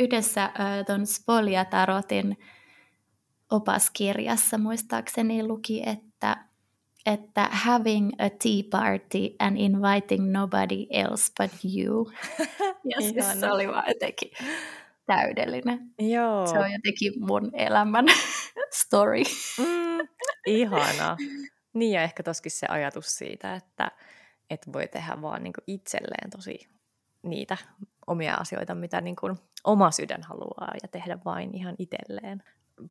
Yhdessä 0.00 0.50
tuon 0.86 1.06
Spolia 1.06 1.64
Tarotin 1.64 2.36
opaskirjassa 3.50 4.58
muistaakseni 4.58 5.46
luki, 5.46 5.82
että, 5.86 6.44
että 7.06 7.48
having 7.52 8.10
a 8.18 8.30
tea 8.30 8.62
party 8.70 9.36
and 9.38 9.56
inviting 9.58 10.32
nobody 10.32 10.86
else 10.90 11.32
but 11.40 11.50
you. 11.64 12.12
ja 12.94 13.00
siis 13.00 13.40
se 13.40 13.52
oli 13.52 13.68
vaan 13.68 13.84
jotenkin 13.88 14.30
täydellinen. 15.06 15.90
Joo. 15.98 16.46
Se 16.46 16.58
on 16.58 16.72
jotenkin 16.72 17.12
mun 17.16 17.50
elämän 17.52 18.06
story. 18.82 19.22
Mm, 19.58 20.08
ihana. 20.46 21.16
Niin 21.72 21.92
ja 21.92 22.02
ehkä 22.02 22.22
toskin 22.22 22.52
se 22.52 22.66
ajatus 22.66 23.16
siitä, 23.16 23.54
että, 23.54 23.90
että 24.50 24.72
voi 24.72 24.88
tehdä 24.88 25.22
vaan 25.22 25.42
niin 25.42 25.52
itselleen 25.66 26.30
tosi 26.30 26.68
niitä 27.22 27.56
omia 28.06 28.34
asioita, 28.34 28.74
mitä 28.74 29.00
niin 29.00 29.16
kuin 29.16 29.36
oma 29.64 29.90
sydän 29.90 30.22
haluaa 30.22 30.74
ja 30.82 30.88
tehdä 30.88 31.18
vain 31.24 31.54
ihan 31.54 31.74
itselleen. 31.78 32.42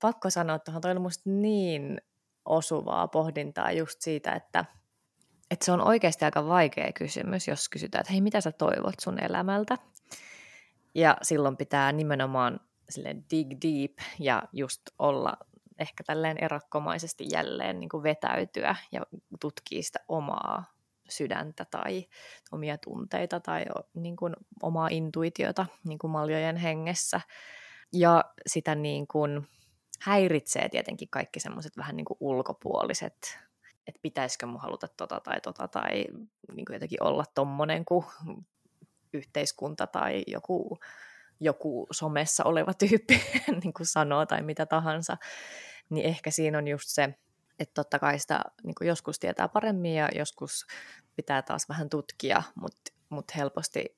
Pakko 0.02 0.30
sanoa 0.30 0.60
tuohon, 0.60 0.82
toi 0.82 0.92
on 0.92 1.02
musta 1.02 1.30
niin 1.30 2.02
osuvaa 2.46 3.08
pohdintaa 3.08 3.72
just 3.72 4.02
siitä, 4.02 4.34
että, 4.34 4.66
että 5.52 5.66
se 5.66 5.72
on 5.72 5.82
oikeasti 5.82 6.26
aika 6.26 6.48
vaikea 6.48 6.92
kysymys, 6.94 7.48
jos 7.48 7.70
kysytään, 7.70 8.00
että 8.02 8.14
hei, 8.14 8.22
mitä 8.22 8.42
sä 8.42 8.52
toivot 8.52 8.96
sun 9.02 9.20
elämältä? 9.20 9.78
Ja 10.96 11.18
silloin 11.22 11.58
pitää 11.58 11.92
nimenomaan 11.92 12.60
sille 12.90 13.16
dig 13.32 13.48
deep 13.50 13.92
ja 14.20 14.44
just 14.54 14.82
olla 15.00 15.38
ehkä 15.80 16.04
tälleen 16.04 16.44
erakkomaisesti 16.44 17.26
jälleen 17.32 17.80
niin 17.80 17.90
kuin 17.90 18.04
vetäytyä 18.04 18.76
ja 18.92 19.02
tutkia 19.40 19.84
sitä 19.84 20.00
omaa 20.08 20.74
sydäntä 21.10 21.66
tai 21.72 22.06
omia 22.52 22.78
tunteita 22.78 23.40
tai 23.40 23.66
niin 23.94 24.16
kuin 24.16 24.34
omaa 24.62 24.88
intuitiota 24.92 25.66
niin 25.84 26.00
kuin 26.00 26.12
maljojen 26.12 26.58
hengessä. 26.58 27.22
Ja 27.94 28.24
sitä 28.48 28.76
niin 28.76 29.08
kuin 29.08 29.48
häiritsee 30.04 30.70
tietenkin 30.70 31.08
kaikki 31.10 31.40
semmoiset 31.40 31.78
vähän 31.78 31.96
niin 31.96 32.06
kuin 32.06 32.18
ulkopuoliset, 32.20 33.40
että 33.88 34.00
pitäisikö 34.02 34.46
mun 34.46 34.62
haluta 34.62 34.88
tota 34.88 35.20
tai 35.20 35.42
tota 35.42 35.68
tai 35.68 36.06
niin 36.54 36.66
kuin 36.66 36.74
jotenkin 36.74 37.04
olla 37.04 37.26
tommonen 37.36 37.86
kuin 37.86 38.06
yhteiskunta 39.14 39.88
tai 39.88 40.24
joku, 40.28 40.80
joku 41.40 41.88
somessa 41.92 42.44
oleva 42.44 42.74
tyyppi 42.74 43.22
niin 43.64 43.74
kuin 43.74 43.88
sanoo 43.88 44.26
tai 44.26 44.42
mitä 44.42 44.66
tahansa, 44.66 45.18
niin 45.90 46.06
ehkä 46.06 46.32
siinä 46.32 46.58
on 46.58 46.68
just 46.68 46.88
se, 46.88 47.04
että 47.60 47.74
totta 47.74 48.00
kai 48.00 48.20
sitä 48.20 48.42
niin 48.64 48.76
kuin 48.76 48.88
joskus 48.88 49.20
tietää 49.20 49.48
paremmin 49.48 49.96
ja 49.96 50.10
joskus 50.16 50.66
pitää 51.16 51.42
taas 51.42 51.70
vähän 51.70 51.90
tutkia, 51.90 52.44
mutta 52.56 52.94
mut 53.10 53.36
helposti 53.36 53.98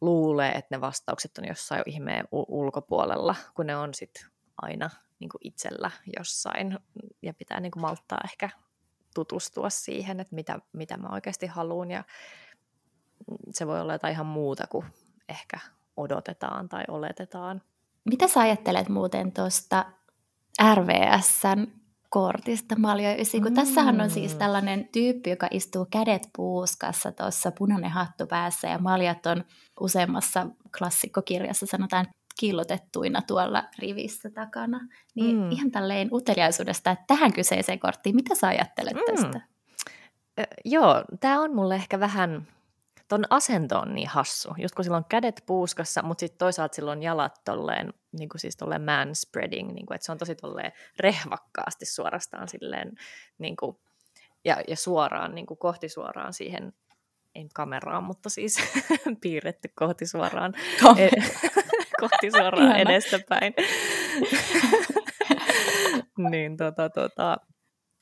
luulee, 0.00 0.50
että 0.50 0.76
ne 0.76 0.80
vastaukset 0.80 1.38
on 1.38 1.48
jossain 1.48 1.82
ihmeen 1.86 2.28
ulkopuolella, 2.32 3.34
kun 3.54 3.66
ne 3.66 3.76
on 3.76 3.94
sitten 3.94 4.29
aina 4.62 4.90
niin 5.18 5.28
kuin 5.28 5.40
itsellä 5.44 5.90
jossain 6.18 6.78
ja 7.22 7.34
pitää 7.34 7.60
niin 7.60 7.72
kuin 7.72 7.80
malttaa 7.80 8.20
ehkä 8.24 8.50
tutustua 9.14 9.70
siihen, 9.70 10.20
että 10.20 10.34
mitä, 10.34 10.58
mitä 10.72 10.96
mä 10.96 11.08
oikeasti 11.12 11.46
haluan 11.46 11.90
ja 11.90 12.04
se 13.50 13.66
voi 13.66 13.80
olla 13.80 13.92
jotain 13.92 14.12
ihan 14.12 14.26
muuta 14.26 14.66
kuin 14.66 14.86
ehkä 15.28 15.58
odotetaan 15.96 16.68
tai 16.68 16.84
oletetaan. 16.88 17.62
Mitä 18.04 18.28
sä 18.28 18.40
ajattelet 18.40 18.88
muuten 18.88 19.32
tuosta 19.32 19.84
RVSn 20.74 21.66
kortista 22.08 22.78
Maljo 22.78 23.12
9, 23.12 23.42
kun 23.42 23.50
mm. 23.50 23.54
tässähän 23.54 24.00
on 24.00 24.10
siis 24.10 24.34
tällainen 24.34 24.88
tyyppi, 24.92 25.30
joka 25.30 25.48
istuu 25.50 25.86
kädet 25.90 26.28
puuskassa 26.36 27.12
tuossa 27.12 27.52
punainen 27.58 27.90
hattu 27.90 28.26
päässä 28.26 28.68
ja 28.68 28.78
maljat 28.78 29.26
on 29.26 29.44
useammassa 29.80 30.46
klassikkokirjassa 30.78 31.66
sanotaan 31.66 32.06
killotettuina 32.40 33.22
tuolla 33.22 33.64
rivissä 33.78 34.30
takana. 34.30 34.80
Niin 35.14 35.36
mm. 35.36 35.50
ihan 35.50 35.70
tälleen 35.70 36.08
uteliaisuudesta, 36.12 36.90
että 36.90 37.04
tähän 37.06 37.32
kyseiseen 37.32 37.80
korttiin, 37.80 38.16
mitä 38.16 38.34
sä 38.34 38.46
ajattelet 38.46 38.94
mm. 38.94 39.14
tästä? 39.14 39.40
Ö, 40.40 40.42
joo, 40.64 41.04
tämä 41.20 41.40
on 41.40 41.54
mulle 41.54 41.74
ehkä 41.74 42.00
vähän 42.00 42.46
ton 43.10 43.24
asento 43.30 43.78
on 43.78 43.94
niin 43.94 44.08
hassu, 44.08 44.54
just 44.58 44.74
kun 44.74 44.84
silloin 44.84 45.04
kädet 45.08 45.42
puuskassa, 45.46 46.02
mutta 46.02 46.20
sitten 46.20 46.38
toisaalta 46.38 46.74
silloin 46.74 47.02
jalat 47.02 47.40
tolleen, 47.44 47.94
niin 48.18 48.28
kuin 48.28 48.40
siis 48.40 48.56
tolleen 48.56 48.82
man 48.82 49.14
spreading, 49.14 49.72
niin 49.72 49.86
kuin, 49.86 49.94
että 49.94 50.06
se 50.06 50.12
on 50.12 50.18
tosi 50.18 50.34
tolleen 50.34 50.72
rehvakkaasti 50.98 51.86
suorastaan 51.86 52.48
silleen, 52.48 52.92
niin 53.38 53.56
kuin, 53.56 53.76
ja, 54.44 54.56
ja 54.68 54.76
suoraan, 54.76 55.34
niin 55.34 55.46
kuin 55.46 55.58
kohti 55.58 55.88
suoraan 55.88 56.32
siihen, 56.32 56.72
ei 57.34 57.48
kameraan, 57.54 58.04
mutta 58.04 58.28
siis 58.28 58.56
piirretty 59.22 59.68
kohti 59.74 60.06
suoraan, 60.06 60.54
kohti 62.00 62.30
suoraan 62.30 62.76
edestäpäin. 62.76 63.54
niin 66.30 66.56
tota, 66.56 66.90
tota, 66.90 67.36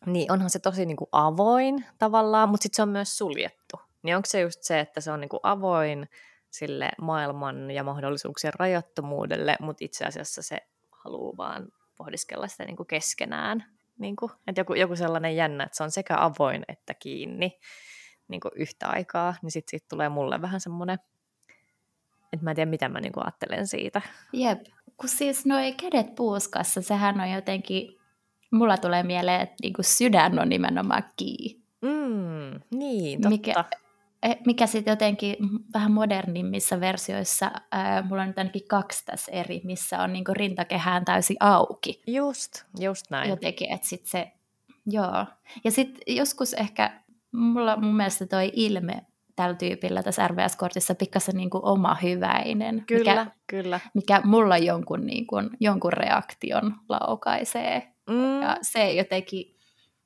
niin 0.06 0.32
onhan 0.32 0.50
se 0.50 0.58
tosi 0.58 0.86
niin 0.86 0.96
kuin 0.96 1.08
avoin 1.12 1.84
tavallaan, 1.98 2.48
mutta 2.48 2.62
sitten 2.62 2.76
se 2.76 2.82
on 2.82 2.88
myös 2.88 3.18
suljettu. 3.18 3.80
Niin 4.02 4.16
onko 4.16 4.26
se 4.26 4.40
just 4.40 4.62
se, 4.62 4.80
että 4.80 5.00
se 5.00 5.12
on 5.12 5.20
niin 5.20 5.28
kuin 5.28 5.40
avoin 5.42 6.08
sille 6.50 6.90
maailman 7.00 7.70
ja 7.70 7.82
mahdollisuuksien 7.82 8.52
rajattomuudelle, 8.58 9.56
mutta 9.60 9.84
itse 9.84 10.04
asiassa 10.04 10.42
se 10.42 10.58
haluaa 10.90 11.36
vaan 11.36 11.68
pohdiskella 11.96 12.48
sitä 12.48 12.64
niin 12.64 12.76
kuin 12.76 12.86
keskenään. 12.86 13.64
Niin 13.98 14.16
kuin, 14.16 14.32
että 14.46 14.60
joku, 14.60 14.74
joku 14.74 14.96
sellainen 14.96 15.36
jännä, 15.36 15.64
että 15.64 15.76
se 15.76 15.82
on 15.82 15.90
sekä 15.90 16.16
avoin 16.18 16.64
että 16.68 16.94
kiinni 16.94 17.58
niin 18.28 18.40
kuin 18.40 18.52
yhtä 18.56 18.88
aikaa, 18.88 19.34
niin 19.42 19.50
sitten 19.50 19.70
siitä 19.70 19.86
tulee 19.88 20.08
mulle 20.08 20.42
vähän 20.42 20.60
semmoinen, 20.60 20.98
että 22.32 22.44
mä 22.44 22.50
en 22.50 22.56
tiedä, 22.56 22.70
mitä 22.70 22.88
mä 22.88 23.00
niin 23.00 23.12
kuin 23.12 23.24
ajattelen 23.24 23.66
siitä. 23.66 24.02
Jep, 24.32 24.60
kun 24.96 25.08
siis 25.08 25.46
noi 25.46 25.72
kädet 25.72 26.14
puuskassa, 26.14 26.82
sehän 26.82 27.20
on 27.20 27.30
jotenkin, 27.30 27.98
mulla 28.50 28.76
tulee 28.76 29.02
mieleen, 29.02 29.40
että 29.40 29.54
niin 29.62 29.72
kuin 29.72 29.84
sydän 29.84 30.38
on 30.38 30.48
nimenomaan 30.48 31.04
kiinni. 31.16 31.62
Mm, 31.82 32.60
niin, 32.78 33.20
totta. 33.20 33.28
Mikä, 33.28 33.64
Eh, 34.22 34.38
mikä 34.46 34.66
sitten 34.66 34.92
jotenkin 34.92 35.36
vähän 35.74 35.92
modernimmissa 35.92 36.80
versioissa, 36.80 37.50
ää, 37.72 38.02
mulla 38.02 38.22
on 38.22 38.28
nyt 38.28 38.38
ainakin 38.38 38.68
kaksi 38.68 39.04
tässä 39.04 39.32
eri, 39.32 39.60
missä 39.64 40.02
on 40.02 40.12
niinku 40.12 40.34
rintakehään 40.34 41.04
täysin 41.04 41.36
auki. 41.40 42.02
Just, 42.06 42.64
just 42.78 43.10
näin. 43.10 43.30
Jotenkin, 43.30 43.72
että 43.72 43.88
sitten 43.88 44.10
se, 44.10 44.32
joo. 44.86 45.26
Ja 45.64 45.70
sitten 45.70 46.16
joskus 46.16 46.54
ehkä, 46.54 47.00
mulla 47.32 47.76
mun 47.76 47.96
mielestä 47.96 48.26
toi 48.26 48.52
ilme 48.54 49.06
tällä 49.38 49.54
tyypillä 49.54 50.02
tässä 50.02 50.28
RVS-kortissa 50.28 50.94
pikkasen 50.94 51.36
niinku 51.36 51.60
oma 51.62 51.96
hyväinen. 52.02 52.84
Kyllä, 52.86 53.24
mikä, 53.24 53.36
kyllä. 53.46 53.80
Mikä 53.94 54.20
mulla 54.24 54.58
jonkun, 54.58 55.06
niinku, 55.06 55.36
jonkun 55.60 55.92
reaktion 55.92 56.74
laukaisee. 56.88 57.92
Mm. 58.10 58.42
Ja 58.42 58.56
se 58.62 58.92
jotenkin, 58.92 59.56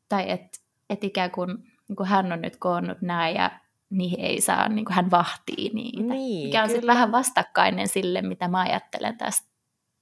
tai 0.08 0.30
että 0.30 0.58
et 0.90 1.04
ikään 1.04 1.30
kuin, 1.30 1.48
niin 1.88 1.96
kuin 1.96 2.08
hän 2.08 2.32
on 2.32 2.42
nyt 2.42 2.56
koonnut 2.56 3.02
nämä 3.02 3.28
ja 3.28 3.50
niihin 3.90 4.20
ei 4.20 4.40
saa, 4.40 4.68
niin 4.68 4.84
kuin 4.84 4.94
hän 4.94 5.10
vahtii 5.10 5.70
niitä. 5.74 6.14
Niin, 6.14 6.46
mikä 6.46 6.62
on 6.62 6.68
sitten 6.68 6.86
vähän 6.86 7.12
vastakkainen 7.12 7.88
sille, 7.88 8.22
mitä 8.22 8.48
mä 8.48 8.60
ajattelen 8.60 9.18
tästä, 9.18 9.48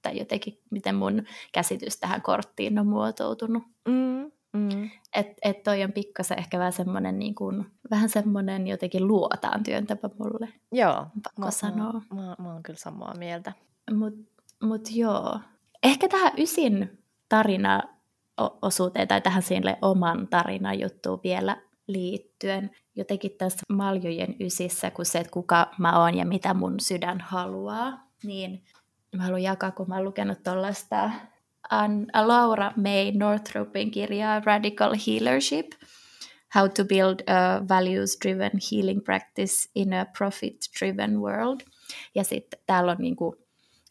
tai 0.01 0.19
jotenkin 0.19 0.59
miten 0.71 0.95
mun 0.95 1.23
käsitys 1.51 1.97
tähän 1.97 2.21
korttiin 2.21 2.79
on 2.79 2.87
muotoutunut. 2.87 3.63
Mm, 3.87 4.31
mm. 4.53 4.89
Että 5.15 5.33
et 5.41 5.63
toi 5.63 5.83
on 5.83 5.91
pikkasen 5.91 6.39
ehkä 6.39 6.59
vähän 6.59 6.73
semmoinen, 6.73 7.19
niin 7.19 7.35
kuin, 7.35 7.65
vähän 7.91 8.09
semmoinen 8.09 8.67
jotenkin 8.67 9.07
luotaan 9.07 9.63
työntäpä 9.63 10.09
mulle. 10.19 10.49
Joo. 10.71 11.07
Pakko 11.23 11.41
mä, 11.41 11.51
sanoa. 11.51 11.93
Mä, 11.93 12.21
mä, 12.21 12.35
mä 12.39 12.53
oon 12.53 12.63
kyllä 12.63 12.79
samaa 12.79 13.13
mieltä. 13.17 13.53
Mutta 13.93 14.43
mut 14.63 14.89
joo. 14.91 15.39
Ehkä 15.83 16.07
tähän 16.07 16.33
ysin 16.37 17.03
tarina 17.29 17.81
osuuteen 18.61 19.07
tai 19.07 19.21
tähän 19.21 19.43
sille 19.43 19.77
oman 19.81 20.27
tarinan 20.27 20.79
juttuun 20.79 21.19
vielä 21.23 21.57
liittyen 21.87 22.71
jotenkin 22.95 23.31
tässä 23.37 23.59
maljojen 23.69 24.35
ysissä, 24.39 24.91
kun 24.91 25.05
se, 25.05 25.19
että 25.19 25.31
kuka 25.31 25.71
mä 25.77 25.99
oon 25.99 26.15
ja 26.15 26.25
mitä 26.25 26.53
mun 26.53 26.79
sydän 26.79 27.21
haluaa, 27.21 28.07
niin 28.23 28.63
mä 29.15 29.23
haluan 29.23 29.43
jakaa, 29.43 29.71
kun 29.71 29.89
mä 29.89 29.95
oon 29.95 30.03
lukenut 30.03 30.43
tuollaista 30.43 31.11
Laura 32.25 32.71
May 32.75 33.11
Northropin 33.11 33.91
kirjaa 33.91 34.41
Radical 34.45 34.95
Healership, 35.07 35.67
How 36.55 36.69
to 36.69 36.85
Build 36.85 37.19
a 37.27 37.61
Values-Driven 37.69 38.59
Healing 38.71 39.03
Practice 39.03 39.69
in 39.75 39.93
a 39.93 40.05
Profit-Driven 40.17 41.19
World. 41.19 41.59
Ja 42.15 42.23
sitten 42.23 42.59
täällä 42.65 42.91
on 42.91 42.97
niinku 42.99 43.35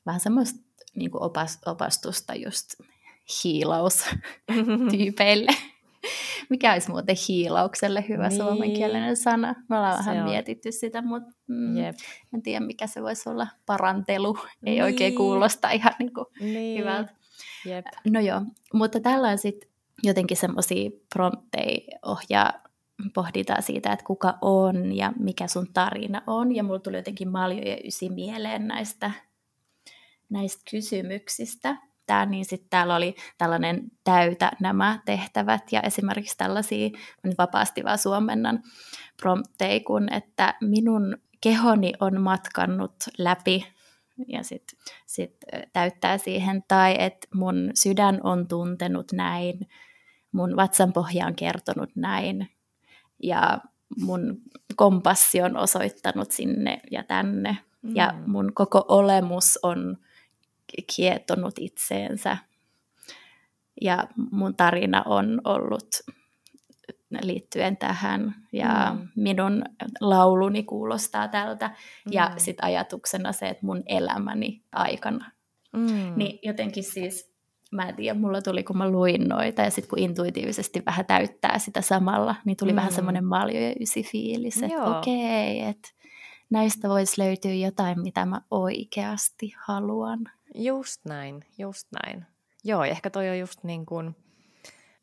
vähän 0.06 0.20
semmoista 0.20 0.60
niinku 0.96 1.24
opas, 1.24 1.58
opastusta 1.66 2.34
just 2.34 2.68
hiilaustyypeille. 3.44 5.52
Mikä 6.50 6.72
olisi 6.72 6.90
muuten 6.90 7.16
hiilaukselle 7.28 8.04
hyvä 8.08 8.28
niin. 8.28 8.40
suomenkielinen 8.40 9.16
sana? 9.16 9.54
Me 9.68 9.76
ollaan 9.76 10.04
se 10.04 10.10
vähän 10.10 10.24
on. 10.24 10.30
mietitty 10.30 10.72
sitä, 10.72 11.02
mutta 11.02 11.30
mm, 11.46 11.76
en 12.34 12.42
tiedä 12.42 12.66
mikä 12.66 12.86
se 12.86 13.02
voisi 13.02 13.28
olla. 13.28 13.46
Parantelu 13.66 14.38
ei 14.66 14.72
niin. 14.72 14.82
oikein 14.82 15.14
kuulosta 15.14 15.70
ihan 15.70 15.92
niin 15.98 16.14
kuin 16.14 16.26
niin. 16.40 16.80
hyvältä. 16.80 17.19
Jep. 17.64 17.86
No 18.10 18.20
joo, 18.20 18.40
mutta 18.74 19.00
tällä 19.00 19.28
on 19.28 19.38
sitten 19.38 19.70
jotenkin 20.02 20.36
semmoisia 20.36 20.90
prompteja 21.14 21.98
ohjaa 22.02 22.52
pohditaan 23.14 23.62
siitä, 23.62 23.92
että 23.92 24.04
kuka 24.04 24.38
on 24.40 24.96
ja 24.96 25.12
mikä 25.18 25.46
sun 25.46 25.72
tarina 25.72 26.22
on. 26.26 26.54
Ja 26.54 26.62
mulla 26.62 26.78
tuli 26.78 26.96
jotenkin 26.96 27.28
maljo 27.28 27.62
ja 27.62 27.76
ysi 27.84 28.08
mieleen 28.08 28.68
näistä, 28.68 29.10
näistä 30.28 30.62
kysymyksistä 30.70 31.76
riittää, 32.10 32.26
niin 32.26 32.44
sitten 32.44 32.70
täällä 32.70 32.96
oli 32.96 33.14
tällainen 33.38 33.90
täytä 34.04 34.50
nämä 34.60 34.98
tehtävät 35.04 35.72
ja 35.72 35.80
esimerkiksi 35.80 36.36
tällaisia, 36.38 36.90
vapaasti 37.38 37.84
vaan 37.84 37.98
suomennan 37.98 38.62
prompteja, 39.20 39.80
kun 39.86 40.12
että 40.12 40.54
minun 40.60 41.16
kehoni 41.40 41.92
on 42.00 42.20
matkannut 42.20 42.94
läpi 43.18 43.66
ja 44.28 44.42
sitten 44.42 44.78
sit 45.06 45.36
täyttää 45.72 46.18
siihen, 46.18 46.64
tai 46.68 46.96
että 46.98 47.28
mun 47.34 47.70
sydän 47.74 48.20
on 48.22 48.48
tuntenut 48.48 49.12
näin, 49.12 49.68
mun 50.32 50.56
vatsan 50.56 50.92
pohja 50.92 51.26
on 51.26 51.34
kertonut 51.34 51.90
näin, 51.96 52.48
ja 53.22 53.58
mun 54.00 54.40
kompassi 54.76 55.42
on 55.42 55.56
osoittanut 55.56 56.30
sinne 56.30 56.80
ja 56.90 57.02
tänne, 57.02 57.56
mm. 57.82 57.96
ja 57.96 58.14
mun 58.26 58.52
koko 58.54 58.84
olemus 58.88 59.58
on 59.62 59.96
kietonut 60.96 61.54
itseensä. 61.58 62.36
Ja 63.80 64.08
mun 64.30 64.56
tarina 64.56 65.02
on 65.06 65.40
ollut 65.44 65.88
liittyen 67.22 67.76
tähän 67.76 68.34
ja 68.52 68.96
mm. 68.98 69.08
minun 69.16 69.64
lauluni 70.00 70.62
kuulostaa 70.62 71.28
tältä 71.28 71.68
mm. 71.68 72.12
ja 72.12 72.32
sitten 72.36 72.64
ajatuksena 72.64 73.32
se, 73.32 73.48
että 73.48 73.66
mun 73.66 73.82
elämäni 73.86 74.62
aikana. 74.72 75.30
Mm. 75.72 76.12
Niin 76.16 76.38
jotenkin 76.42 76.84
siis, 76.84 77.34
mä 77.72 77.88
en 77.88 77.96
tiedä, 77.96 78.18
mulla 78.18 78.42
tuli 78.42 78.62
kun 78.62 78.78
mä 78.78 78.90
luin 78.90 79.28
noita 79.28 79.62
ja 79.62 79.70
sitten 79.70 79.90
kun 79.90 79.98
intuitiivisesti 79.98 80.82
vähän 80.86 81.06
täyttää 81.06 81.58
sitä 81.58 81.80
samalla, 81.80 82.34
niin 82.44 82.56
tuli 82.56 82.72
mm. 82.72 82.76
vähän 82.76 82.92
semmoinen 82.92 83.24
maljo 83.24 83.60
ja 83.60 83.74
ysi 83.80 84.02
fiilis, 84.02 84.62
että 84.62 84.84
okei, 84.84 85.58
okay, 85.58 85.70
että 85.70 85.88
näistä 86.50 86.88
voisi 86.88 87.22
löytyä 87.22 87.52
jotain, 87.52 88.00
mitä 88.02 88.26
mä 88.26 88.40
oikeasti 88.50 89.54
haluan. 89.58 90.18
Just 90.54 91.04
näin, 91.04 91.44
just 91.58 91.88
näin. 91.92 92.26
Joo, 92.64 92.84
ehkä 92.84 93.10
toi 93.10 93.28
on 93.28 93.38
just 93.38 93.64
niin 93.64 93.86
kuin, 93.86 94.16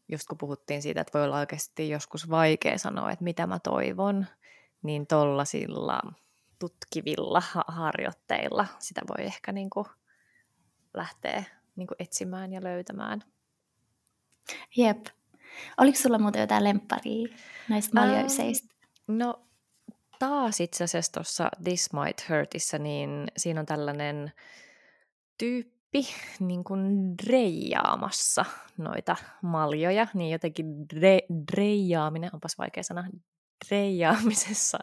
just 0.10 0.28
kun 0.28 0.38
puhuttiin 0.38 0.82
siitä, 0.82 1.02
että 1.02 1.20
voi 1.20 1.26
olla 1.26 1.40
oikeasti 1.40 1.90
joskus 1.90 2.30
vaikea 2.30 2.78
sanoa, 2.78 3.12
että 3.12 3.24
mitä 3.24 3.48
mä 3.48 3.60
toivon, 3.60 4.26
niin 4.84 5.08
tollasilla 5.08 6.02
tutkivilla 6.60 7.44
harjoitteilla 7.68 8.66
sitä 8.80 9.02
voi 9.08 9.26
ehkä 9.26 9.52
niin 9.52 9.70
kuin 9.70 9.86
lähteä 10.94 11.44
niin 11.76 11.88
kuin 11.88 11.96
etsimään 12.00 12.54
ja 12.54 12.64
löytämään. 12.64 13.24
Jep. 14.78 15.06
Oliko 15.78 15.98
sulla 15.98 16.20
muuten 16.20 16.42
jotain 16.42 16.64
lempparia 16.64 17.28
näistä 17.70 18.02
maljoiseista? 18.02 18.76
Ähm, 19.10 19.18
no 19.18 19.48
taas 20.20 20.62
itse 20.62 20.84
asiassa 20.84 21.12
tuossa 21.12 21.50
This 21.64 21.90
Might 21.94 22.30
Hurtissa, 22.30 22.78
niin 22.78 23.28
siinä 23.38 23.60
on 23.60 23.66
tällainen 23.66 24.32
tyyppi 25.38 25.77
niin 26.40 26.64
kuin 26.64 27.14
dreijaamassa 27.24 28.46
noita 28.78 29.16
maljoja, 29.42 30.08
niin 30.14 30.32
jotenkin 30.32 30.90
dre, 30.90 31.20
dreijaaminen, 31.52 32.30
onpas 32.34 32.58
vaikea 32.58 32.84
sana, 32.84 33.10
dreijaamisessa 33.68 34.80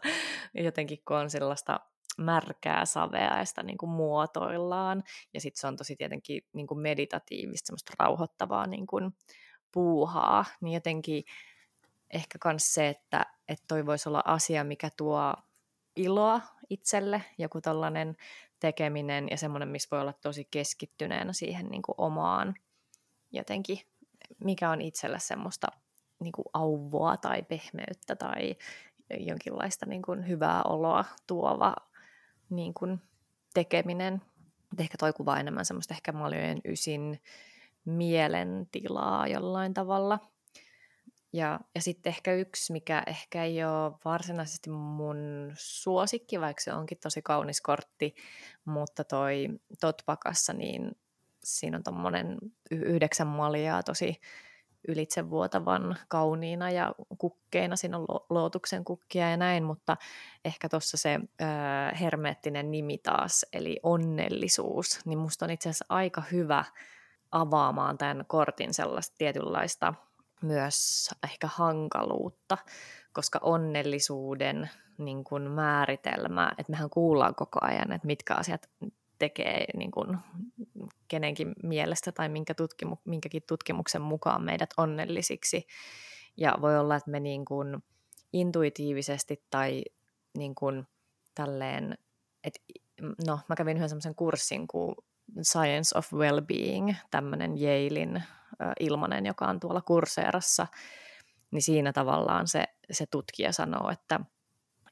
jotenkin 0.55 0.99
kun 1.09 1.17
on 1.17 1.31
sellaista 1.31 1.81
märkää 2.19 2.85
savea 2.85 3.39
ja 3.39 3.45
sitä 3.45 3.63
niin 3.63 3.79
kuin 3.79 3.91
muotoillaan. 3.91 5.03
Ja 5.35 5.41
sitten 5.41 5.61
se 5.61 5.67
on 5.67 5.77
tosi 5.77 5.97
tietenkin 5.97 6.43
niin 6.53 6.67
kuin 6.67 6.81
meditatiivista, 6.81 7.67
semmoista 7.67 7.93
rauhoittavaa 7.99 8.67
niin 8.67 8.87
kuin 8.87 9.15
puuhaa. 9.73 10.45
Niin 10.61 10.75
jotenkin 10.75 11.25
ehkä 12.11 12.39
myös 12.45 12.75
se, 12.75 12.89
että, 12.89 13.27
että 13.49 13.65
toi 13.69 13.87
voisi 13.87 14.09
olla 14.09 14.23
asia, 14.25 14.65
mikä 14.65 14.91
tuo 14.97 15.35
iloa 15.97 16.41
itselle, 16.71 17.25
joku 17.39 17.61
tällainen 17.61 18.17
tekeminen 18.65 19.29
ja 19.31 19.37
semmoinen, 19.37 19.69
missä 19.69 19.89
voi 19.91 20.01
olla 20.01 20.13
tosi 20.13 20.49
keskittyneenä 20.51 21.33
siihen 21.33 21.67
niin 21.67 21.83
kuin 21.83 21.95
omaan 21.99 22.55
jotenkin, 23.33 23.79
mikä 24.45 24.71
on 24.71 24.81
itselle 24.81 25.19
semmoista 25.19 25.67
niin 26.21 26.33
kuin 26.33 26.47
auvoa 26.53 27.17
tai 27.17 27.43
pehmeyttä 27.43 28.17
tai 28.17 28.57
jonkinlaista 29.19 29.87
niin 29.87 30.03
kuin 30.03 30.29
hyvää 30.29 30.63
oloa 30.63 31.05
tuova 31.27 31.75
niin 32.51 32.75
kuin 32.75 33.01
tekeminen. 33.55 34.23
Ehkä 34.79 34.99
toi 34.99 35.13
kuvaa 35.13 35.41
enemmän 35.41 35.65
semmoista 35.65 35.95
ehkä 35.95 36.13
maljojen 36.13 36.61
ysin 36.65 37.21
mielentilaa 37.85 39.29
jollain 39.29 39.75
tavalla– 39.75 40.19
ja, 41.35 41.61
ja 41.75 41.83
sitten 41.83 42.11
ehkä 42.11 42.35
yksi, 42.35 42.73
mikä 42.73 43.03
ehkä 43.07 43.45
ei 43.45 43.65
ole 43.65 43.93
varsinaisesti 44.05 44.71
mun 44.71 45.53
suosikki, 45.55 46.41
vaikka 46.41 46.63
se 46.63 46.73
onkin 46.73 46.99
tosi 47.03 47.23
kaunis 47.23 47.61
kortti, 47.61 48.15
mutta 48.65 49.05
toi 49.05 49.49
Totpakassa, 49.81 50.53
niin 50.53 50.97
siinä 51.45 51.77
on 51.77 51.83
tuommoinen 51.83 52.39
yhdeksän 52.71 53.27
maljaa 53.27 53.83
tosi 53.83 54.21
ylitsevuotavan 54.89 55.97
kauniina 56.09 56.71
ja 56.71 56.95
kukkeina, 57.19 57.77
siinä 57.77 57.99
on 57.99 58.07
lootuksen 58.31 58.85
kukkia 58.85 59.31
ja 59.31 59.37
näin, 59.37 59.65
mutta 59.65 59.97
ehkä 60.45 60.69
tuossa 60.69 60.97
se 60.97 61.15
ö, 61.15 61.45
hermeettinen 62.01 62.71
nimi 62.71 62.99
taas, 62.99 63.47
eli 63.53 63.81
onnellisuus, 63.83 65.01
niin 65.07 65.19
musta 65.19 65.45
on 65.45 65.51
itse 65.51 65.69
asiassa 65.69 65.85
aika 65.89 66.23
hyvä 66.33 66.65
avaamaan 67.33 67.99
tämän 67.99 68.25
kortin 68.27 68.75
sellaista 68.75 69.15
tietynlaista 69.19 69.95
myös 70.45 71.11
ehkä 71.25 71.47
hankaluutta, 71.47 72.59
koska 73.13 73.39
onnellisuuden 73.43 74.71
niin 74.99 75.25
kuin 75.25 75.51
määritelmä, 75.51 76.53
että 76.59 76.73
mehän 76.73 76.91
kuullaan 76.91 77.35
koko 77.35 77.59
ajan, 77.63 77.93
että 77.93 78.07
mitkä 78.07 78.35
asiat 78.35 78.71
tekee 79.19 79.65
niin 79.77 79.91
kuin 79.91 80.19
kenenkin 81.09 81.53
mielestä 81.63 82.13
tai 82.13 82.29
minkä 82.29 82.55
tutkimu- 82.55 83.01
minkäkin 83.05 83.43
tutkimuksen 83.49 84.03
mukaan 84.03 84.43
meidät 84.43 84.71
onnellisiksi. 84.77 85.67
Ja 86.37 86.55
voi 86.61 86.79
olla, 86.79 86.97
että 86.97 87.11
me 87.11 87.21
niin 87.21 87.45
kuin 87.45 87.83
intuitiivisesti 88.33 89.45
tai 89.51 89.83
niin 90.39 90.55
kuin 90.55 90.87
tälleen, 91.35 91.99
että 92.45 92.61
no 93.27 93.41
mä 93.49 93.57
kävin 93.57 93.77
yhden 93.77 93.89
semmoisen 93.89 94.15
kurssin 94.15 94.69
kuin 94.69 94.95
Science 95.43 95.99
of 95.99 96.13
Wellbeing, 96.13 96.95
tämmöinen 97.11 97.53
Yalein 97.63 98.23
ilmanen, 98.81 99.27
joka 99.27 99.47
on 99.47 99.61
tuolla 99.61 99.81
kurseerassa, 99.81 100.67
niin 101.51 101.63
siinä 101.63 101.93
tavallaan 101.93 102.49
se, 102.49 102.65
se 102.91 103.07
tutkija 103.07 103.53
sanoo, 103.53 103.91
että 103.91 104.21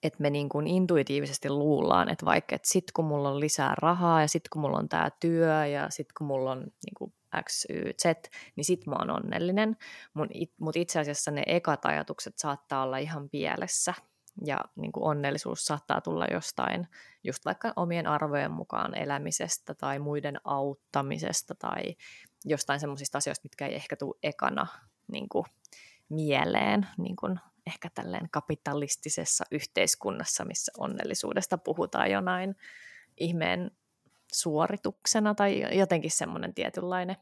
että 0.03 0.23
me 0.23 0.31
niin 0.31 0.49
kuin 0.49 0.67
intuitiivisesti 0.67 1.51
luullaan, 1.51 2.09
että 2.09 2.27
vaikka 2.27 2.55
että 2.55 2.69
sit 2.69 2.85
kun 2.93 3.05
mulla 3.05 3.29
on 3.29 3.41
lisää 3.41 3.75
rahaa 3.79 4.21
ja 4.21 4.29
sit 4.29 4.49
kun 4.49 4.63
mulla 4.63 4.79
on 4.79 4.89
tämä 4.89 5.11
työ 5.21 5.67
ja 5.67 5.91
sit 5.91 6.13
kun 6.19 6.27
mulla 6.27 6.51
on 6.51 6.59
niin 6.61 6.95
kuin 6.99 7.15
X, 7.45 7.65
Y, 7.71 7.93
Z, 8.03 8.05
niin 8.57 8.65
sit 8.65 8.87
mä 8.87 8.97
oon 8.99 9.11
onnellinen. 9.11 9.77
Mutta 10.61 10.79
itse 10.79 11.01
asiassa 11.01 11.31
ne 11.31 11.43
ekat 11.47 11.85
ajatukset 11.85 12.39
saattaa 12.39 12.83
olla 12.83 12.99
ihan 12.99 13.31
pielessä 13.31 13.95
ja 14.45 14.59
niin 14.77 14.93
kuin 14.93 15.05
onnellisuus 15.05 15.67
saattaa 15.67 16.01
tulla 16.01 16.27
jostain, 16.27 16.89
just 17.25 17.45
vaikka 17.45 17.73
omien 17.77 18.07
arvojen 18.07 18.51
mukaan 18.51 18.95
elämisestä 18.95 19.75
tai 19.75 19.99
muiden 19.99 20.41
auttamisesta 20.45 21.55
tai 21.55 21.83
jostain 22.45 22.81
semmoisista 22.81 23.19
asioista, 23.19 23.45
mitkä 23.45 23.67
ei 23.67 23.75
ehkä 23.75 23.97
tule 23.97 24.19
ekana 24.23 24.67
niin 25.13 25.29
kuin 25.29 25.45
mieleen, 26.09 26.87
niin 26.99 27.17
kuin 27.17 27.41
ehkä 27.67 27.91
tälleen 27.95 28.29
kapitalistisessa 28.31 29.45
yhteiskunnassa, 29.51 30.45
missä 30.45 30.73
onnellisuudesta 30.79 31.59
puhutaan 31.59 32.11
jonain 32.11 32.57
ihmeen 33.17 33.71
suorituksena 34.33 35.35
tai 35.35 35.79
jotenkin 35.79 36.11
semmoinen 36.11 36.55
tietynlainen, 36.55 37.17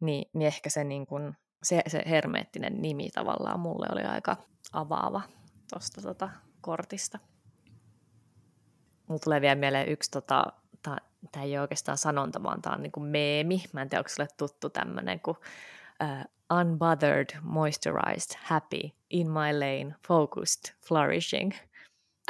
niin, 0.00 0.30
niin 0.32 0.46
ehkä 0.46 0.70
se, 0.70 0.84
niin 0.84 1.06
kuin, 1.06 1.36
se, 1.62 1.82
se 1.86 2.02
hermeettinen 2.06 2.82
nimi 2.82 3.10
tavallaan 3.10 3.60
mulle 3.60 3.86
oli 3.92 4.02
aika 4.02 4.36
avaava 4.72 5.20
tuosta 5.70 6.02
tota, 6.02 6.30
kortista. 6.60 7.18
Mulla 9.06 9.20
tulee 9.24 9.40
vielä 9.40 9.54
mieleen 9.54 9.88
yksi, 9.88 10.10
tota, 10.10 10.46
tämä 11.32 11.44
ei 11.44 11.52
ole 11.52 11.60
oikeastaan 11.60 11.98
sanonta, 11.98 12.42
vaan 12.42 12.62
tämä 12.62 12.74
on 12.74 12.82
niin 12.82 12.92
kuin 12.92 13.06
meemi. 13.06 13.64
Mä 13.72 13.82
en 13.82 13.88
tiedä, 13.88 14.00
onko 14.00 14.08
sulle 14.08 14.28
tuttu 14.36 14.70
tämmöinen, 14.70 15.20
kun 15.20 15.36
uh, 16.02 16.58
unbothered, 16.60 17.38
moisturized, 17.42 18.38
happy, 18.42 18.90
in 19.10 19.30
my 19.30 19.52
lane, 19.58 19.94
focused, 20.06 20.74
flourishing. 20.88 21.52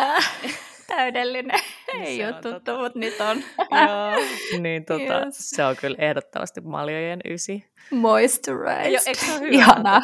Äh, 0.00 0.30
täydellinen. 0.96 1.60
Ei 2.04 2.24
ole 2.24 2.32
tuttu, 2.32 2.50
tota... 2.50 2.78
mutta 2.78 2.98
nyt 2.98 3.20
on. 3.20 3.36
Joo, 3.86 4.60
niin 4.60 4.84
tota, 4.84 5.24
yes. 5.24 5.50
se 5.50 5.64
on 5.64 5.76
kyllä 5.76 5.96
ehdottomasti 5.98 6.60
maljojen 6.60 7.20
ysi. 7.24 7.64
Moisturized. 7.90 8.92
Jo, 8.92 9.00
eikö 9.06 9.20
se 9.20 9.32
ole 9.32 9.40
hyvä? 9.40 9.50
Ihanaa. 9.50 10.02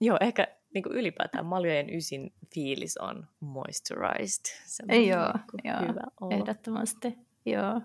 Joo, 0.00 0.16
ehkä 0.20 0.48
niin 0.74 0.82
kuin 0.82 0.96
ylipäätään 0.96 1.46
maljojen 1.46 1.94
ysin 1.94 2.32
fiilis 2.54 2.96
on 2.96 3.26
moisturized. 3.40 4.44
Ei 4.88 5.08
joo, 5.08 5.32
niin 5.32 5.72
joo 5.72 5.80
hyvä 5.88 6.36
ehdottomasti. 6.36 7.18
Joo. 7.46 7.80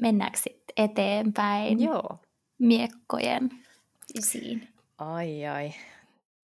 Mennäänkö 0.00 0.38
sitten 0.38 0.84
eteenpäin? 0.84 1.80
Joo 1.82 2.18
miekkojen 2.60 3.50
isiin. 4.14 4.68
Ai 4.98 5.46
ai, 5.46 5.72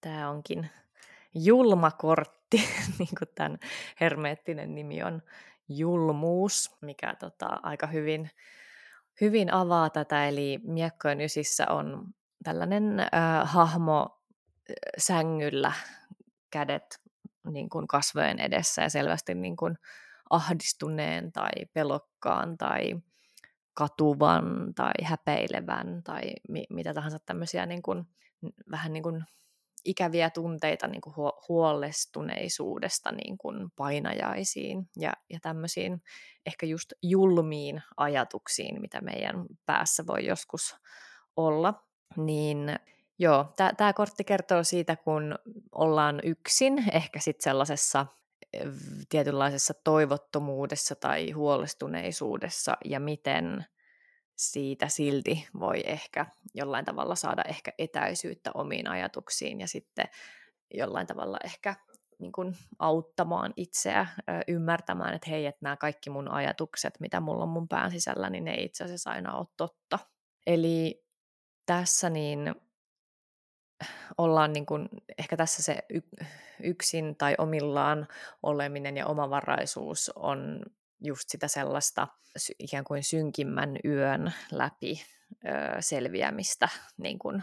tämä 0.01 0.31
onkin 0.31 0.71
julma 1.35 1.91
kortti, 1.91 2.57
niin 2.99 3.09
kuin 3.19 3.29
tämän 3.35 3.59
hermeettinen 4.01 4.75
nimi 4.75 5.03
on 5.03 5.23
julmuus, 5.69 6.77
mikä 6.81 7.15
tota, 7.19 7.47
aika 7.63 7.87
hyvin, 7.87 8.31
hyvin 9.21 9.53
avaa 9.53 9.91
tätä. 9.91 10.29
Eli 10.29 10.61
miekkojen 10.63 11.21
ysissä 11.21 11.67
on 11.71 12.07
tällainen 12.45 13.01
äh, 13.01 13.09
hahmo 13.45 14.16
sängyllä, 14.99 15.73
kädet 16.51 17.01
niin 17.51 17.69
kuin 17.69 17.87
kasvojen 17.87 18.39
edessä 18.39 18.83
ja 18.83 18.91
selvästi 18.91 19.35
niin 19.35 19.57
kuin 19.57 19.79
ahdistuneen 20.31 21.33
tai 21.33 21.51
pelokkaan 21.73 22.57
tai 22.59 22.97
katuvan 23.75 24.75
tai 24.75 24.93
häpeilevän 25.03 26.03
tai 26.05 26.23
mi- 26.49 26.67
mitä 26.71 26.95
tahansa 26.95 27.19
tämmöisiä 27.27 27.67
niin 27.67 27.83
kuin, 27.83 28.05
vähän 28.71 28.93
niin 28.93 29.03
kuin 29.03 29.25
ikäviä 29.85 30.31
tunteita 30.31 30.87
niin 30.87 31.01
kuin 31.01 31.15
huolestuneisuudesta 31.49 33.13
niin 33.13 33.39
kuin 33.39 33.71
painajaisiin 33.77 34.89
ja, 34.97 35.13
ja 35.31 35.39
tämmöisiin 35.43 36.03
ehkä 36.47 36.67
just 36.67 36.93
julmiin 37.03 37.83
ajatuksiin, 37.97 38.81
mitä 38.81 39.01
meidän 39.01 39.47
päässä 39.67 40.07
voi 40.07 40.27
joskus 40.27 40.77
olla. 41.37 41.83
Niin 42.17 42.59
joo, 43.19 43.55
tämä 43.77 43.93
kortti 43.93 44.25
kertoo 44.25 44.65
siitä, 44.65 44.97
kun 44.97 45.39
ollaan 45.73 46.21
yksin, 46.25 46.85
ehkä 46.93 47.21
sitten 47.21 47.45
sellaisessa 47.45 48.07
tietynlaisessa 49.09 49.75
toivottomuudessa 49.85 50.95
tai 50.95 51.31
huolestuneisuudessa 51.31 52.77
ja 52.85 53.01
miten 53.01 53.67
siitä 54.37 54.89
silti 54.89 55.49
voi 55.61 55.83
ehkä 55.87 56.27
jollain 56.55 56.85
tavalla 56.85 57.15
saada 57.15 57.43
ehkä 57.49 57.73
etäisyyttä 57.79 58.51
omiin 58.55 58.89
ajatuksiin 58.89 59.61
ja 59.61 59.69
sitten 59.69 60.09
jollain 60.75 61.07
tavalla 61.07 61.39
ehkä 61.45 61.75
niin 62.19 62.33
kuin 62.33 62.57
auttamaan 62.79 63.53
itseä 63.57 64.07
ymmärtämään, 64.49 65.15
että 65.15 65.31
hei, 65.31 65.47
että 65.47 65.59
nämä 65.63 65.77
kaikki 65.77 66.11
mun 66.11 66.31
ajatukset, 66.31 67.01
mitä 67.01 67.21
mulla 67.21 67.43
on 67.43 67.49
mun 67.49 67.69
pään 67.69 67.91
sisällä, 67.91 68.31
niin 68.31 68.45
ne 68.45 68.55
ei 68.55 68.65
itse 68.65 68.85
asiassa 68.85 69.11
aina 69.11 69.37
ole 69.37 69.47
totta. 69.57 69.99
Eli 70.47 71.05
tässä 71.67 72.11
niin 72.11 72.55
ollaan 74.19 74.53
niin 74.53 74.67
kuin, 74.67 74.89
ehkä 75.19 75.37
tässä 75.37 75.63
se 75.63 75.79
yksin 76.63 77.17
tai 77.17 77.35
omillaan 77.39 78.09
oleminen 78.43 78.97
ja 78.97 79.07
omavaraisuus 79.07 80.13
on 80.15 80.63
just 81.01 81.29
sitä 81.29 81.49
sellaista 81.49 82.09
ikään 82.59 82.85
kuin 82.85 83.05
synkimmän 83.05 83.77
yön 83.85 84.33
läpi 84.53 85.03
ö, 85.45 85.49
selviämistä 85.81 86.69
niin 86.97 87.19
kuin 87.19 87.43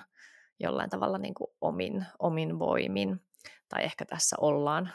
jollain 0.59 0.89
tavalla 0.89 1.17
niin 1.17 1.33
kuin 1.33 1.47
omin, 1.61 2.05
omin 2.19 2.59
voimin. 2.59 3.21
Tai 3.69 3.83
ehkä 3.83 4.05
tässä 4.05 4.35
ollaan 4.39 4.91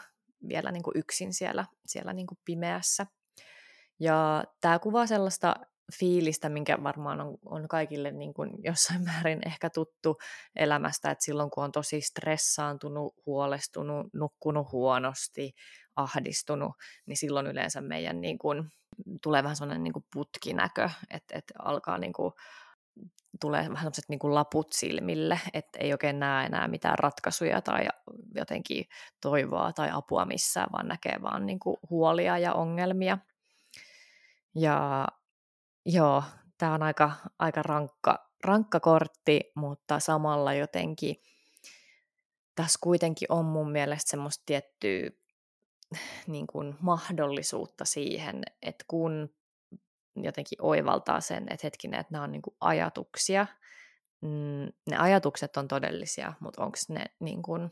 vielä 0.47 0.71
niin 0.71 0.83
kuin 0.83 0.97
yksin 0.97 1.33
siellä, 1.33 1.65
siellä 1.85 2.13
niin 2.13 2.27
kuin 2.27 2.39
pimeässä. 2.45 3.05
Ja 3.99 4.43
tämä 4.61 4.79
kuvaa 4.79 5.07
sellaista 5.07 5.55
fiilistä, 5.99 6.49
minkä 6.49 6.83
varmaan 6.83 7.21
on, 7.21 7.37
on 7.45 7.67
kaikille 7.67 8.11
niin 8.11 8.33
kuin 8.33 8.51
jossain 8.63 9.03
määrin 9.11 9.41
ehkä 9.45 9.69
tuttu 9.69 10.17
elämästä, 10.55 11.11
että 11.11 11.25
silloin 11.25 11.49
kun 11.49 11.63
on 11.63 11.71
tosi 11.71 12.01
stressaantunut, 12.01 13.15
huolestunut, 13.25 14.07
nukkunut 14.13 14.71
huonosti, 14.71 15.51
ahdistunut, 15.95 16.71
niin 17.05 17.17
silloin 17.17 17.47
yleensä 17.47 17.81
meidän 17.81 18.21
niin 18.21 18.37
kuin, 18.37 18.71
tulee 19.23 19.43
vähän 19.43 19.55
sellainen 19.55 19.83
niin 19.83 19.93
kuin 19.93 20.05
putkinäkö, 20.13 20.89
että, 21.09 21.37
että 21.37 21.53
alkaa 21.59 21.97
niin 21.97 22.13
kuin, 22.13 22.33
tulee 23.41 23.61
vähän 23.61 23.77
sellaiset 23.77 24.09
niin 24.09 24.19
kuin 24.19 24.35
laput 24.35 24.73
silmille, 24.73 25.39
että 25.53 25.79
ei 25.79 25.91
oikein 25.91 26.19
näe 26.19 26.45
enää 26.45 26.67
mitään 26.67 26.99
ratkaisuja 26.99 27.61
tai 27.61 27.87
jotenkin 28.35 28.85
toivoa 29.21 29.73
tai 29.73 29.89
apua 29.93 30.25
missään, 30.25 30.69
vaan 30.71 30.87
näkee 30.87 31.21
vaan 31.21 31.45
niin 31.45 31.59
kuin 31.59 31.77
huolia 31.89 32.37
ja 32.37 32.53
ongelmia. 32.53 33.17
Ja 34.55 35.07
Joo, 35.91 36.23
tämä 36.57 36.73
on 36.73 36.83
aika, 36.83 37.11
aika 37.39 37.61
rankka, 37.63 38.29
rankka 38.43 38.79
kortti, 38.79 39.51
mutta 39.55 39.99
samalla 39.99 40.53
jotenkin 40.53 41.15
tässä 42.55 42.79
kuitenkin 42.81 43.31
on 43.31 43.45
mun 43.45 43.71
mielestä 43.71 44.09
semmoista 44.09 44.43
tiettyä 44.45 45.09
niin 46.27 46.47
kuin 46.47 46.75
mahdollisuutta 46.81 47.85
siihen, 47.85 48.43
että 48.61 48.85
kun 48.87 49.29
jotenkin 50.15 50.61
oivaltaa 50.61 51.21
sen, 51.21 51.43
että 51.43 51.67
hetkinen, 51.67 51.99
että 51.99 52.13
nämä 52.13 52.23
on 52.23 52.31
niin 52.31 52.41
kuin 52.41 52.55
ajatuksia, 52.61 53.47
mm, 54.21 54.67
ne 54.89 54.97
ajatukset 54.97 55.57
on 55.57 55.67
todellisia, 55.67 56.33
mutta 56.39 56.63
onko 56.63 56.77
ne, 56.89 57.05
niin 57.19 57.41
kuin, 57.41 57.69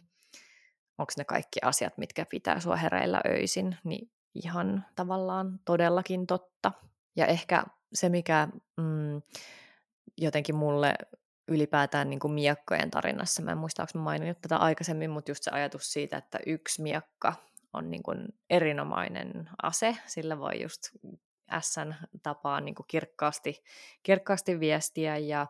ne 1.17 1.25
kaikki 1.25 1.59
asiat, 1.63 1.97
mitkä 1.97 2.25
pitää 2.25 2.59
sua 2.59 2.75
hereillä 2.75 3.21
öisin, 3.27 3.77
niin 3.83 4.11
ihan 4.35 4.85
tavallaan 4.95 5.59
todellakin 5.65 6.27
totta. 6.27 6.71
Ja 7.15 7.25
ehkä 7.25 7.63
se, 7.93 8.09
mikä 8.09 8.47
mm, 8.77 9.21
jotenkin 10.17 10.55
mulle 10.55 10.95
ylipäätään 11.47 12.09
niin 12.09 12.19
kuin 12.19 12.33
miekkojen 12.33 12.91
tarinassa. 12.91 13.41
Mä 13.41 13.51
en 13.51 13.57
muista, 13.57 13.83
onko 13.83 13.91
mä 13.95 14.03
maininnut 14.03 14.41
tätä 14.41 14.57
aikaisemmin, 14.57 15.09
mutta 15.09 15.31
just 15.31 15.43
se 15.43 15.51
ajatus 15.51 15.93
siitä, 15.93 16.17
että 16.17 16.39
yksi 16.45 16.81
miekka 16.81 17.33
on 17.73 17.91
niin 17.91 18.03
kuin 18.03 18.27
erinomainen 18.49 19.49
ase, 19.63 19.97
sillä 20.05 20.39
voi 20.39 20.61
just 20.61 20.81
Sn 21.59 21.93
tapaan 22.23 22.65
niin 22.65 22.75
kuin 22.75 22.85
kirkkaasti, 22.87 23.63
kirkkaasti 24.03 24.59
viestiä 24.59 25.17
ja 25.17 25.47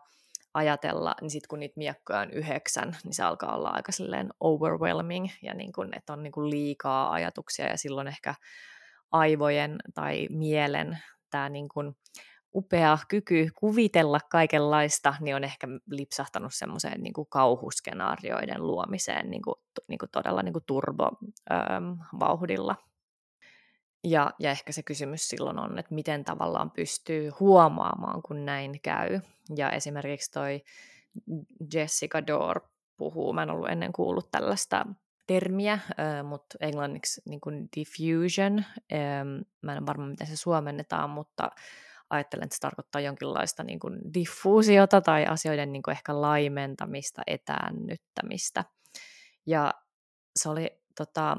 ajatella, 0.54 1.14
niin 1.20 1.30
sitten 1.30 1.48
kun 1.48 1.60
niitä 1.60 1.74
miekkoja 1.76 2.18
on 2.18 2.30
yhdeksän, 2.30 2.96
niin 3.04 3.14
se 3.14 3.22
alkaa 3.22 3.56
olla 3.56 3.68
aika 3.68 3.92
silleen 3.92 4.28
overwhelming, 4.40 5.28
ja 5.42 5.54
niin 5.54 5.72
kun, 5.72 5.88
että 5.96 6.12
on 6.12 6.22
niin 6.22 6.32
kun 6.32 6.50
liikaa 6.50 7.12
ajatuksia, 7.12 7.66
ja 7.66 7.78
silloin 7.78 8.08
ehkä 8.08 8.34
aivojen 9.12 9.76
tai 9.94 10.26
mielen 10.30 10.98
tämä 11.30 11.48
niin 11.48 11.68
kun 11.68 11.96
upea 12.54 12.98
kyky 13.08 13.50
kuvitella 13.54 14.20
kaikenlaista, 14.30 15.14
niin 15.20 15.36
on 15.36 15.44
ehkä 15.44 15.66
lipsahtanut 15.90 16.54
semmoiseen 16.54 17.02
niin 17.02 17.14
kauhuskenaarioiden 17.28 18.66
luomiseen 18.66 19.30
niin 19.30 19.42
kuin, 19.42 19.54
niin 19.88 19.98
kuin 19.98 20.10
todella 20.10 20.42
niin 20.42 20.52
kuin 20.52 20.64
turbovauhdilla. 20.66 22.76
Ja, 24.04 24.32
ja 24.38 24.50
ehkä 24.50 24.72
se 24.72 24.82
kysymys 24.82 25.28
silloin 25.28 25.58
on, 25.58 25.78
että 25.78 25.94
miten 25.94 26.24
tavallaan 26.24 26.70
pystyy 26.70 27.30
huomaamaan, 27.40 28.22
kun 28.22 28.44
näin 28.44 28.80
käy. 28.80 29.20
Ja 29.56 29.70
esimerkiksi 29.70 30.32
toi 30.32 30.62
Jessica 31.74 32.26
Dore 32.26 32.60
puhuu, 32.96 33.32
mä 33.32 33.42
en 33.42 33.50
ollut 33.50 33.68
ennen 33.68 33.92
kuullut 33.92 34.30
tällaista 34.30 34.86
termiä, 35.28 35.78
mutta 36.24 36.58
englanniksi 36.60 37.22
niin 37.26 37.40
kuin 37.40 37.68
diffusion, 37.76 38.64
mä 39.62 39.76
en 39.76 39.86
varma 39.86 40.06
miten 40.06 40.26
se 40.26 40.36
suomennetaan, 40.36 41.10
mutta 41.10 41.50
ajattelen, 42.10 42.44
että 42.44 42.56
se 42.56 42.60
tarkoittaa 42.60 43.00
jonkinlaista 43.00 43.62
niin 43.62 43.80
kuin 43.80 44.00
diffuusiota 44.14 45.00
tai 45.00 45.24
asioiden 45.24 45.72
niin 45.72 45.82
kuin 45.82 45.92
ehkä 45.92 46.20
laimentamista, 46.20 47.22
etäännyttämistä. 47.26 48.64
Ja 49.46 49.74
se 50.36 50.48
oli 50.48 50.70
tota, 50.96 51.36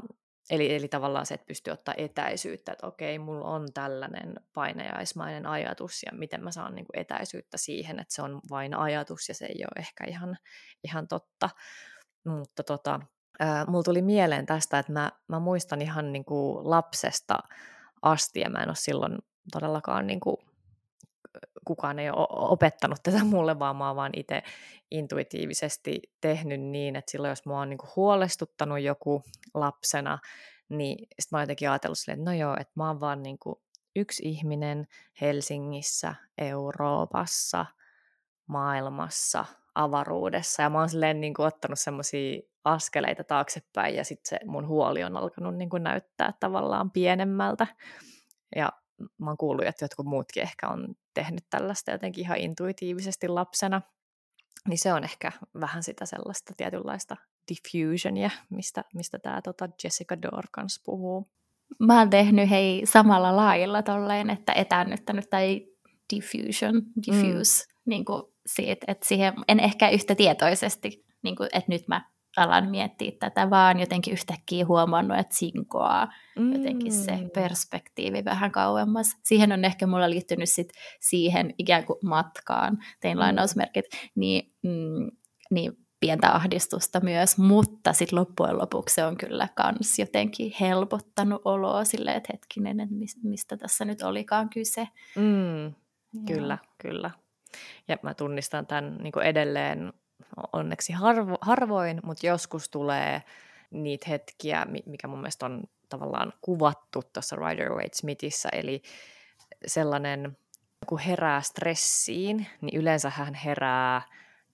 Eli, 0.50 0.76
eli 0.76 0.88
tavallaan 0.88 1.26
se, 1.26 1.34
että 1.34 1.46
pystyy 1.46 1.74
ottaa 1.74 1.94
etäisyyttä, 1.98 2.72
että 2.72 2.88
okei, 2.88 3.20
mulla 3.20 3.48
on 3.48 3.68
tällainen 3.74 4.36
painajaismainen 4.54 5.46
ajatus 5.46 6.04
ja 6.04 6.12
miten 6.18 6.44
mä 6.44 6.52
saan 6.52 6.76
niin 6.76 6.86
kuin 6.86 7.02
etäisyyttä 7.02 7.58
siihen, 7.58 8.00
että 8.00 8.14
se 8.14 8.22
on 8.22 8.42
vain 8.50 8.74
ajatus 8.74 9.30
ja 9.30 9.36
se 9.36 9.46
ei 9.46 9.64
ole 9.64 9.80
ehkä 9.80 10.04
ihan, 10.08 10.38
ihan 10.84 11.08
totta. 11.08 11.50
Mutta 12.26 12.64
tota, 12.64 13.00
mulla 13.68 13.84
tuli 13.84 14.02
mieleen 14.02 14.46
tästä, 14.46 14.80
että 14.80 14.92
mä, 14.92 15.12
mä 15.28 15.40
muistan 15.40 15.82
ihan 15.82 16.14
niin 16.14 16.26
kuin 16.26 16.70
lapsesta 16.70 17.40
asti 18.02 18.40
ja 18.40 18.50
mä 18.50 18.64
en 18.64 18.70
ole 18.70 18.76
silloin 18.76 19.18
todellakaan 19.52 20.08
niin 20.08 20.20
kuin 20.20 20.38
kukaan 21.66 22.00
ei 22.00 22.10
ole 22.10 22.28
opettanut 22.30 23.00
tätä 23.04 23.24
mulle, 23.34 23.60
vaan 23.60 23.76
mä 23.76 23.88
oon 23.88 23.96
vaan 23.96 24.12
itse 24.16 24.44
intuitiivisesti 24.92 26.02
tehnyt 26.22 26.62
niin, 26.62 26.96
että 26.96 27.12
silloin 27.12 27.30
jos 27.32 27.46
mua 27.46 27.60
on 27.62 27.70
niin 27.70 27.80
huolestuttanut 27.96 28.80
joku 28.80 29.24
lapsena, 29.54 30.20
niin 30.70 30.98
sitten 31.00 31.28
mä 31.32 31.38
oon 31.38 31.44
jotenkin 31.44 31.70
ajatellut 31.70 31.98
silleen, 32.00 32.20
että 32.20 32.32
no 32.32 32.38
joo, 32.38 32.56
että 32.60 32.74
mä 32.76 32.88
oon 32.88 33.00
vaan 33.00 33.24
niin 33.24 33.38
yksi 33.96 34.24
ihminen 34.26 34.88
Helsingissä, 35.22 36.16
Euroopassa, 36.38 37.66
maailmassa, 38.48 39.46
avaruudessa. 39.84 40.64
Ja 40.64 40.70
mä 40.70 40.80
oon 40.80 40.90
silleen 40.90 41.22
niin 41.22 41.34
kuin 41.34 41.46
ottanut 41.46 41.80
semmoisia 41.80 42.42
askeleita 42.64 43.24
taaksepäin 43.24 43.96
ja 43.96 44.04
sitten 44.04 44.30
se 44.30 44.40
mun 44.46 44.68
huoli 44.68 45.04
on 45.04 45.18
alkanut 45.18 45.58
niin 45.58 45.70
kuin 45.70 45.84
näyttää 45.84 46.34
tavallaan 46.40 46.92
pienemmältä. 46.92 47.68
Ja 48.56 48.72
mä 49.18 49.30
oon 49.30 49.38
kuullut, 49.38 49.66
että 49.66 49.86
jotkut 49.86 50.06
muutkin 50.06 50.44
ehkä 50.44 50.70
on 50.70 50.96
tehnyt 51.14 51.44
tällaista 51.50 51.92
jotenkin 51.92 52.24
ihan 52.24 52.38
intuitiivisesti 52.38 53.28
lapsena, 53.28 53.82
niin 54.68 54.78
se 54.78 54.94
on 54.94 55.04
ehkä 55.04 55.32
vähän 55.60 55.84
sitä 55.84 56.06
sellaista 56.06 56.54
tietynlaista 56.58 57.16
diffusionia, 57.50 58.30
mistä, 58.50 58.84
mistä 58.94 59.20
tämä 59.20 59.42
tota 59.42 59.70
Jessica 59.84 60.22
Dore 60.22 60.48
kanssa 60.52 60.82
puhuu. 60.86 61.30
Mä 61.80 62.00
oon 62.00 62.10
tehnyt 62.10 62.50
hei 62.50 62.82
samalla 62.86 63.36
lailla 63.36 63.84
tolleen, 63.84 64.30
että 64.30 64.54
etäännyttänyt 64.54 65.30
tai 65.30 65.68
diffusion, 66.16 66.82
diffuse, 67.06 67.66
mm. 67.66 67.74
niin 67.86 68.06
kuin 68.06 68.24
siitä, 68.56 68.86
että 68.88 69.08
siihen 69.08 69.34
en 69.48 69.60
ehkä 69.60 69.90
yhtä 69.90 70.16
tietoisesti, 70.16 71.06
niin 71.24 71.36
kuin, 71.36 71.50
että 71.54 71.72
nyt 71.72 71.88
mä 71.88 72.10
alan 72.38 72.70
miettiä 72.70 73.12
tätä, 73.20 73.50
vaan 73.50 73.80
jotenkin 73.80 74.14
yhtäkkiä 74.14 74.66
huomannut, 74.66 75.20
että 75.20 75.36
sinkoaa 75.36 76.14
mm. 76.40 76.54
jotenkin 76.54 76.92
se 76.92 77.12
mm. 77.12 77.30
perspektiivi 77.30 78.26
vähän 78.26 78.52
kauemmas. 78.52 79.18
Siihen 79.24 79.52
on 79.52 79.66
ehkä 79.66 79.88
mulla 79.88 80.10
liittynyt 80.10 80.50
sit 80.50 80.70
siihen 81.00 81.54
ikään 81.58 81.86
kuin 81.86 82.00
matkaan, 82.04 82.78
tein 83.00 83.18
mm. 83.18 83.20
lainausmerkit, 83.20 83.86
niin, 84.16 84.54
mm, 84.64 85.12
niin 85.52 85.72
pientä 86.00 86.36
ahdistusta 86.36 87.00
myös, 87.04 87.38
mutta 87.38 87.94
sitten 87.94 88.20
loppujen 88.20 88.58
lopuksi 88.58 88.96
se 88.96 89.06
on 89.06 89.18
kyllä 89.18 89.48
kans 89.56 90.00
jotenkin 90.00 90.54
helpottanut 90.60 91.42
oloa 91.46 91.84
silleen, 91.84 92.18
että 92.18 92.34
hetkinen, 92.34 92.80
että 92.80 92.96
mistä 93.24 93.58
tässä 93.58 93.86
nyt 93.86 94.02
olikaan 94.02 94.50
kyse. 94.50 94.88
Mm, 95.16 95.74
kyllä, 96.28 96.58
kyllä. 96.82 97.12
Ja 97.88 97.98
mä 98.02 98.14
tunnistan 98.14 98.68
tämän 98.68 98.98
niin 98.98 99.22
edelleen 99.24 99.94
onneksi 100.54 100.94
harvo, 100.94 101.38
harvoin, 101.42 102.00
mutta 102.04 102.28
joskus 102.28 102.70
tulee 102.70 103.24
niitä 103.72 104.10
hetkiä, 104.10 104.66
mikä 104.86 105.08
mun 105.08 105.20
mielestä 105.20 105.46
on 105.46 105.64
tavallaan 105.90 106.34
kuvattu 106.42 107.04
tuossa 107.14 107.36
Rider 107.36 107.70
Waite 107.70 107.96
Smithissä, 107.98 108.50
eli 108.52 108.82
sellainen, 109.68 110.38
kun 110.88 111.00
herää 111.00 111.42
stressiin, 111.42 112.48
niin 112.62 112.82
yleensä 112.82 113.10
hän 113.10 113.34
herää 113.34 114.02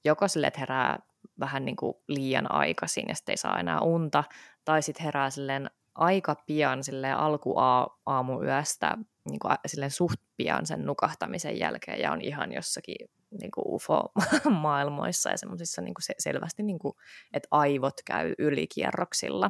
joko 0.03 0.27
sille, 0.27 0.47
että 0.47 0.59
herää 0.59 0.99
vähän 1.39 1.65
niin 1.65 1.75
kuin 1.75 1.93
liian 2.07 2.51
aikaisin 2.51 3.05
ja 3.07 3.15
sitten 3.15 3.33
ei 3.33 3.37
saa 3.37 3.59
enää 3.59 3.79
unta, 3.79 4.23
tai 4.65 4.81
sitten 4.81 5.03
herää 5.03 5.29
silleen 5.29 5.69
aika 5.95 6.35
pian 6.45 6.79
alkuaamuyöstä 7.17 8.97
niin 9.29 9.39
kuin 9.39 9.55
silleen 9.65 9.91
suht 9.91 10.21
pian 10.37 10.65
sen 10.65 10.85
nukahtamisen 10.85 11.59
jälkeen 11.59 11.99
ja 11.99 12.11
on 12.11 12.21
ihan 12.21 12.51
jossakin 12.51 13.09
niin 13.41 13.51
kuin 13.51 13.65
UFO-maailmoissa 13.67 15.29
ja 15.29 15.37
semmoisissa 15.37 15.81
niin 15.81 15.93
se, 15.99 16.13
selvästi, 16.17 16.63
niin 16.63 16.79
kuin, 16.79 16.95
että 17.33 17.47
aivot 17.51 18.01
käy 18.05 18.33
ylikierroksilla. 18.37 19.49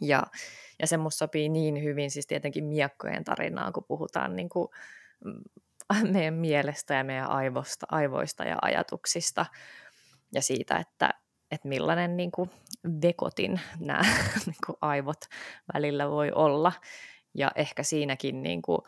Ja, 0.00 0.22
ja 0.80 0.86
se 0.86 0.96
musta 0.96 1.18
sopii 1.18 1.48
niin 1.48 1.82
hyvin 1.82 2.10
siis 2.10 2.26
tietenkin 2.26 2.64
miekkojen 2.64 3.24
tarinaan, 3.24 3.72
kun 3.72 3.84
puhutaan 3.88 4.36
niin 4.36 4.48
kuin, 4.48 4.68
mm, 5.24 5.42
meidän 6.12 6.34
mielestä 6.34 6.94
ja 6.94 7.04
meidän 7.04 7.30
aivosta, 7.30 7.86
aivoista 7.90 8.44
ja 8.44 8.56
ajatuksista 8.62 9.46
ja 10.34 10.42
siitä, 10.42 10.76
että, 10.76 11.10
että 11.50 11.68
millainen 11.68 12.16
niin 12.16 12.32
kuin 12.32 12.50
vekotin 13.02 13.60
nämä 13.80 14.00
niin 14.46 14.56
kuin 14.66 14.76
aivot 14.80 15.20
välillä 15.74 16.10
voi 16.10 16.32
olla. 16.34 16.72
Ja 17.38 17.50
ehkä 17.54 17.82
siinäkin 17.82 18.42
niin 18.42 18.62
kuin, 18.62 18.78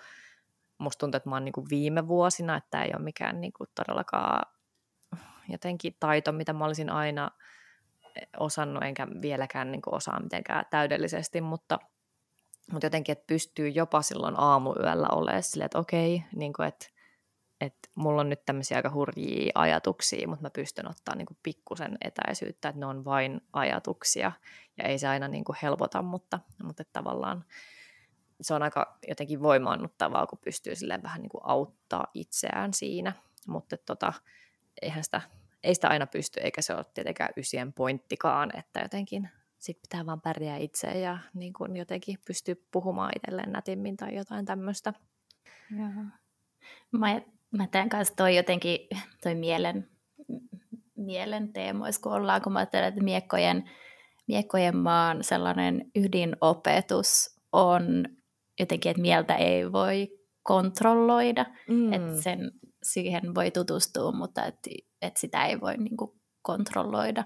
musta 0.78 1.00
tuntuu, 1.00 1.16
että 1.16 1.28
mä 1.28 1.36
oon 1.36 1.44
niin 1.44 1.52
kuin 1.52 1.66
viime 1.70 2.08
vuosina, 2.08 2.56
että 2.56 2.70
tämä 2.70 2.84
ei 2.84 2.90
ole 2.94 3.04
mikään 3.04 3.40
niin 3.40 3.52
kuin 3.52 3.70
todellakaan 3.74 4.52
jotenkin 5.48 5.96
taito, 6.00 6.32
mitä 6.32 6.52
mä 6.52 6.64
olisin 6.64 6.90
aina 6.90 7.30
osannut, 8.40 8.82
enkä 8.82 9.06
vieläkään 9.22 9.72
niin 9.72 9.82
kuin 9.82 9.94
osaa 9.94 10.20
mitenkään 10.22 10.64
täydellisesti, 10.70 11.40
mutta, 11.40 11.78
mutta 12.72 12.86
jotenkin, 12.86 13.12
että 13.12 13.26
pystyy 13.26 13.68
jopa 13.68 14.02
silloin 14.02 14.34
aamuyöllä 14.38 15.08
olemaan 15.12 15.42
silleen, 15.42 15.66
että 15.66 15.78
okei, 15.78 16.22
niin 16.36 16.52
kuin, 16.52 16.68
että, 16.68 16.86
että 17.60 17.88
mulla 17.94 18.20
on 18.20 18.28
nyt 18.28 18.44
tämmöisiä 18.46 18.76
aika 18.76 18.90
hurjia 18.90 19.52
ajatuksia, 19.54 20.28
mutta 20.28 20.42
mä 20.42 20.50
pystyn 20.50 20.90
ottaa 20.90 21.14
niin 21.14 21.26
kuin 21.26 21.38
pikkusen 21.42 21.98
etäisyyttä, 22.04 22.68
että 22.68 22.80
ne 22.80 22.86
on 22.86 23.04
vain 23.04 23.40
ajatuksia, 23.52 24.32
ja 24.78 24.84
ei 24.84 24.98
se 24.98 25.08
aina 25.08 25.28
niin 25.28 25.44
kuin 25.44 25.56
helpota, 25.62 26.02
mutta, 26.02 26.40
mutta 26.62 26.82
että 26.82 26.92
tavallaan 26.92 27.44
se 28.40 28.54
on 28.54 28.62
aika 28.62 28.98
jotenkin 29.08 29.42
voimaannuttavaa, 29.42 30.26
kun 30.26 30.38
pystyy 30.44 30.76
silleen 30.76 31.02
vähän 31.02 31.22
niin 31.22 31.30
kuin 31.30 31.44
auttaa 31.44 32.06
itseään 32.14 32.74
siinä, 32.74 33.12
mutta 33.46 33.76
tota, 33.76 34.12
eihän 34.82 35.04
sitä, 35.04 35.20
ei 35.62 35.74
sitä 35.74 35.88
aina 35.88 36.06
pysty, 36.06 36.40
eikä 36.40 36.62
se 36.62 36.74
ole 36.74 36.84
tietenkään 36.94 37.30
ysien 37.36 37.72
pointtikaan, 37.72 38.58
että 38.58 38.80
jotenkin 38.80 39.28
sit 39.58 39.80
pitää 39.80 40.06
vaan 40.06 40.20
pärjää 40.20 40.56
itse 40.56 40.86
ja 40.86 41.18
niin 41.34 41.52
kuin 41.52 41.76
jotenkin 41.76 42.18
pystyy 42.26 42.66
puhumaan 42.70 43.12
itselleen 43.16 43.52
nätimmin 43.52 43.96
tai 43.96 44.14
jotain 44.14 44.44
tämmöistä. 44.44 44.92
Mä, 46.90 47.20
mä 47.50 47.66
tämän 47.66 47.88
kanssa 47.88 48.16
toi 48.16 48.36
jotenkin 48.36 48.78
toi 49.22 49.34
mielen, 49.34 49.88
mielen 50.96 51.52
teemoissa, 51.52 52.00
kun 52.00 52.12
ollaan, 52.12 52.42
kun 52.42 52.52
mä 52.52 52.58
ajattelen, 52.58 52.88
että 52.88 53.02
miekkojen, 53.04 53.70
miekkojen 54.26 54.76
maan 54.76 55.24
sellainen 55.24 55.90
ydinopetus 55.96 57.38
on 57.52 58.04
jotenkin, 58.58 58.90
että 58.90 59.02
mieltä 59.02 59.34
ei 59.34 59.72
voi 59.72 60.08
kontrolloida, 60.42 61.46
mm. 61.68 61.92
että 61.92 62.22
sen, 62.22 62.50
siihen 62.82 63.34
voi 63.34 63.50
tutustua, 63.50 64.12
mutta 64.12 64.44
että 64.44 64.70
et 65.02 65.16
sitä 65.16 65.46
ei 65.46 65.60
voi 65.60 65.76
niin 65.76 65.96
kuin, 65.96 66.10
kontrolloida. 66.42 67.24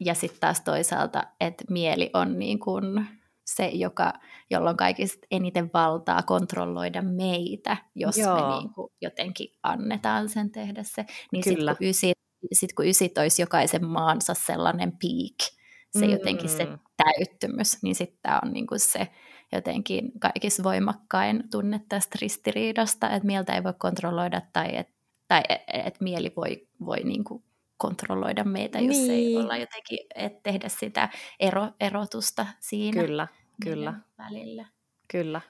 Ja 0.00 0.14
sitten 0.14 0.40
taas 0.40 0.60
toisaalta, 0.60 1.22
että 1.40 1.64
mieli 1.70 2.10
on 2.14 2.38
niin 2.38 2.60
kuin, 2.60 3.06
se, 3.46 3.66
joka, 3.66 4.12
jolla 4.50 4.70
on 4.70 4.76
kaikista 4.76 5.26
eniten 5.30 5.70
valtaa 5.74 6.22
kontrolloida 6.22 7.02
meitä, 7.02 7.76
jos 7.94 8.18
Joo. 8.18 8.34
me 8.34 8.58
niin 8.58 8.74
kuin, 8.74 8.90
jotenkin 9.02 9.48
annetaan 9.62 10.28
sen 10.28 10.50
tehdä 10.50 10.82
se. 10.82 11.04
Niin 11.32 11.44
sitten 11.44 11.76
kun 11.76 11.86
ysi 11.86 12.12
sit 12.52 12.72
kun 12.72 12.86
ysit 12.86 13.18
olisi 13.18 13.42
jokaisen 13.42 13.86
maansa 13.86 14.34
sellainen 14.34 14.92
peak, 14.92 15.54
se 15.98 16.06
jotenkin 16.06 16.48
se 16.48 16.64
mm. 16.64 16.78
täyttymys, 16.96 17.82
niin 17.82 17.94
sitten 17.94 18.18
tämä 18.22 18.40
on 18.44 18.52
niinku 18.52 18.74
se 18.78 19.08
jotenkin 19.54 20.12
kaikissa 20.20 20.62
voimakkain 20.62 21.44
tunne 21.50 21.80
tästä 21.88 22.18
ristiriidasta, 22.22 23.10
että 23.10 23.26
mieltä 23.26 23.54
ei 23.54 23.64
voi 23.64 23.74
kontrolloida 23.78 24.42
tai 24.52 24.76
että 24.76 24.94
tai 25.28 25.42
et, 25.48 25.62
et 25.86 26.00
mieli 26.00 26.32
voi, 26.36 26.68
voi 26.84 27.00
niinku 27.04 27.42
kontrolloida 27.76 28.44
meitä, 28.44 28.78
jos 28.78 28.96
niin. 28.96 29.10
ei 29.10 29.36
olla 29.36 29.56
jotenkin, 29.56 29.98
et 30.14 30.42
tehdä 30.42 30.68
sitä 30.68 31.08
ero, 31.40 31.68
erotusta 31.80 32.46
siinä 32.60 33.02
kyllä, 33.02 33.28
kyllä. 33.64 33.94
välillä. 34.18 34.66
Kyllä. 35.08 35.40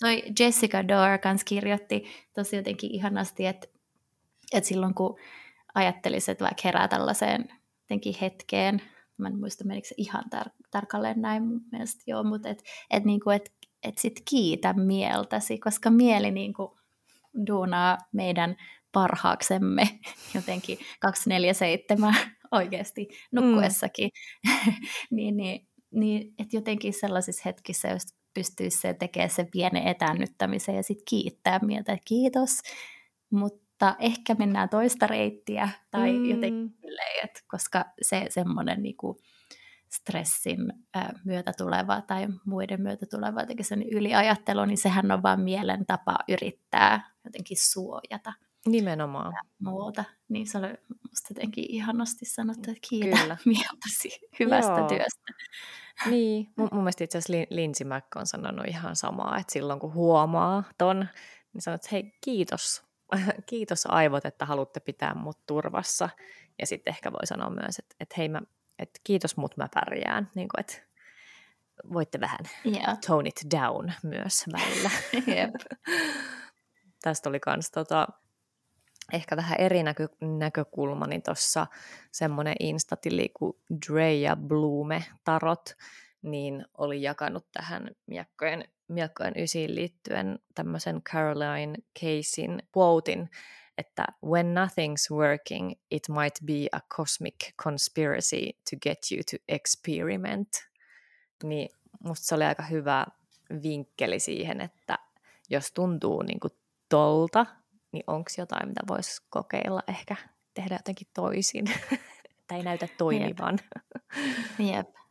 Toi 0.00 0.22
Jessica 0.40 0.88
Dore 0.88 1.18
kanssa 1.18 1.44
kirjoitti 1.44 2.04
tosi 2.34 2.56
jotenkin 2.56 2.90
ihanasti, 2.90 3.46
että, 3.46 3.66
että 4.52 4.68
silloin 4.68 4.94
kun 4.94 5.18
ajattelisi, 5.74 6.30
että 6.30 6.44
vaikka 6.44 6.62
herää 6.64 6.88
tällaiseen 6.88 7.48
jotenkin 7.82 8.14
hetkeen, 8.20 8.82
mä 9.22 9.28
en 9.28 9.38
muista 9.38 9.64
menikö 9.64 9.88
se 9.88 9.94
ihan 9.98 10.24
tar- 10.34 10.66
tarkalleen 10.70 11.20
näin 11.20 11.42
mun 11.42 11.60
mielestä, 11.72 12.02
joo, 12.06 12.24
mutta 12.24 12.48
että 12.48 12.64
et, 12.90 13.04
niinku, 13.04 13.30
et, 13.30 13.52
et 13.82 13.98
sit 13.98 14.22
kiitä 14.30 14.72
mieltäsi, 14.72 15.58
koska 15.58 15.90
mieli 15.90 16.30
niinku 16.30 16.78
duunaa 17.46 17.98
meidän 18.12 18.56
parhaaksemme 18.92 19.88
jotenkin 20.34 20.78
247 21.00 22.14
oikeasti 22.52 23.08
nukkuessakin, 23.32 24.10
mm. 24.46 24.72
niin, 25.16 25.36
niin, 25.36 25.68
niin 25.90 26.34
että 26.38 26.56
jotenkin 26.56 26.92
sellaisissa 26.92 27.42
hetkissä, 27.44 27.88
jos 27.88 28.02
pystyisi 28.34 28.78
se 28.78 28.94
tekemään 28.94 29.30
sen 29.30 29.48
pienen 29.52 29.88
etännyttämisen 29.88 30.74
ja 30.76 30.82
sitten 30.82 31.04
kiittää 31.08 31.58
mieltä, 31.62 31.92
että 31.92 32.04
kiitos, 32.08 32.60
mutta 33.30 33.61
ehkä 33.98 34.34
mennään 34.38 34.68
toista 34.68 35.06
reittiä 35.06 35.68
tai 35.90 36.12
mm. 36.12 36.24
jotenkin, 36.24 36.74
että 37.24 37.40
koska 37.46 37.84
se 38.02 38.26
semmoinen 38.28 38.82
niinku, 38.82 39.20
stressin 39.92 40.72
myötä 41.24 41.52
tuleva 41.58 42.00
tai 42.00 42.26
muiden 42.46 42.82
myötä 42.82 43.06
tuleva 43.06 43.40
jotenkin 43.40 43.66
sen 43.66 43.82
yliajattelu, 43.82 44.64
niin 44.64 44.78
sehän 44.78 45.10
on 45.10 45.22
vain 45.22 45.40
mielen 45.40 45.86
tapa 45.86 46.18
yrittää 46.28 47.10
jotenkin 47.24 47.56
suojata. 47.56 48.32
Nimenomaan. 48.66 49.32
Muuta. 49.58 50.04
Niin 50.28 50.46
se 50.46 50.58
oli 50.58 50.68
musta 51.10 51.28
jotenkin 51.30 51.64
ihanasti 51.68 52.24
sanottu, 52.24 52.70
että 52.70 52.88
kiitä 52.88 53.16
Kyllä. 53.16 53.36
mieltäsi 53.44 54.20
hyvästä 54.40 54.72
Joo. 54.72 54.88
työstä. 54.88 55.32
Niin, 56.06 56.52
mun, 56.56 56.68
mun 56.72 56.82
mielestä 56.82 57.04
itse 57.04 57.18
asiassa 57.18 57.46
Lindsay 57.50 57.86
Mack 57.86 58.06
on 58.16 58.26
sanonut 58.26 58.66
ihan 58.68 58.96
samaa, 58.96 59.38
että 59.38 59.52
silloin 59.52 59.80
kun 59.80 59.94
huomaa 59.94 60.64
ton, 60.78 61.08
niin 61.52 61.62
sanot, 61.62 61.84
että 61.84 61.88
hei 61.92 62.12
kiitos, 62.20 62.82
kiitos 63.50 63.86
aivot, 63.86 64.24
että 64.24 64.46
haluatte 64.46 64.80
pitää 64.80 65.14
mut 65.14 65.46
turvassa. 65.46 66.08
Ja 66.58 66.66
sitten 66.66 66.90
ehkä 66.90 67.12
voi 67.12 67.26
sanoa 67.26 67.50
myös, 67.50 67.78
että, 67.78 67.96
että 68.00 68.14
hei 68.18 68.28
mä, 68.28 68.42
että 68.78 69.00
kiitos 69.04 69.36
mut 69.36 69.56
mä 69.56 69.68
pärjään, 69.74 70.30
niin 70.34 70.48
kuin, 70.48 70.60
että 70.60 70.92
voitte 71.92 72.20
vähän 72.20 72.40
yeah. 72.66 72.98
tone 73.06 73.28
it 73.28 73.40
down 73.50 73.92
myös 74.02 74.44
välillä. 74.52 74.90
yep. 75.36 75.54
Tästä 77.02 77.28
oli 77.28 77.40
kans 77.40 77.70
tota, 77.70 78.08
ehkä 79.12 79.36
vähän 79.36 79.60
eri 79.60 79.82
näkö, 79.82 80.08
näkökulma, 80.20 81.06
niin 81.06 81.22
tuossa 81.22 81.66
semmoinen 82.12 82.54
instatili 82.60 83.30
kuin 83.34 83.56
Dreja 83.88 84.36
Blume 84.36 85.04
Tarot, 85.24 85.76
niin 86.22 86.64
oli 86.78 87.02
jakanut 87.02 87.46
tähän 87.52 87.90
miekkojen, 88.06 88.64
miekkojen 88.88 89.34
ysiin 89.36 89.74
liittyen 89.74 90.38
tämmöisen 90.54 91.02
Caroline 91.02 91.78
Casein 92.00 92.62
quotein, 92.76 93.30
että 93.78 94.04
when 94.26 94.54
nothing's 94.54 95.16
working, 95.16 95.72
it 95.90 96.08
might 96.08 96.38
be 96.46 96.68
a 96.72 96.80
cosmic 96.96 97.36
conspiracy 97.62 98.46
to 98.70 98.76
get 98.82 98.98
you 99.12 99.20
to 99.30 99.44
experiment. 99.48 100.48
Niin 101.42 101.68
musta 102.04 102.26
se 102.26 102.34
oli 102.34 102.44
aika 102.44 102.62
hyvä 102.62 103.06
vinkkeli 103.62 104.20
siihen, 104.20 104.60
että 104.60 104.98
jos 105.50 105.72
tuntuu 105.72 106.22
niin 106.22 106.40
kuin 106.40 106.52
tolta, 106.88 107.46
niin 107.92 108.04
onko 108.06 108.30
jotain, 108.38 108.68
mitä 108.68 108.80
voisi 108.88 109.22
kokeilla 109.30 109.82
ehkä 109.88 110.16
tehdä 110.54 110.74
jotenkin 110.74 111.08
toisin, 111.14 111.64
tai 112.46 112.58
ei 112.58 112.62
näytä 112.64 112.88
toimivan. 112.98 113.58
Jep. 114.58 114.74
Jep. 114.74 115.01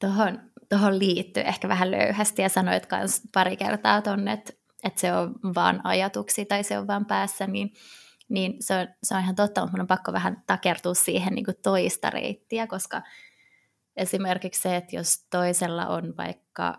Tuohon, 0.00 0.40
tuohon 0.68 0.98
liittyy 0.98 1.42
ehkä 1.42 1.68
vähän 1.68 1.90
löyhästi 1.90 2.42
ja 2.42 2.48
sanoit 2.48 2.86
myös 2.92 3.22
pari 3.34 3.56
kertaa 3.56 4.02
tuonne, 4.02 4.32
että, 4.32 4.52
että 4.84 5.00
se 5.00 5.12
on 5.12 5.34
vaan 5.54 5.80
ajatuksia 5.84 6.44
tai 6.44 6.64
se 6.64 6.78
on 6.78 6.86
vaan 6.86 7.06
päässä, 7.06 7.46
niin, 7.46 7.72
niin 8.28 8.56
se, 8.60 8.78
on, 8.78 8.88
se 9.02 9.14
on 9.14 9.20
ihan 9.20 9.34
totta, 9.34 9.60
mutta 9.60 9.80
on 9.80 9.86
pakko 9.86 10.12
vähän 10.12 10.42
takertua 10.46 10.94
siihen 10.94 11.34
niin 11.34 11.44
kuin 11.44 11.56
toista 11.62 12.10
reittiä, 12.10 12.66
koska 12.66 13.02
esimerkiksi 13.96 14.62
se, 14.62 14.76
että 14.76 14.96
jos 14.96 15.26
toisella 15.30 15.86
on 15.86 16.14
vaikka 16.16 16.78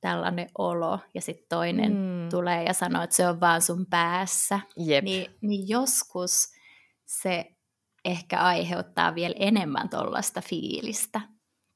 tällainen 0.00 0.48
olo 0.58 1.00
ja 1.14 1.20
sitten 1.20 1.46
toinen 1.48 1.92
mm. 1.92 2.28
tulee 2.30 2.64
ja 2.64 2.72
sanoo, 2.72 3.02
että 3.02 3.16
se 3.16 3.28
on 3.28 3.40
vaan 3.40 3.62
sun 3.62 3.86
päässä, 3.86 4.60
Jep. 4.76 5.04
Niin, 5.04 5.34
niin 5.40 5.68
joskus 5.68 6.52
se 7.06 7.54
ehkä 8.04 8.40
aiheuttaa 8.40 9.14
vielä 9.14 9.34
enemmän 9.38 9.88
tuollaista 9.88 10.40
fiilistä. 10.40 11.20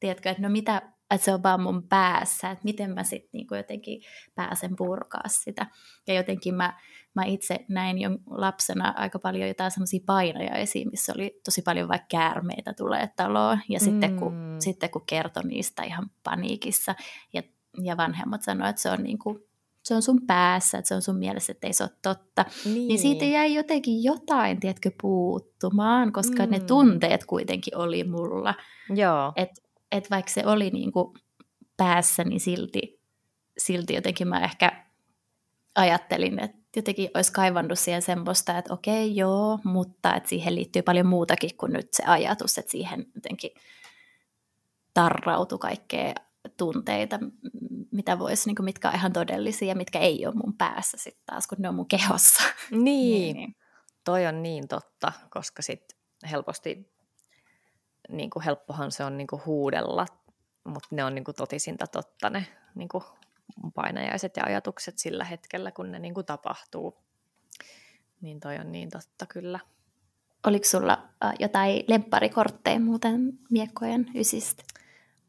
Tiedätkö, 0.00 0.30
että 0.30 0.42
no 0.42 0.48
mitä, 0.48 0.82
että 1.10 1.24
se 1.24 1.34
on 1.34 1.42
vaan 1.42 1.62
mun 1.62 1.82
päässä, 1.82 2.50
että 2.50 2.64
miten 2.64 2.94
mä 2.94 3.04
sitten 3.04 3.30
niinku 3.32 3.54
jotenkin 3.54 4.02
pääsen 4.34 4.76
purkaa 4.76 5.28
sitä. 5.28 5.66
Ja 6.06 6.14
jotenkin 6.14 6.54
mä, 6.54 6.78
mä 7.14 7.24
itse 7.24 7.58
näin 7.68 7.98
jo 7.98 8.10
lapsena 8.26 8.94
aika 8.96 9.18
paljon 9.18 9.48
jotain 9.48 9.70
semmoisia 9.70 10.00
painajaisia, 10.06 10.90
missä 10.90 11.12
oli 11.16 11.40
tosi 11.44 11.62
paljon 11.62 11.88
vaikka 11.88 12.06
käärmeitä 12.10 12.72
tulee 12.72 13.10
taloon. 13.16 13.60
Ja 13.68 13.78
mm. 13.78 13.84
sitten, 13.84 14.16
kun, 14.16 14.34
mm. 14.34 14.56
sitten 14.58 14.90
kun 14.90 15.06
kertoi 15.06 15.44
niistä 15.44 15.82
ihan 15.82 16.10
paniikissa 16.24 16.94
ja 17.32 17.42
ja 17.82 17.96
vanhemmat 17.96 18.42
sanoivat, 18.42 18.70
että 18.70 18.82
se 18.82 18.90
on, 18.90 19.02
niin 19.02 19.18
kuin, 19.18 19.38
se 19.82 19.94
on 19.94 20.02
sun 20.02 20.20
päässä, 20.26 20.78
että 20.78 20.88
se 20.88 20.94
on 20.94 21.02
sun 21.02 21.16
mielessä, 21.16 21.52
että 21.52 21.66
ei 21.66 21.72
se 21.72 21.84
ole 21.84 21.90
totta. 22.02 22.44
Niin, 22.64 22.88
niin 22.88 22.98
siitä 22.98 23.24
jäi 23.24 23.54
jotenkin 23.54 24.04
jotain, 24.04 24.60
tiedätkö, 24.60 24.90
puuttumaan, 25.00 26.12
koska 26.12 26.46
mm. 26.46 26.50
ne 26.50 26.60
tunteet 26.60 27.24
kuitenkin 27.24 27.76
oli 27.76 28.04
mulla. 28.04 28.54
Joo. 28.94 29.32
Et, 29.36 29.50
et 29.92 30.10
vaikka 30.10 30.32
se 30.32 30.46
oli 30.46 30.70
niin 30.70 30.92
kuin 30.92 31.14
päässä, 31.76 32.24
niin 32.24 32.40
silti, 32.40 33.00
silti 33.58 33.94
jotenkin 33.94 34.28
mä 34.28 34.44
ehkä 34.44 34.84
ajattelin, 35.74 36.44
että 36.44 36.58
jotenkin 36.76 37.10
olisi 37.14 37.32
kaivannut 37.32 37.78
siihen 37.78 38.02
semmoista, 38.02 38.58
että 38.58 38.74
okei, 38.74 39.16
joo, 39.16 39.58
mutta 39.64 40.14
että 40.14 40.28
siihen 40.28 40.54
liittyy 40.54 40.82
paljon 40.82 41.06
muutakin 41.06 41.56
kuin 41.56 41.72
nyt 41.72 41.88
se 41.92 42.04
ajatus, 42.04 42.58
että 42.58 42.70
siihen 42.70 43.06
jotenkin 43.14 43.50
tarrautui 44.94 45.58
kaikkea 45.58 46.14
tunteita, 46.56 47.18
mitä 47.90 48.18
voisi, 48.18 48.48
niin 48.48 48.56
kuin, 48.56 48.64
mitkä 48.64 48.88
on 48.88 48.94
ihan 48.94 49.12
todellisia 49.12 49.74
mitkä 49.74 49.98
ei 49.98 50.26
ole 50.26 50.34
mun 50.34 50.56
päässä 50.58 50.96
sitten 50.96 51.22
taas, 51.26 51.46
kun 51.46 51.58
ne 51.60 51.68
on 51.68 51.74
mun 51.74 51.88
kehossa. 51.88 52.42
Niin, 52.70 52.82
niin, 52.84 53.36
niin. 53.36 53.56
toi 54.04 54.26
on 54.26 54.42
niin 54.42 54.68
totta, 54.68 55.12
koska 55.30 55.62
sitten 55.62 55.98
helposti, 56.30 56.92
niin 58.08 58.30
kuin 58.30 58.42
helppohan 58.42 58.92
se 58.92 59.04
on 59.04 59.18
niin 59.18 59.26
kuin 59.26 59.42
huudella, 59.46 60.06
mutta 60.64 60.88
ne 60.90 61.04
on 61.04 61.14
niin 61.14 61.24
kuin 61.24 61.34
totisinta 61.34 61.86
totta 61.86 62.30
ne 62.30 62.46
niin 62.74 62.88
kuin 62.88 63.04
painajaiset 63.74 64.36
ja 64.36 64.44
ajatukset 64.44 64.98
sillä 64.98 65.24
hetkellä, 65.24 65.70
kun 65.70 65.92
ne 65.92 65.98
niin 65.98 66.14
kuin 66.14 66.26
tapahtuu. 66.26 66.98
Niin 68.20 68.40
toi 68.40 68.56
on 68.56 68.72
niin 68.72 68.90
totta 68.90 69.26
kyllä. 69.26 69.60
Oliko 70.46 70.64
sulla 70.64 71.08
jotain 71.38 71.84
lempparikortteja 71.88 72.80
muuten 72.80 73.38
miekkojen 73.50 74.06
ysistä? 74.14 74.64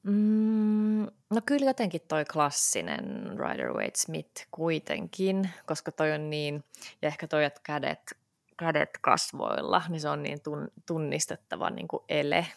Mm, 0.04 1.02
no 1.30 1.42
kyllä 1.46 1.70
jotenkin 1.70 2.02
toi 2.08 2.26
klassinen 2.26 3.26
Rider 3.40 3.74
Waite 3.74 4.00
Smith 4.00 4.48
kuitenkin, 4.52 5.50
koska 5.66 5.92
toi 5.92 6.12
on 6.12 6.30
niin, 6.30 6.64
ja 7.02 7.08
ehkä 7.08 7.28
toi, 7.28 7.46
että 7.46 7.62
kädet, 7.64 8.18
kädet 8.58 8.90
kasvoilla, 9.02 9.82
niin 9.90 10.02
se 10.02 10.10
on 10.10 10.24
niin 10.24 10.42
tun, 10.42 10.68
tunnistettava 10.86 11.70
niin 11.70 11.88
kuin 11.88 12.04
ele. 12.10 12.48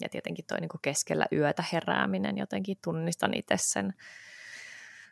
Ja 0.00 0.08
tietenkin 0.08 0.44
toi 0.48 0.60
niin 0.60 0.68
kuin 0.68 0.82
keskellä 0.82 1.26
yötä 1.32 1.64
herääminen, 1.72 2.38
jotenkin 2.38 2.78
tunnistan 2.84 3.34
itse 3.34 3.54
sen, 3.56 3.94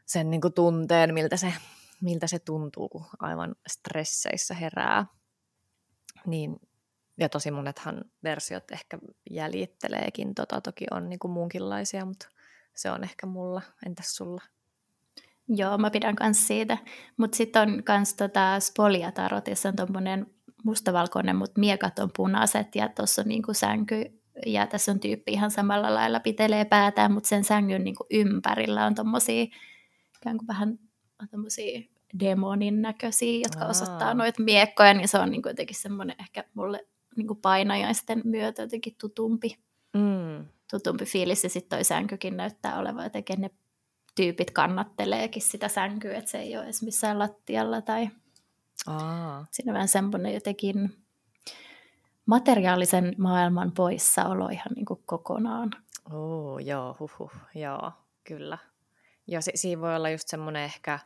sen 0.07 0.31
niin 0.31 0.41
kuin 0.41 0.55
tunteen, 0.55 1.15
miltä 1.15 1.37
se, 1.37 1.53
miltä 2.01 2.27
se 2.27 2.39
tuntuu, 2.39 2.89
kun 2.89 3.07
aivan 3.19 3.55
stresseissä 3.69 4.55
herää. 4.55 5.07
Niin 6.27 6.61
ja 7.19 7.29
tosi 7.29 7.51
monethan 7.51 8.05
versiot 8.23 8.71
ehkä 8.73 8.99
jäljitteleekin, 9.31 10.35
tota, 10.35 10.61
toki 10.61 10.87
on 10.91 11.09
niin 11.09 11.19
kuin 11.19 11.31
muunkinlaisia, 11.31 12.05
mutta 12.05 12.29
se 12.75 12.91
on 12.91 13.05
ehkä 13.05 13.27
mulla. 13.27 13.63
Entäs 13.87 14.17
sulla? 14.17 14.43
Joo, 15.49 15.79
mä 15.79 15.91
pidän 15.91 16.17
myös 16.21 16.47
siitä. 16.47 16.79
Mutta 17.17 17.37
sitten 17.37 17.63
on 17.63 17.83
myös 17.89 18.15
tota 18.15 18.61
Spoliatarot, 18.61 19.49
jossa 19.49 19.69
on 19.69 19.77
tuommoinen 19.77 20.27
mustavalkoinen, 20.65 21.37
mutta 21.37 21.61
miekat 21.61 21.99
on 21.99 22.11
punaiset 22.17 22.77
ja 22.77 22.89
tuossa 22.89 23.23
on 23.23 23.29
niinku 23.29 23.55
sänky 23.55 24.18
ja 24.47 24.67
tässä 24.67 24.93
on 24.93 25.01
tyyppi 25.01 25.33
ihan 25.33 25.51
samalla 25.51 25.95
lailla 25.95 26.21
pitelee 26.21 26.65
päätään, 26.65 27.13
mutta 27.13 27.29
sen 27.29 27.45
sängyn 27.45 27.85
niinku 27.85 28.07
ympärillä 28.11 28.87
on 28.87 28.95
tuommoisia 28.95 29.43
ikään 30.17 30.39
kuin 30.39 30.47
vähän 30.47 30.79
demonin 32.21 32.83
näköisiä, 32.83 33.41
jotka 33.45 33.65
Aa. 33.65 33.71
osoittaa 33.71 34.15
noita 34.15 34.43
miekkoja, 34.43 34.95
niin 34.95 35.09
se 35.09 35.19
on 35.19 35.31
niinku 35.31 35.49
jotenkin 35.49 35.77
semmoinen 35.77 36.17
ehkä 36.21 36.45
mulle 36.55 36.87
niin 37.17 37.27
kuin 37.27 37.39
painajaisten 37.39 38.21
myötä 38.25 38.63
jotenkin 38.63 38.95
tutumpi, 39.01 39.59
mm. 39.95 40.47
tutumpi 40.71 41.05
fiilis. 41.05 41.45
Ja 41.45 41.51
sitten 41.51 41.79
toi 41.79 41.85
sänkykin 41.85 42.37
näyttää 42.37 42.79
olevan 42.79 43.05
jotenkin 43.05 43.41
ne 43.41 43.51
tyypit 44.15 44.51
kannatteleekin 44.51 45.43
sitä 45.43 45.69
sänkyä, 45.69 46.19
että 46.19 46.31
se 46.31 46.39
ei 46.39 46.57
ole 46.57 46.65
edes 46.65 46.83
missään 46.83 47.19
lattialla 47.19 47.83
tai 47.83 48.09
Aa. 48.87 49.47
siinä 49.51 49.73
on 49.73 49.75
vähän 49.75 49.89
semmoinen 49.89 50.35
jotenkin 50.35 50.91
materiaalisen 52.29 53.15
maailman 53.19 53.73
poissaolo 53.73 54.49
ihan 54.49 54.73
niin 54.75 54.87
kuin 54.87 55.03
kokonaan. 55.07 55.71
Oo, 56.13 56.59
joo, 56.59 56.97
huhuh, 57.01 57.33
joo, 57.55 57.93
kyllä. 58.25 58.59
Joo, 59.27 59.43
si- 59.43 59.53
siinä 59.55 59.81
voi 59.83 59.97
olla 59.97 60.11
just 60.11 60.29
semmoinen 60.29 60.63
ehkä, 60.63 60.99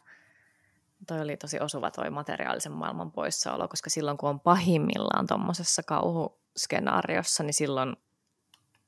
toi 1.06 1.20
oli 1.20 1.36
tosi 1.36 1.60
osuva 1.60 1.90
toi 1.90 2.10
materiaalisen 2.10 2.72
maailman 2.72 3.12
poissaolo, 3.12 3.68
koska 3.68 3.90
silloin 3.90 4.16
kun 4.16 4.28
on 4.28 4.40
pahimmillaan 4.40 5.26
tuommoisessa 5.26 5.82
kauhuskenaariossa, 5.82 7.42
niin 7.42 7.54
silloin 7.54 7.96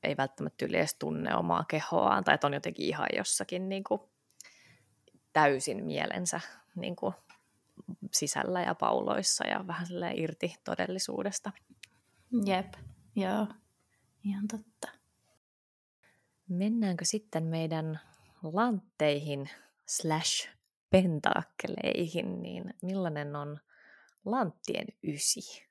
ei 0.03 0.17
välttämättä 0.17 0.65
yli 0.65 0.77
edes 0.77 0.95
tunne 0.95 1.35
omaa 1.35 1.65
kehoaan, 1.67 2.23
tai 2.23 2.35
että 2.35 2.47
on 2.47 2.53
jotenkin 2.53 2.85
ihan 2.85 3.07
jossakin 3.17 3.69
niin 3.69 3.83
kuin 3.83 4.01
täysin 5.33 5.85
mielensä 5.85 6.39
niin 6.75 6.95
kuin 6.95 7.13
sisällä 8.13 8.61
ja 8.61 8.75
pauloissa 8.75 9.47
ja 9.47 9.67
vähän 9.67 9.87
irti 10.15 10.55
todellisuudesta. 10.63 11.51
Jep, 12.43 12.73
joo, 13.15 13.47
ihan 14.23 14.47
totta. 14.47 14.87
Mennäänkö 16.49 17.05
sitten 17.05 17.43
meidän 17.43 17.99
lantteihin 18.43 19.49
slash 19.85 20.49
pentakkeleihin, 20.89 22.41
niin 22.41 22.73
millainen 22.81 23.35
on 23.35 23.59
lanttien 24.25 24.87
ysi? 25.03 25.65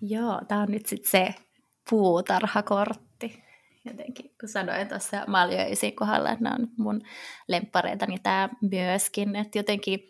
Joo, 0.00 0.40
tämä 0.48 0.62
on 0.62 0.70
nyt 0.70 0.86
sitten 0.86 1.10
se 1.10 1.34
puutarhakortti. 1.90 3.42
Jotenkin, 3.84 4.34
kun 4.40 4.48
sanoin 4.48 4.88
tuossa 4.88 5.24
maljoisin 5.26 5.96
kohdalla, 5.96 6.30
että 6.30 6.44
nämä 6.44 6.56
on 6.60 6.68
mun 6.76 7.02
lemppareita, 7.48 8.06
niin 8.06 8.22
tämä 8.22 8.48
myöskin. 8.70 9.36
Että 9.36 9.58
jotenkin, 9.58 10.00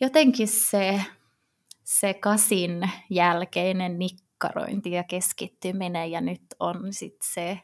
jotenkin 0.00 0.48
se, 0.48 1.00
se 1.84 2.14
kasin 2.14 2.90
jälkeinen 3.10 3.98
nikkarointi 4.44 4.90
ja 4.90 5.04
keskittyminen, 5.04 6.10
ja 6.10 6.20
nyt 6.20 6.42
on 6.60 6.92
sitten 6.92 7.28
se 7.34 7.60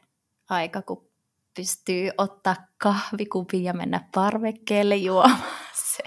aika, 0.49 0.81
kun 0.81 1.07
pystyy 1.55 2.09
ottaa 2.17 2.55
kahvikupin 2.77 3.63
ja 3.63 3.73
mennä 3.73 4.07
parvekkeelle 4.15 4.95
juomaan 4.95 5.41
se. 5.95 6.03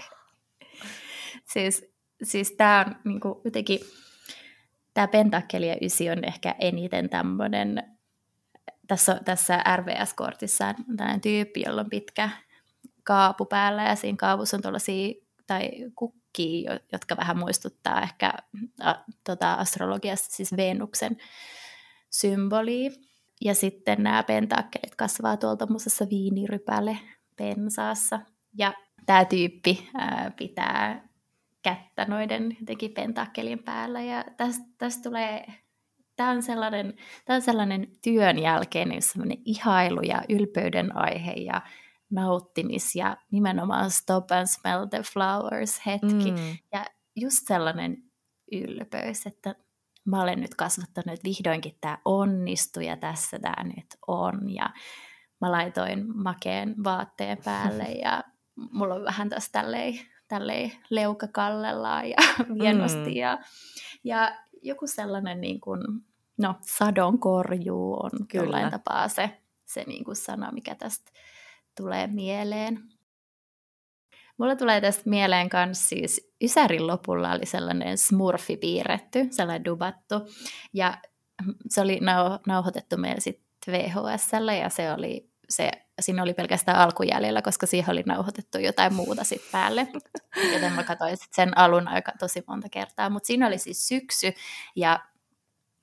Siis, 1.45 1.85
siis 2.23 2.51
tämä 2.51 2.85
on 2.87 2.95
niin 3.03 3.19
kuin, 3.19 3.35
jotenkin, 3.45 3.79
tämä 4.93 5.07
pentakkeli 5.07 5.67
ja 5.67 5.77
ysi 5.81 6.09
on 6.09 6.23
ehkä 6.23 6.55
eniten 6.59 7.09
tämmöinen, 7.09 7.83
tässä, 8.87 9.19
tässä 9.25 9.63
RVS-kortissa 9.75 10.67
on 10.67 10.97
tällainen 10.97 11.21
tyyppi, 11.21 11.63
jolla 11.65 11.81
on 11.81 11.89
pitkä 11.89 12.29
kaapu 13.03 13.45
päällä 13.45 13.83
ja 13.83 13.95
siinä 13.95 14.17
kaavussa 14.17 14.57
on 14.57 14.61
tuollaisia 14.61 15.13
tai 15.47 15.69
kukkia, 16.35 16.79
jotka 16.91 17.17
vähän 17.17 17.37
muistuttaa 17.37 18.01
ehkä 18.01 18.33
a, 18.83 18.93
tota, 19.23 19.53
astrologiasta 19.53 20.35
siis 20.35 20.57
Venuksen 20.57 21.17
symbolia. 22.09 22.91
Ja 23.41 23.55
sitten 23.55 24.03
nämä 24.03 24.23
pentakkelit 24.23 24.95
kasvaa 24.95 25.37
tuolta 25.37 25.67
muusessa 25.69 26.05
viinirypäle 26.09 26.97
pensaassa. 27.35 28.19
Ja 28.57 28.73
tämä 29.05 29.25
tyyppi 29.25 29.89
ää, 29.93 30.31
pitää 30.37 31.07
kättä 31.61 32.05
noiden 32.05 32.57
jotenkin 32.59 32.91
pentakkelin 32.91 33.63
päällä. 33.63 34.01
Ja 34.01 34.25
tästä, 34.37 34.65
tästä 34.77 35.03
tulee, 35.03 35.45
tämä 36.15 36.29
on 36.29 36.43
sellainen, 36.43 36.93
tämä 37.25 37.35
on 37.35 37.41
sellainen 37.41 37.87
työn 38.03 38.39
jälkeen 38.39 39.01
sellainen 39.01 39.37
ihailu 39.45 40.01
ja 40.01 40.21
ylpeyden 40.29 40.97
aihe 40.97 41.31
ja 41.31 41.61
nauttimis 42.09 42.95
ja 42.95 43.17
nimenomaan 43.31 43.91
stop 43.91 44.31
and 44.31 44.47
smell 44.47 44.85
the 44.85 45.01
flowers 45.13 45.85
hetki. 45.85 46.31
Mm. 46.31 46.57
Ja 46.71 46.85
just 47.15 47.47
sellainen 47.47 47.97
ylpeys, 48.51 49.25
että 49.27 49.55
mä 50.05 50.21
olen 50.21 50.41
nyt 50.41 50.55
kasvattanut, 50.55 51.13
että 51.13 51.29
vihdoinkin 51.29 51.77
tämä 51.81 51.97
onnistuu 52.05 52.83
ja 52.83 52.97
tässä 52.97 53.39
tämä 53.39 53.63
nyt 53.63 53.97
on. 54.07 54.53
Ja 54.53 54.69
mä 55.41 55.51
laitoin 55.51 56.17
makeen 56.17 56.75
vaatteen 56.83 57.37
päälle 57.45 57.83
ja 57.83 58.23
mulla 58.71 58.95
on 58.95 59.03
vähän 59.03 59.29
tässä 59.29 59.51
tälleen, 59.51 59.99
tälleen 60.27 60.71
leuka 60.89 61.27
kallellaan 61.27 62.09
ja 62.09 62.17
vienosti. 62.61 63.09
Mm. 63.09 63.15
Ja, 63.15 63.39
ja 64.03 64.37
joku 64.61 64.87
sellainen 64.87 65.41
niin 65.41 65.61
kuin, 65.61 65.81
no, 66.37 66.55
sadon 66.61 67.19
korjuu 67.19 67.93
on 68.03 68.11
Kyllä. 68.27 68.43
jollain 68.45 68.71
tapaa 68.71 69.07
se, 69.07 69.41
se 69.65 69.83
niin 69.87 70.03
kuin 70.03 70.15
sana, 70.15 70.51
mikä 70.51 70.75
tästä 70.75 71.11
tulee 71.77 72.07
mieleen. 72.07 72.79
Mulla 74.37 74.55
tulee 74.55 74.81
tästä 74.81 75.09
mieleen 75.09 75.49
myös 75.65 75.89
siis 75.89 76.33
Ysärin 76.43 76.87
lopulla 76.87 77.31
oli 77.31 77.45
sellainen 77.45 77.97
smurfi 77.97 78.57
piirretty, 78.57 79.27
sellainen 79.31 79.65
dubattu. 79.65 80.15
Ja 80.73 80.97
se 81.69 81.81
oli 81.81 81.99
nau- 81.99 82.39
nauhoitettu 82.47 82.97
meillä 82.97 83.21
sitten 83.21 83.73
VHSllä 83.73 84.53
ja 84.53 84.69
se 84.69 84.91
oli, 84.91 85.29
se, 85.49 85.71
siinä 86.01 86.23
oli 86.23 86.33
pelkästään 86.33 86.77
alkujäljellä, 86.77 87.41
koska 87.41 87.65
siihen 87.65 87.91
oli 87.91 88.03
nauhoitettu 88.05 88.57
jotain 88.57 88.93
muuta 88.93 89.23
sitten 89.23 89.51
päälle. 89.51 89.87
Joten 90.53 90.73
mä 90.73 90.83
katsoin 90.83 91.17
sit 91.17 91.33
sen 91.33 91.57
alun 91.57 91.87
aika 91.87 92.11
tosi 92.19 92.43
monta 92.47 92.69
kertaa. 92.69 93.09
Mutta 93.09 93.27
siinä 93.27 93.47
oli 93.47 93.57
siis 93.57 93.87
syksy 93.87 94.33
ja 94.75 94.99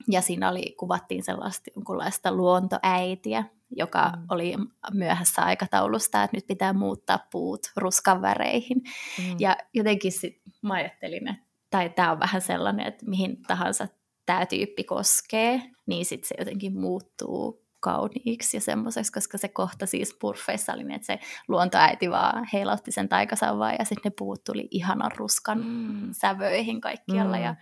ja 0.07 0.21
siinä 0.21 0.49
oli, 0.49 0.75
kuvattiin 0.79 1.23
sellaista 1.23 1.71
jonkunlaista 1.75 2.31
luontoäitiä, 2.31 3.43
joka 3.75 4.09
mm. 4.09 4.25
oli 4.29 4.55
myöhässä 4.93 5.41
aikataulusta, 5.41 6.23
että 6.23 6.37
nyt 6.37 6.47
pitää 6.47 6.73
muuttaa 6.73 7.19
puut 7.31 7.61
ruskan 7.75 8.21
väreihin. 8.21 8.81
Mm. 9.17 9.35
Ja 9.39 9.57
jotenkin 9.73 10.11
sit 10.11 10.41
mä 10.61 10.73
ajattelin, 10.73 11.27
että 11.27 11.43
tai 11.69 11.89
tämä 11.89 12.11
on 12.11 12.19
vähän 12.19 12.41
sellainen, 12.41 12.87
että 12.87 13.05
mihin 13.05 13.41
tahansa 13.47 13.87
tämä 14.25 14.45
tyyppi 14.45 14.83
koskee, 14.83 15.61
niin 15.85 16.05
sitten 16.05 16.27
se 16.27 16.35
jotenkin 16.39 16.79
muuttuu 16.79 17.63
kauniiksi 17.79 18.57
ja 18.57 18.61
semmoiseksi, 18.61 19.11
koska 19.11 19.37
se 19.37 19.47
kohta 19.47 19.85
siis 19.85 20.17
purfeissa 20.19 20.73
oli 20.73 20.83
niin, 20.83 20.95
että 20.95 21.05
se 21.05 21.19
luontoäiti 21.47 22.11
vaan 22.11 22.47
heilautti 22.53 22.91
sen 22.91 23.09
taikasauvaa 23.09 23.73
ja 23.73 23.85
sitten 23.85 24.09
ne 24.09 24.13
puut 24.17 24.43
tuli 24.43 24.67
ihanan 24.71 25.11
ruskan 25.17 25.65
mm. 25.65 26.09
sävöihin 26.11 26.81
kaikkialla 26.81 27.37
mm. 27.37 27.43
ja 27.43 27.55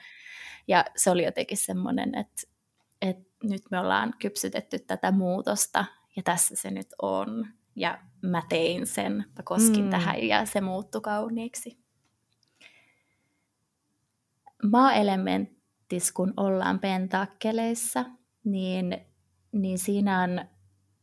ja 0.68 0.86
se 0.96 1.12
oli 1.12 1.24
jotenkin 1.24 1.58
semmoinen, 1.58 2.16
että, 2.16 2.42
että 3.02 3.32
nyt 3.44 3.62
me 3.72 3.80
ollaan 3.80 4.14
kypsytetty 4.20 4.80
tätä 4.80 5.12
muutosta 5.12 5.86
ja 6.16 6.24
tässä 6.24 6.56
se 6.56 6.72
nyt 6.72 6.88
on. 7.02 7.48
Ja 7.76 8.00
mä 8.22 8.44
tein 8.50 8.88
sen, 8.88 9.14
mä 9.14 9.44
koskin 9.44 9.84
mm. 9.84 9.90
tähän 9.90 10.24
ja 10.24 10.46
se 10.46 10.62
muuttui 10.62 11.02
kauniiksi. 11.02 11.78
Maa-elementtis, 14.72 16.12
kun 16.12 16.34
ollaan 16.38 16.80
pentakkeleissa, 16.80 18.06
niin, 18.44 18.98
niin 19.52 19.80
siinä 19.80 20.22
on 20.22 20.46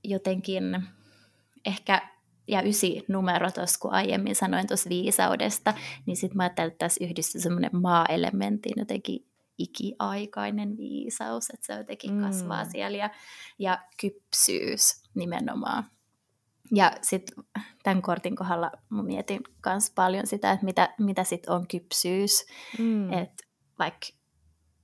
jotenkin 0.05 0.65
ehkä 1.67 2.03
ja 2.49 2.63
ysi 2.63 3.05
numero 3.09 3.51
tuossa, 3.51 3.81
kun 3.81 3.93
aiemmin 3.93 4.37
sanoin 4.37 4.67
tuossa 4.67 4.91
viisaudesta, 4.91 5.75
niin 6.07 6.17
sitten 6.17 6.37
mä 6.37 6.43
ajattelin, 6.43 6.71
että 6.73 6.85
tässä 6.85 7.05
yhdistyy 7.05 7.41
semmoinen 7.41 7.71
maa-elementtiin 7.73 8.79
jotenkin 8.79 9.28
ikiaikainen 9.59 10.77
viisaus, 10.77 11.51
että 11.51 11.67
se 11.67 11.73
jotenkin 11.73 12.15
mm. 12.15 12.21
kasvaa 12.21 12.65
siellä 12.65 12.99
ja, 12.99 13.11
ja 13.59 13.79
kypsyys 14.01 15.03
nimenomaan. 15.15 15.85
Ja 16.75 16.93
sitten 17.03 17.45
tämän 17.83 18.03
kortin 18.03 18.37
kohdalla 18.37 18.71
mä 18.91 19.03
mietin 19.03 19.41
myös 19.67 19.93
paljon 19.95 20.27
sitä, 20.27 20.53
että 20.53 20.65
mitä, 20.65 20.95
mitä 20.99 21.25
sitten 21.25 21.55
on 21.55 21.67
kypsyys. 21.67 22.47
Mm. 22.79 23.13
Että 23.13 23.45
vaikka 23.79 24.07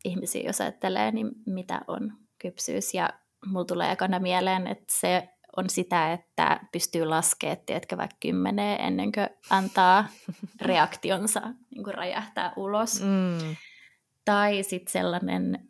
ihmisiä 0.05 0.43
jos 0.43 0.61
ajattelee, 0.61 1.11
niin 1.11 1.31
mitä 1.47 1.81
on 1.87 2.12
kypsyys. 2.39 2.95
Ja 2.95 3.11
mulla 3.47 3.64
tulee 3.64 3.93
ekana 3.93 4.18
mieleen, 4.18 4.66
että 4.66 4.85
se 5.01 5.29
on 5.57 5.70
sitä, 5.70 6.12
että 6.12 6.61
pystyy 6.72 7.05
laskemaan, 7.05 7.59
tiedätkö, 7.66 7.97
vaikka 7.97 8.16
kymmeneen 8.20 8.81
ennen 8.81 9.12
kuin 9.12 9.29
antaa 9.51 10.09
reaktionsa 10.61 11.41
niin 11.75 11.85
kuin 11.85 11.95
räjähtää 11.95 12.53
ulos. 12.57 13.01
Mm. 13.01 13.57
Tai 14.25 14.62
sitten 14.62 14.93
sellainen 14.93 15.68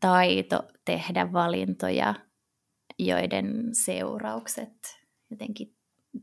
taito 0.00 0.62
tehdä 0.84 1.32
valintoja, 1.32 2.14
joiden 2.98 3.68
seuraukset 3.72 4.98
jotenkin 5.30 5.76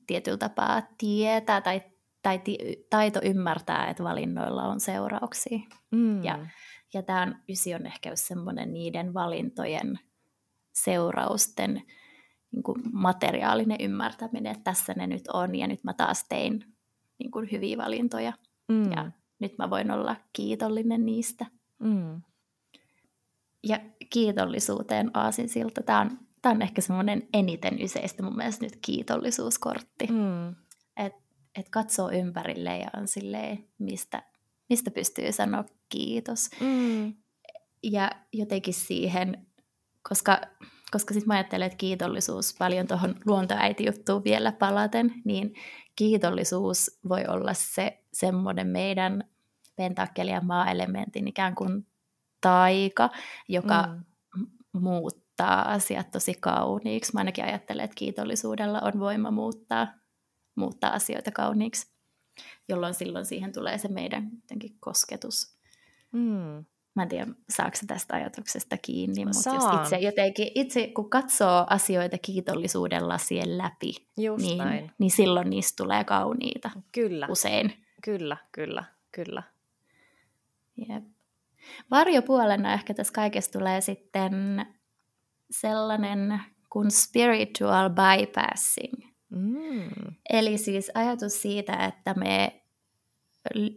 tietyllä 0.07 0.37
tapaa 0.37 0.81
tietää 0.97 1.61
tai, 1.61 1.81
tai 2.21 2.41
taito 2.89 3.19
ymmärtää, 3.23 3.87
että 3.89 4.03
valinnoilla 4.03 4.63
on 4.63 4.79
seurauksia. 4.79 5.59
Mm. 5.91 6.23
Ja, 6.23 6.47
ja 6.93 7.03
tämä 7.03 7.39
ysi 7.49 7.75
on 7.75 7.85
ehkä 7.85 8.15
semmoinen 8.15 8.73
niiden 8.73 9.13
valintojen 9.13 9.99
seurausten 10.73 11.81
niin 12.51 12.63
kuin 12.63 12.81
materiaalinen 12.93 13.77
ymmärtäminen, 13.79 14.51
että 14.51 14.63
tässä 14.63 14.93
ne 14.93 15.07
nyt 15.07 15.27
on 15.33 15.55
ja 15.55 15.67
nyt 15.67 15.83
mä 15.83 15.93
taas 15.93 16.25
tein 16.29 16.65
niin 17.19 17.31
kuin 17.31 17.51
hyviä 17.51 17.77
valintoja. 17.77 18.33
Mm. 18.67 18.91
Ja 18.91 19.11
nyt 19.39 19.57
mä 19.57 19.69
voin 19.69 19.91
olla 19.91 20.15
kiitollinen 20.33 21.05
niistä. 21.05 21.45
Mm. 21.85 22.21
Ja 23.63 23.79
kiitollisuuteen 24.09 25.11
aasinsilta. 25.13 25.83
Tämä 25.83 26.01
on, 26.01 26.19
tämä 26.41 26.55
on 26.55 26.61
ehkä 26.61 26.81
semmoinen 26.81 27.27
eniten 27.33 27.81
yseistä 27.81 28.23
mun 28.23 28.35
mielestä 28.35 28.65
nyt 28.65 28.77
kiitollisuuskortti. 28.81 30.07
Mm. 30.07 30.55
Että 30.97 31.21
et 31.55 31.69
katsoo 31.69 32.11
ympärille 32.11 32.77
ja 32.77 32.89
on 32.97 33.07
silleen, 33.07 33.67
mistä, 33.77 34.23
mistä 34.69 34.91
pystyy 34.91 35.31
sanoa 35.31 35.63
kiitos. 35.89 36.49
Mm. 36.59 37.13
Ja 37.83 38.11
jotenkin 38.33 38.73
siihen, 38.73 39.47
koska, 40.09 40.41
koska 40.91 41.13
sitten 41.13 41.27
mä 41.27 41.33
ajattelen, 41.33 41.65
että 41.65 41.77
kiitollisuus 41.77 42.55
paljon 42.59 42.87
tuohon 42.87 43.15
luontoäiti-juttuun 43.25 44.23
vielä 44.23 44.51
palaten, 44.51 45.13
niin 45.25 45.53
kiitollisuus 45.95 46.99
voi 47.09 47.25
olla 47.27 47.53
se 47.53 48.03
semmoinen 48.13 48.67
meidän 48.67 49.23
pentakkeli 49.75 50.31
ja 50.31 50.41
maa-elementin 50.41 51.27
ikään 51.27 51.55
kuin 51.55 51.87
taika, 52.41 53.09
joka 53.47 53.87
mm. 53.87 54.45
muuttaa 54.73 55.71
asiat 55.71 56.11
tosi 56.11 56.33
kauniiksi. 56.33 57.13
Mä 57.13 57.19
ainakin 57.19 57.45
ajattelen, 57.45 57.85
että 57.85 57.95
kiitollisuudella 57.95 58.79
on 58.79 58.99
voima 58.99 59.31
muuttaa, 59.31 59.87
muuttaa 60.55 60.93
asioita 60.93 61.31
kauniiksi, 61.31 61.87
jolloin 62.69 62.93
silloin 62.93 63.25
siihen 63.25 63.53
tulee 63.53 63.77
se 63.77 63.87
meidän 63.87 64.29
kosketus. 64.79 65.57
Mm. 66.11 66.65
Mä 66.95 67.03
en 67.03 67.09
tiedä, 67.09 67.27
saako 67.49 67.77
tästä 67.87 68.15
ajatuksesta 68.15 68.77
kiinni, 68.77 69.25
mutta 69.25 69.49
jos 69.53 69.81
itse 69.81 69.97
jotenkin, 69.97 70.51
itse 70.55 70.87
kun 70.87 71.09
katsoo 71.09 71.65
asioita 71.69 72.17
kiitollisuudella 72.17 73.17
siellä 73.17 73.63
läpi, 73.63 74.07
niin, 74.17 74.57
näin. 74.57 74.91
niin 74.97 75.11
silloin 75.11 75.49
niistä 75.49 75.83
tulee 75.83 76.03
kauniita. 76.03 76.71
Kyllä. 76.91 77.27
Usein. 77.29 77.73
Kyllä, 78.03 78.37
kyllä, 78.51 78.83
kyllä. 79.11 79.43
Jep. 80.77 81.03
Varjopuolena 81.91 82.73
ehkä 82.73 82.93
tässä 82.93 83.13
kaikessa 83.13 83.51
tulee 83.51 83.81
sitten 83.81 84.65
sellainen 85.51 86.41
kuin 86.69 86.91
spiritual 86.91 87.89
bypassing. 87.89 88.93
Mm. 89.29 90.15
Eli 90.29 90.57
siis 90.57 90.91
ajatus 90.95 91.41
siitä, 91.41 91.73
että 91.73 92.13
me 92.13 92.61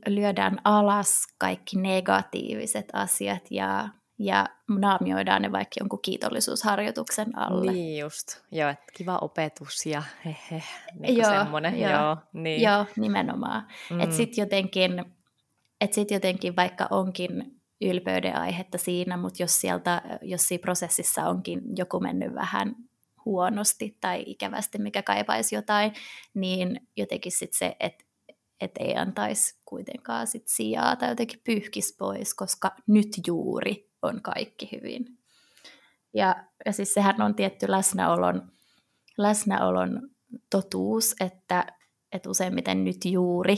lyödään 0.07 0.59
alas 0.64 1.26
kaikki 1.38 1.76
negatiiviset 1.76 2.88
asiat 2.92 3.42
ja, 3.51 3.88
ja 4.18 4.46
naamioidaan 4.68 5.42
ne 5.42 5.53
vaikka 5.53 5.74
jonkun 5.80 6.03
kiitollisuusharjoituksen 6.03 7.38
alle. 7.38 7.72
Niin 7.72 8.01
just, 8.01 8.40
joo, 8.53 8.70
että 8.70 8.92
kiva 8.96 9.18
opetus 9.18 9.86
ja 9.86 10.03
hehe, 10.24 10.62
niin 10.99 11.16
joo, 11.16 11.30
semmoinen. 11.30 11.80
Joo, 11.80 11.92
joo, 11.92 12.16
niin. 12.32 12.62
joo, 12.62 12.86
nimenomaan. 12.96 13.66
Mm. 13.90 14.01
Että 14.01 14.16
sitten 14.16 14.42
jotenkin, 14.42 15.05
et 15.81 15.93
sit 15.93 16.11
jotenkin 16.11 16.57
vaikka 16.57 16.87
onkin 16.91 17.61
ylpeyden 17.81 18.37
aihetta 18.37 18.79
siinä, 18.79 19.16
mutta 19.16 19.43
jos, 19.43 19.61
sieltä, 19.61 20.03
jos 20.22 20.49
siinä 20.49 20.62
prosessissa 20.62 21.22
onkin 21.22 21.61
joku 21.76 22.01
mennyt 22.01 22.35
vähän 22.35 22.76
huonosti 23.24 23.97
tai 24.01 24.22
ikävästi, 24.26 24.79
mikä 24.79 25.03
kaipaisi 25.03 25.55
jotain, 25.55 25.93
niin 26.35 26.89
jotenkin 26.97 27.33
sitten 27.33 27.59
se, 27.59 27.76
että 27.81 28.05
et 28.61 28.70
ei 28.81 28.97
antaisi 28.97 29.61
kuitenkaan 29.64 30.26
sit 30.26 30.49
sijaa 30.49 30.97
tai 30.97 31.09
jotenkin 31.09 31.41
pyyhkis 31.45 31.97
pois, 31.99 32.35
koska 32.35 32.76
nyt 32.87 33.09
juuri 33.26 33.91
on 34.03 34.22
kaikki 34.22 34.68
hyvin. 34.72 35.07
Ja, 36.14 36.45
ja 36.66 36.72
siis 36.72 36.95
sehän 36.95 37.22
on 37.22 37.35
tietty 37.35 37.70
läsnäolon, 37.70 38.53
läsnäolon 39.18 40.11
totuus, 40.51 41.14
että, 41.20 41.66
että 42.12 42.31
useimmiten 42.31 42.85
nyt 42.85 43.05
juuri, 43.05 43.57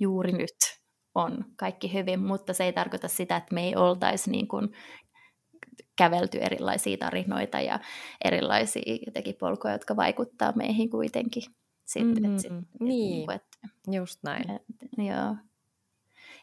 juuri 0.00 0.32
nyt 0.32 0.77
on 1.18 1.44
kaikki 1.56 1.92
hyvin, 1.92 2.20
mutta 2.20 2.52
se 2.52 2.64
ei 2.64 2.72
tarkoita 2.72 3.08
sitä, 3.08 3.36
että 3.36 3.54
me 3.54 3.64
ei 3.64 3.76
oltaisi 3.76 4.30
niin 4.30 4.48
kuin 4.48 4.72
kävelty 5.96 6.38
erilaisia 6.38 6.96
tarinoita 6.96 7.60
ja 7.60 7.80
erilaisia 8.24 8.98
jotenkin 9.06 9.34
polkuja, 9.34 9.72
jotka 9.72 9.96
vaikuttaa 9.96 10.52
meihin 10.56 10.90
kuitenkin. 10.90 11.42
Sitten, 11.84 12.22
mm-hmm. 12.22 12.34
et 12.34 12.40
sit, 12.40 12.52
niin, 12.52 12.68
niin 12.80 13.30
et, 13.30 13.44
just 13.90 14.22
näin. 14.22 14.50
Et, 14.50 14.62
joo. 14.98 15.36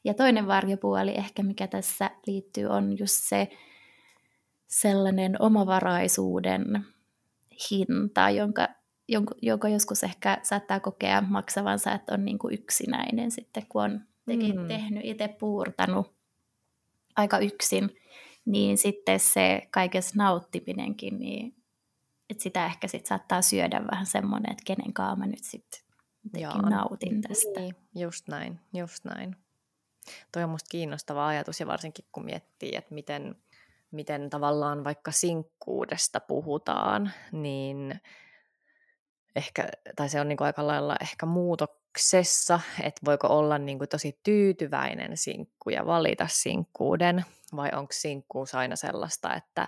Ja 0.04 0.14
toinen 0.14 0.48
varjopuoli 0.48 1.12
ehkä, 1.16 1.44
mikä 1.44 1.68
tässä 1.68 2.12
liittyy, 2.28 2.66
on 2.66 3.00
just 3.00 3.16
se 3.16 3.50
sellainen 4.68 5.42
omavaraisuuden 5.42 6.86
hinta, 7.72 8.30
jonka, 8.30 8.68
jonka, 9.08 9.36
jonka 9.42 9.70
joskus 9.70 10.04
ehkä 10.04 10.38
saattaa 10.44 10.80
kokea 10.80 11.22
maksavansa, 11.22 11.92
että 11.92 12.14
on 12.14 12.26
niin 12.26 12.40
kuin 12.40 12.54
yksinäinen 12.54 13.32
sitten, 13.32 13.66
kun 13.70 13.84
on 13.84 14.02
tekin 14.26 14.62
mm. 14.62 14.68
tehnyt, 14.68 15.06
itse 15.06 15.28
puurtanut 15.28 16.16
aika 17.16 17.40
yksin, 17.40 17.90
niin 18.46 18.78
sitten 18.78 19.20
se 19.20 19.68
kaikessa 19.72 20.16
nauttiminenkin, 20.18 21.20
niin 21.20 21.56
että 22.30 22.44
sitä 22.44 22.66
ehkä 22.66 22.88
sit 22.88 23.06
saattaa 23.06 23.42
syödä 23.42 23.82
vähän 23.92 24.06
semmoinen, 24.06 24.52
että 24.52 24.64
kenen 24.66 24.94
kanssa 24.94 25.16
mä 25.16 25.26
nyt 25.26 25.44
sitten 25.44 25.82
nautin 26.70 27.22
tästä. 27.22 27.60
Niin, 27.60 27.76
just 27.96 28.28
näin, 28.28 28.60
just 28.74 29.06
näin. 29.06 29.36
Toi 30.32 30.44
on 30.44 30.50
musta 30.50 30.68
kiinnostava 30.72 31.28
ajatus 31.28 31.60
ja 31.60 31.68
varsinkin 31.68 32.06
kun 32.12 32.26
miettii, 32.26 32.76
että 32.76 32.94
miten, 32.94 33.36
miten 33.92 34.30
tavallaan 34.30 34.84
vaikka 34.84 35.12
sinkkuudesta 35.12 36.20
puhutaan, 36.20 37.12
niin 37.32 38.02
ehkä, 39.36 39.70
tai 39.96 40.10
se 40.10 40.22
on 40.22 40.28
niin 40.28 40.38
aika 40.42 40.68
lailla 40.68 40.96
ehkä 41.02 41.26
muutoksessa, 41.96 42.60
että 42.84 43.02
voiko 43.06 43.28
olla 43.28 43.58
niin 43.58 43.78
kuin 43.78 43.90
tosi 43.90 44.20
tyytyväinen 44.24 45.18
sinkku 45.18 45.70
ja 45.70 45.86
valita 45.86 46.28
sinkkuuden, 46.30 47.26
vai 47.56 47.70
onko 47.76 47.94
sinkkuus 47.94 48.56
aina 48.56 48.76
sellaista, 48.76 49.36
että 49.36 49.68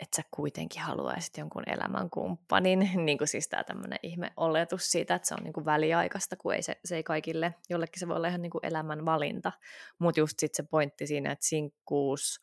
että 0.00 0.16
sä 0.16 0.22
kuitenkin 0.30 0.82
haluaisit 0.82 1.36
jonkun 1.36 1.62
elämänkumppanin, 1.66 2.90
niin 3.06 3.18
kuin 3.18 3.28
siis 3.28 3.48
tämä 3.48 3.64
tämmöinen 3.64 3.98
ihme 4.02 4.30
oletus 4.36 4.90
siitä, 4.90 5.14
että 5.14 5.28
se 5.28 5.34
on 5.34 5.44
niin 5.44 5.52
kuin 5.52 5.64
väliaikaista, 5.64 6.36
kun 6.36 6.54
ei 6.54 6.62
se, 6.62 6.76
se 6.84 6.96
ei 6.96 7.02
kaikille, 7.02 7.54
jollekin 7.70 8.00
se 8.00 8.08
voi 8.08 8.16
olla 8.16 8.28
ihan 8.28 8.42
niin 8.42 8.50
kuin 8.50 8.66
elämän 8.66 9.04
valinta, 9.04 9.52
mutta 9.98 10.20
just 10.20 10.38
sitten 10.38 10.64
se 10.64 10.70
pointti 10.70 11.06
siinä, 11.06 11.32
että 11.32 11.46
sinkkuus 11.46 12.40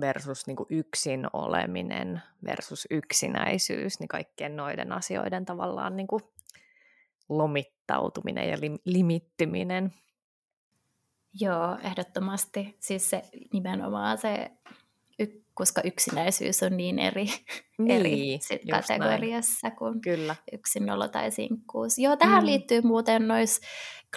versus 0.00 0.46
niin 0.46 0.56
kuin 0.56 0.66
yksin 0.70 1.26
oleminen 1.32 2.22
versus 2.44 2.86
yksinäisyys, 2.90 4.00
niin 4.00 4.08
kaikkien 4.08 4.56
noiden 4.56 4.92
asioiden 4.92 5.44
tavallaan 5.44 5.96
niin 5.96 6.06
kuin 6.06 6.22
lomittautuminen 7.28 8.48
ja 8.48 8.56
lim- 8.56 8.82
limittyminen. 8.84 9.94
Joo, 11.40 11.78
ehdottomasti. 11.82 12.76
Siis 12.80 13.10
se 13.10 13.22
nimenomaan 13.52 14.18
se 14.18 14.50
koska 15.56 15.80
yksinäisyys 15.84 16.62
on 16.62 16.76
niin 16.76 16.98
eri, 16.98 17.26
niin, 17.78 18.00
eri 18.00 18.38
sit 18.40 18.62
kategoriassa 18.70 19.68
näin. 19.68 19.76
kuin 19.78 20.00
Kyllä. 20.00 20.36
yksinolo 20.52 21.08
tai 21.08 21.30
sinkkuus. 21.30 21.98
Joo, 21.98 22.16
tähän 22.16 22.42
mm. 22.42 22.46
liittyy 22.46 22.80
muuten 22.82 23.28
noissa 23.28 23.62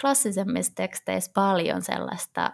klassisemmissa 0.00 0.72
teksteissä 0.74 1.30
paljon 1.34 1.82
sellaista 1.82 2.52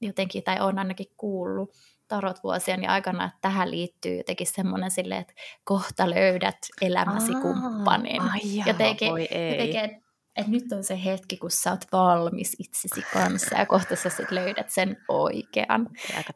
jotenkin, 0.00 0.42
tai 0.42 0.60
on 0.60 0.78
ainakin 0.78 1.06
kuullut 1.16 1.70
tarot 2.12 2.42
vuosien 2.42 2.90
aikana, 2.90 3.24
että 3.24 3.38
tähän 3.40 3.70
liittyy 3.70 4.16
jotenkin 4.16 4.46
semmoinen 4.46 4.90
silleen, 4.90 5.20
että 5.20 5.34
kohta 5.64 6.10
löydät 6.10 6.58
elämäsi 6.80 7.34
Aa, 7.34 7.40
kumppanin. 7.40 8.22
Ai 8.22 8.40
jaa, 8.44 8.66
jotenkin, 8.66 9.10
voi 9.10 9.28
ei. 9.30 9.50
jotenkin 9.50 9.80
että 9.80 10.02
et 10.36 10.46
nyt 10.46 10.72
on 10.72 10.84
se 10.84 11.04
hetki, 11.04 11.36
kun 11.36 11.50
sä 11.50 11.70
oot 11.70 11.84
valmis 11.92 12.56
itsesi 12.58 13.02
kanssa 13.12 13.58
ja 13.58 13.66
kohta 13.66 13.96
sä 13.96 14.10
sit 14.10 14.30
löydät 14.30 14.70
sen 14.70 14.96
oikean. 15.08 15.88
Aika 16.16 16.32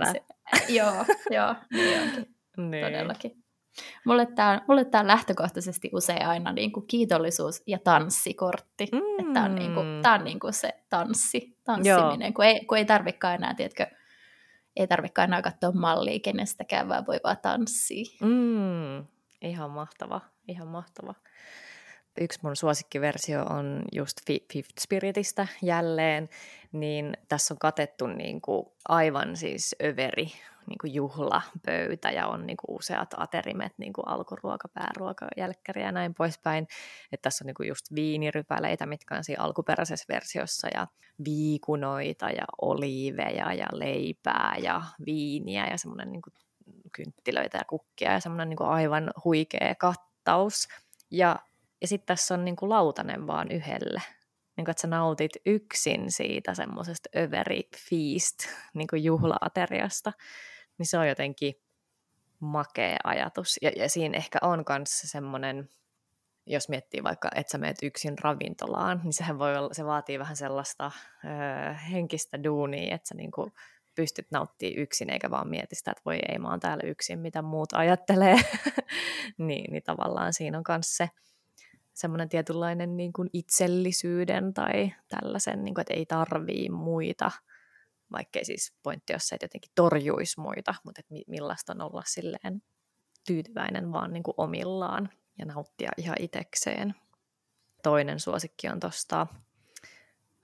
on 0.00 0.12
se, 0.12 0.22
joo, 0.68 1.04
joo, 1.30 1.54
niin 1.72 2.00
onkin. 2.02 2.26
Niin. 2.56 2.86
Todellakin. 2.86 3.44
Mulle 4.06 4.26
tämä, 4.26 4.60
mulle 4.68 4.84
tämä 4.84 5.00
on 5.00 5.06
lähtökohtaisesti 5.06 5.90
usein 5.92 6.26
aina 6.26 6.52
niin 6.52 6.72
kuin 6.72 6.86
kiitollisuus 6.86 7.62
ja 7.66 7.78
tanssikortti. 7.78 8.88
Mm. 8.92 9.26
Että 9.26 9.42
on, 9.42 9.54
niin 9.54 9.74
kuin, 9.74 10.02
tämä 10.02 10.14
on 10.14 10.24
niin 10.24 10.40
kuin 10.40 10.52
se 10.52 10.72
tanssi, 10.90 11.58
tanssiminen, 11.64 12.34
kun 12.34 12.44
ei, 12.44 12.64
kun 12.64 12.78
ei 12.78 12.84
tarvikaan 12.84 13.34
enää, 13.34 13.54
tiedätkö, 13.54 13.86
ei 14.76 14.86
tarvikaan 14.86 15.28
enää 15.28 15.42
katsoa 15.42 15.72
mallia 15.72 16.20
kenestäkään, 16.20 16.88
vaan 16.88 17.06
voi 17.06 17.20
vaan 17.24 17.38
tanssia. 17.42 18.04
Mm. 18.22 19.06
Ihan 19.42 19.70
mahtava, 19.70 20.20
ihan 20.48 20.68
mahtava. 20.68 21.14
Yksi 22.20 22.38
mun 22.42 22.56
suosikkiversio 22.56 23.42
on 23.42 23.82
just 23.92 24.20
Fifth 24.52 24.74
Spiritistä 24.80 25.46
jälleen, 25.62 26.28
niin 26.72 27.16
tässä 27.28 27.54
on 27.54 27.58
katettu 27.58 28.06
niin 28.06 28.40
kuin 28.40 28.66
aivan 28.88 29.36
siis 29.36 29.76
överi 29.84 30.32
niin 30.66 30.78
kuin 30.80 30.94
juhlapöytä 30.94 32.10
ja 32.10 32.26
on 32.26 32.46
niin 32.46 32.56
kuin 32.56 32.76
useat 32.76 33.14
aterimet, 33.16 33.72
niin 33.78 33.92
kuin 33.92 34.08
alkuruoka, 34.08 34.68
pääruoka, 34.68 35.26
jälkkäri 35.36 35.82
ja 35.82 35.92
näin 35.92 36.14
poispäin. 36.14 36.68
Et 37.12 37.22
tässä 37.22 37.44
on 37.44 37.46
niin 37.46 37.54
kuin 37.54 37.68
just 37.68 37.94
viinirypäleitä, 37.94 38.86
mitkä 38.86 39.16
on 39.16 39.24
siinä 39.24 39.42
alkuperäisessä 39.42 40.04
versiossa 40.08 40.68
ja 40.74 40.86
viikunoita 41.24 42.30
ja 42.30 42.44
oliiveja 42.62 43.52
ja 43.52 43.66
leipää 43.72 44.56
ja 44.62 44.82
viiniä 45.06 45.66
ja 45.70 45.78
semmoinen 45.78 46.12
niin 46.12 46.22
kuin 46.22 46.34
kynttilöitä 46.92 47.58
ja 47.58 47.64
kukkia 47.64 48.12
ja 48.12 48.20
semmoinen 48.20 48.48
niin 48.48 48.56
kuin 48.56 48.70
aivan 48.70 49.10
huikea 49.24 49.74
kattaus. 49.74 50.68
Ja, 51.10 51.38
ja 51.84 51.88
sitten 51.88 52.06
tässä 52.06 52.34
on 52.34 52.44
niin 52.44 52.56
kuin 52.56 52.68
lautanen 52.68 53.26
vaan 53.26 53.50
yhdelle 53.50 54.02
niin 54.56 54.64
kuin, 54.64 54.70
että 54.70 54.80
sä 54.80 54.88
nautit 54.88 55.32
yksin 55.46 56.12
siitä 56.12 56.54
semmoisesta 56.54 57.08
överi 57.16 57.68
feast 57.90 58.38
niin 58.74 58.86
kuin 58.86 59.04
juhlaateriasta, 59.04 60.12
niin 60.78 60.86
se 60.86 60.98
on 60.98 61.08
jotenkin 61.08 61.54
makea 62.40 62.96
ajatus. 63.04 63.58
Ja, 63.62 63.70
ja 63.76 63.88
siinä 63.88 64.16
ehkä 64.16 64.38
on 64.42 64.64
myös 64.68 65.00
semmoinen, 65.04 65.68
jos 66.46 66.68
miettii 66.68 67.02
vaikka, 67.02 67.30
että 67.34 67.50
sä 67.50 67.58
meet 67.58 67.76
yksin 67.82 68.18
ravintolaan, 68.18 69.00
niin 69.04 69.12
sehän 69.12 69.38
voi 69.38 69.56
olla, 69.56 69.74
se 69.74 69.84
vaatii 69.84 70.18
vähän 70.18 70.36
sellaista 70.36 70.90
öö, 71.24 71.72
henkistä 71.72 72.44
duunia, 72.44 72.94
että 72.94 73.08
sä 73.08 73.14
niinku 73.14 73.52
pystyt 73.94 74.26
nauttimaan 74.30 74.78
yksin, 74.78 75.10
eikä 75.10 75.30
vaan 75.30 75.48
mieti 75.48 75.74
sitä, 75.74 75.90
että 75.90 76.02
voi 76.04 76.18
ei, 76.28 76.38
mä 76.38 76.50
oon 76.50 76.60
täällä 76.60 76.88
yksin, 76.88 77.18
mitä 77.18 77.42
muut 77.42 77.72
ajattelee. 77.72 78.36
niin, 79.38 79.72
niin 79.72 79.82
tavallaan 79.82 80.32
siinä 80.32 80.58
on 80.58 80.64
myös 80.68 80.96
se 80.96 81.08
semmoinen 81.94 82.28
tietynlainen 82.28 82.96
niin 82.96 83.12
kuin 83.12 83.30
itsellisyyden 83.32 84.54
tai 84.54 84.92
tällaisen, 85.08 85.64
niin 85.64 85.74
kuin, 85.74 85.82
että 85.82 85.94
ei 85.94 86.06
tarvii 86.06 86.68
muita, 86.68 87.30
vaikkei 88.12 88.44
siis 88.44 88.74
pointti 88.82 89.12
ole 89.12 89.20
se, 89.20 89.34
että 89.34 89.44
jotenkin 89.44 89.72
torjuisi 89.74 90.40
muita, 90.40 90.74
mutta 90.84 91.00
että 91.00 91.24
millaista 91.30 91.72
on 91.72 91.80
olla 91.80 92.02
silleen 92.06 92.62
tyytyväinen 93.26 93.92
vaan 93.92 94.12
niin 94.12 94.22
kuin 94.22 94.34
omillaan 94.36 95.08
ja 95.38 95.44
nauttia 95.46 95.90
ihan 95.96 96.16
itekseen. 96.20 96.94
Toinen 97.82 98.20
suosikki 98.20 98.68
on 98.68 98.80
tuosta, 98.80 99.26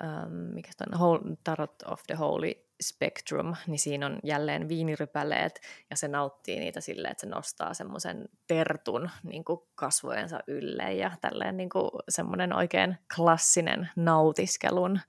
um, 0.02 0.32
mikä 0.32 0.70
on 0.98 1.36
Tarot 1.44 1.82
of 1.82 2.02
the 2.06 2.14
Holy 2.14 2.69
Spectrum, 2.82 3.54
niin 3.66 3.78
siinä 3.78 4.06
on 4.06 4.18
jälleen 4.24 4.68
viinirypäleet 4.68 5.60
ja 5.90 5.96
se 5.96 6.08
nauttii 6.08 6.60
niitä 6.60 6.80
silleen, 6.80 7.12
että 7.12 7.20
se 7.20 7.26
nostaa 7.26 7.74
semmoisen 7.74 8.28
tertun 8.46 9.10
niin 9.22 9.44
kuin 9.44 9.60
kasvojensa 9.74 10.40
ylle 10.46 10.94
ja 10.94 11.10
tälleen 11.20 11.56
niin 11.56 11.70
kuin 11.70 11.90
semmoinen 12.08 12.52
oikein 12.52 12.98
klassinen 13.16 13.88
nautiskelun 13.96 15.00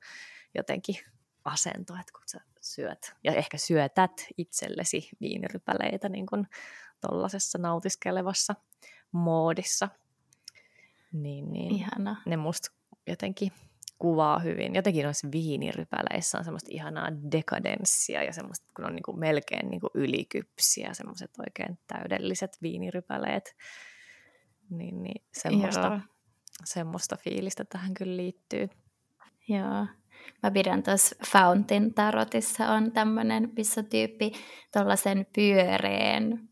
jotenkin 0.55 0.95
asento, 1.45 1.93
että 1.93 2.13
kun 2.13 2.23
sä 2.25 2.41
syöt 2.61 3.15
ja 3.23 3.33
ehkä 3.33 3.57
syötät 3.57 4.11
itsellesi 4.37 5.09
viinirypäleitä 5.21 6.09
niin 6.09 6.25
kuin 6.25 6.47
tollasessa 7.01 7.57
nautiskelevassa 7.57 8.55
moodissa. 9.11 9.89
Niin, 11.11 11.51
niin 11.51 11.73
Ihana. 11.73 12.21
ne 12.25 12.37
musta 12.37 12.71
jotenkin 13.07 13.51
kuvaa 14.01 14.39
hyvin. 14.39 14.75
Jotenkin 14.75 15.03
noissa 15.03 15.27
viinirypäleissä 15.31 16.37
on 16.37 16.43
semmoista 16.43 16.69
ihanaa 16.71 17.09
dekadenssia 17.31 18.23
ja 18.23 18.33
semmoista, 18.33 18.67
kun 18.75 18.85
on 18.85 18.95
niinku 18.95 19.13
melkein 19.13 19.69
niinku 19.69 19.89
ylikypsiä, 19.93 20.93
semmoiset 20.93 21.31
oikein 21.39 21.79
täydelliset 21.87 22.57
viinirypäleet. 22.61 23.55
Niin, 24.69 25.03
niin 25.03 25.23
semmoista, 25.33 25.99
semmoista 26.65 27.17
fiilistä 27.17 27.65
tähän 27.65 27.93
kyllä 27.93 28.17
liittyy. 28.17 28.69
Joo. 29.47 29.87
Mä 30.43 30.51
pidän 30.53 30.83
tuossa 30.83 31.15
Fountain 31.31 31.93
Tarotissa 31.93 32.69
on 32.69 32.91
tämmöinen 32.91 33.49
pissatyyppi 33.49 34.31
tuollaisen 34.73 35.27
pyöreän, 35.35 36.49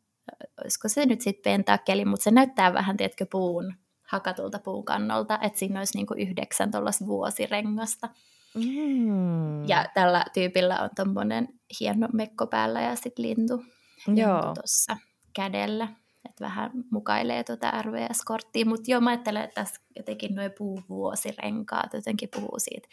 olisiko 0.61 0.87
se 0.87 1.05
nyt 1.05 1.21
sitten 1.21 1.51
pentakeli, 1.51 2.05
mutta 2.05 2.23
se 2.23 2.31
näyttää 2.31 2.73
vähän, 2.73 2.97
tiedätkö, 2.97 3.25
puun 3.31 3.73
hakatulta 4.09 4.59
puun 4.59 4.85
kannolta, 4.85 5.39
että 5.41 5.59
siinä 5.59 5.79
olisi 5.79 5.97
niinku 5.97 6.13
yhdeksän 6.17 6.71
tuollaista 6.71 7.07
vuosirengasta. 7.07 8.09
Mm. 8.55 9.65
Ja 9.69 9.85
tällä 9.93 10.25
tyypillä 10.33 10.81
on 10.81 10.89
tuommoinen 10.95 11.47
hieno 11.79 12.07
mekko 12.13 12.47
päällä 12.47 12.81
ja 12.81 12.95
sitten 12.95 13.25
lintu, 13.25 13.63
lintu 14.07 14.53
tuossa 14.55 14.97
kädellä. 15.33 15.87
Että 16.29 16.45
vähän 16.45 16.71
mukailee 16.91 17.43
tuota 17.43 17.81
RVS-korttia, 17.81 18.65
mutta 18.65 18.91
joo, 18.91 19.01
mä 19.01 19.09
ajattelen, 19.09 19.43
että 19.43 19.61
tässä 19.61 19.81
jotenkin 19.95 20.35
nuo 20.35 20.49
puuvuosirenkaat 20.57 21.93
jotenkin 21.93 22.29
puhuu 22.35 22.55
siitä 22.57 22.87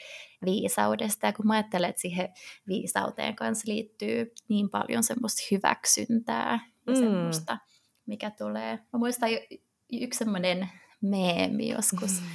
viisaudesta, 0.45 1.27
ja 1.27 1.33
kun 1.33 1.47
mä 1.47 1.55
ajattelen, 1.55 1.91
että 1.91 2.03
siihen 2.03 2.29
viisauteen 2.69 3.37
kanssa 3.37 3.73
liittyy 3.73 4.33
niin 4.49 4.71
paljon 4.71 5.03
semmoista 5.03 5.43
hyväksyntää 5.51 6.61
ja 6.87 6.93
mm. 6.93 6.99
semmoista, 6.99 7.59
mikä 8.07 8.31
tulee. 8.31 8.79
Mä 8.93 8.99
muistan 8.99 9.31
yksi 9.93 10.19
semmoinen 10.19 10.69
meemi 11.07 11.69
joskus 11.69 12.21
mm. 12.21 12.27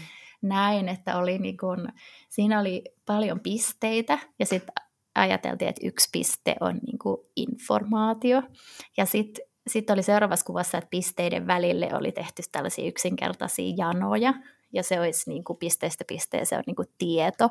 näin, 0.41 0.89
että 0.89 1.17
oli 1.17 1.37
niin 1.37 1.57
kun, 1.57 1.87
siinä 2.29 2.59
oli 2.59 2.83
paljon 3.05 3.39
pisteitä 3.39 4.19
ja 4.39 4.45
sitten 4.45 4.73
ajateltiin, 5.15 5.69
että 5.69 5.87
yksi 5.87 6.09
piste 6.11 6.55
on 6.59 6.79
niin 6.85 7.27
informaatio. 7.35 8.43
Ja 8.97 9.05
sitten 9.05 9.45
sit 9.67 9.89
oli 9.89 10.03
seuraavassa 10.03 10.45
kuvassa, 10.45 10.77
että 10.77 10.89
pisteiden 10.89 11.47
välille 11.47 11.89
oli 11.93 12.11
tehty 12.11 12.43
tällaisia 12.51 12.87
yksinkertaisia 12.87 13.73
janoja, 13.77 14.33
ja 14.73 14.83
se 14.83 14.99
olisi 14.99 15.29
niin 15.29 15.43
kuin 15.43 15.57
pisteestä 15.57 16.05
pisteeseen 16.07 16.59
on 16.59 16.63
niin 16.67 16.75
kuin 16.75 16.87
tieto. 16.97 17.49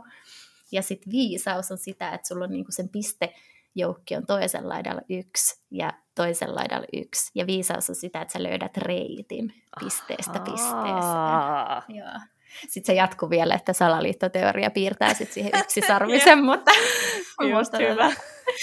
Ja 0.72 0.82
sitten 0.82 1.12
viisaus 1.12 1.70
on 1.70 1.78
sitä, 1.78 2.10
että 2.10 2.28
sulla 2.28 2.44
on 2.44 2.50
niin 2.50 2.64
kuin 2.64 2.74
sen 2.74 2.88
piste 2.88 3.34
joukki 3.74 4.16
on 4.16 4.26
toisella 4.26 4.68
laidalla 4.68 5.00
yksi 5.08 5.62
ja 5.70 5.92
toisella 6.14 6.54
laidalla 6.54 6.86
yksi. 6.92 7.30
Ja 7.34 7.46
viisaus 7.46 7.90
on 7.90 7.96
sitä, 7.96 8.22
että 8.22 8.32
sä 8.32 8.42
löydät 8.42 8.76
reitin 8.76 9.54
pisteestä 9.80 10.32
Ahaa. 10.32 10.44
pisteeseen. 10.44 11.98
Joo. 11.98 12.20
Sitten 12.68 12.86
se 12.86 12.94
jatkuu 12.94 13.30
vielä, 13.30 13.54
että 13.54 13.72
salaliittoteoria 13.72 14.70
piirtää 14.70 15.14
sitten 15.14 15.34
siihen 15.34 15.52
yksisarvisen, 15.64 16.44
mutta, 16.44 16.70
mutta, 17.54 17.78
hyvä. 17.78 18.12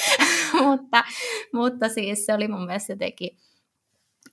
mutta, 0.64 1.04
mutta 1.54 1.90
siis 1.90 2.26
se 2.26 2.34
oli 2.34 2.48
mun 2.48 2.66
mielestä 2.66 2.94
jotenkin 2.94 3.38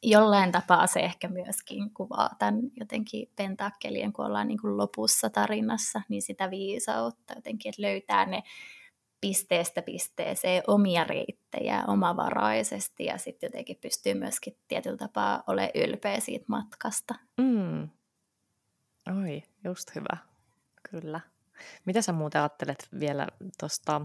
jollain 0.02 0.52
tapaa 0.52 0.86
se 0.86 1.00
ehkä 1.00 1.28
myöskin 1.28 1.94
kuvaa 1.94 2.30
tämän 2.38 2.60
jotenkin 2.76 3.30
pentakkelien, 3.36 4.12
kun 4.12 4.26
ollaan 4.26 4.48
niin 4.48 4.60
kuin 4.60 4.76
lopussa 4.76 5.30
tarinassa, 5.30 6.02
niin 6.08 6.22
sitä 6.22 6.50
viisautta 6.50 7.34
jotenkin, 7.36 7.70
että 7.70 7.82
löytää 7.82 8.26
ne 8.26 8.42
pisteestä 9.24 9.82
pisteeseen 9.82 10.62
omia 10.66 11.04
reittejä 11.04 11.84
omavaraisesti 11.86 13.04
ja 13.04 13.18
sitten 13.18 13.46
jotenkin 13.46 13.76
pystyy 13.80 14.14
myöskin 14.14 14.56
tietyllä 14.68 14.96
tapaa 14.96 15.42
olemaan 15.46 15.70
ylpeä 15.74 16.20
siitä 16.20 16.44
matkasta. 16.48 17.14
Mm. 17.40 17.88
Oi, 19.22 19.42
just 19.64 19.94
hyvä. 19.94 20.16
Kyllä. 20.90 21.20
Mitä 21.84 22.02
sä 22.02 22.12
muuten 22.12 22.40
ajattelet 22.40 22.88
vielä 23.00 23.26
tuosta 23.58 24.00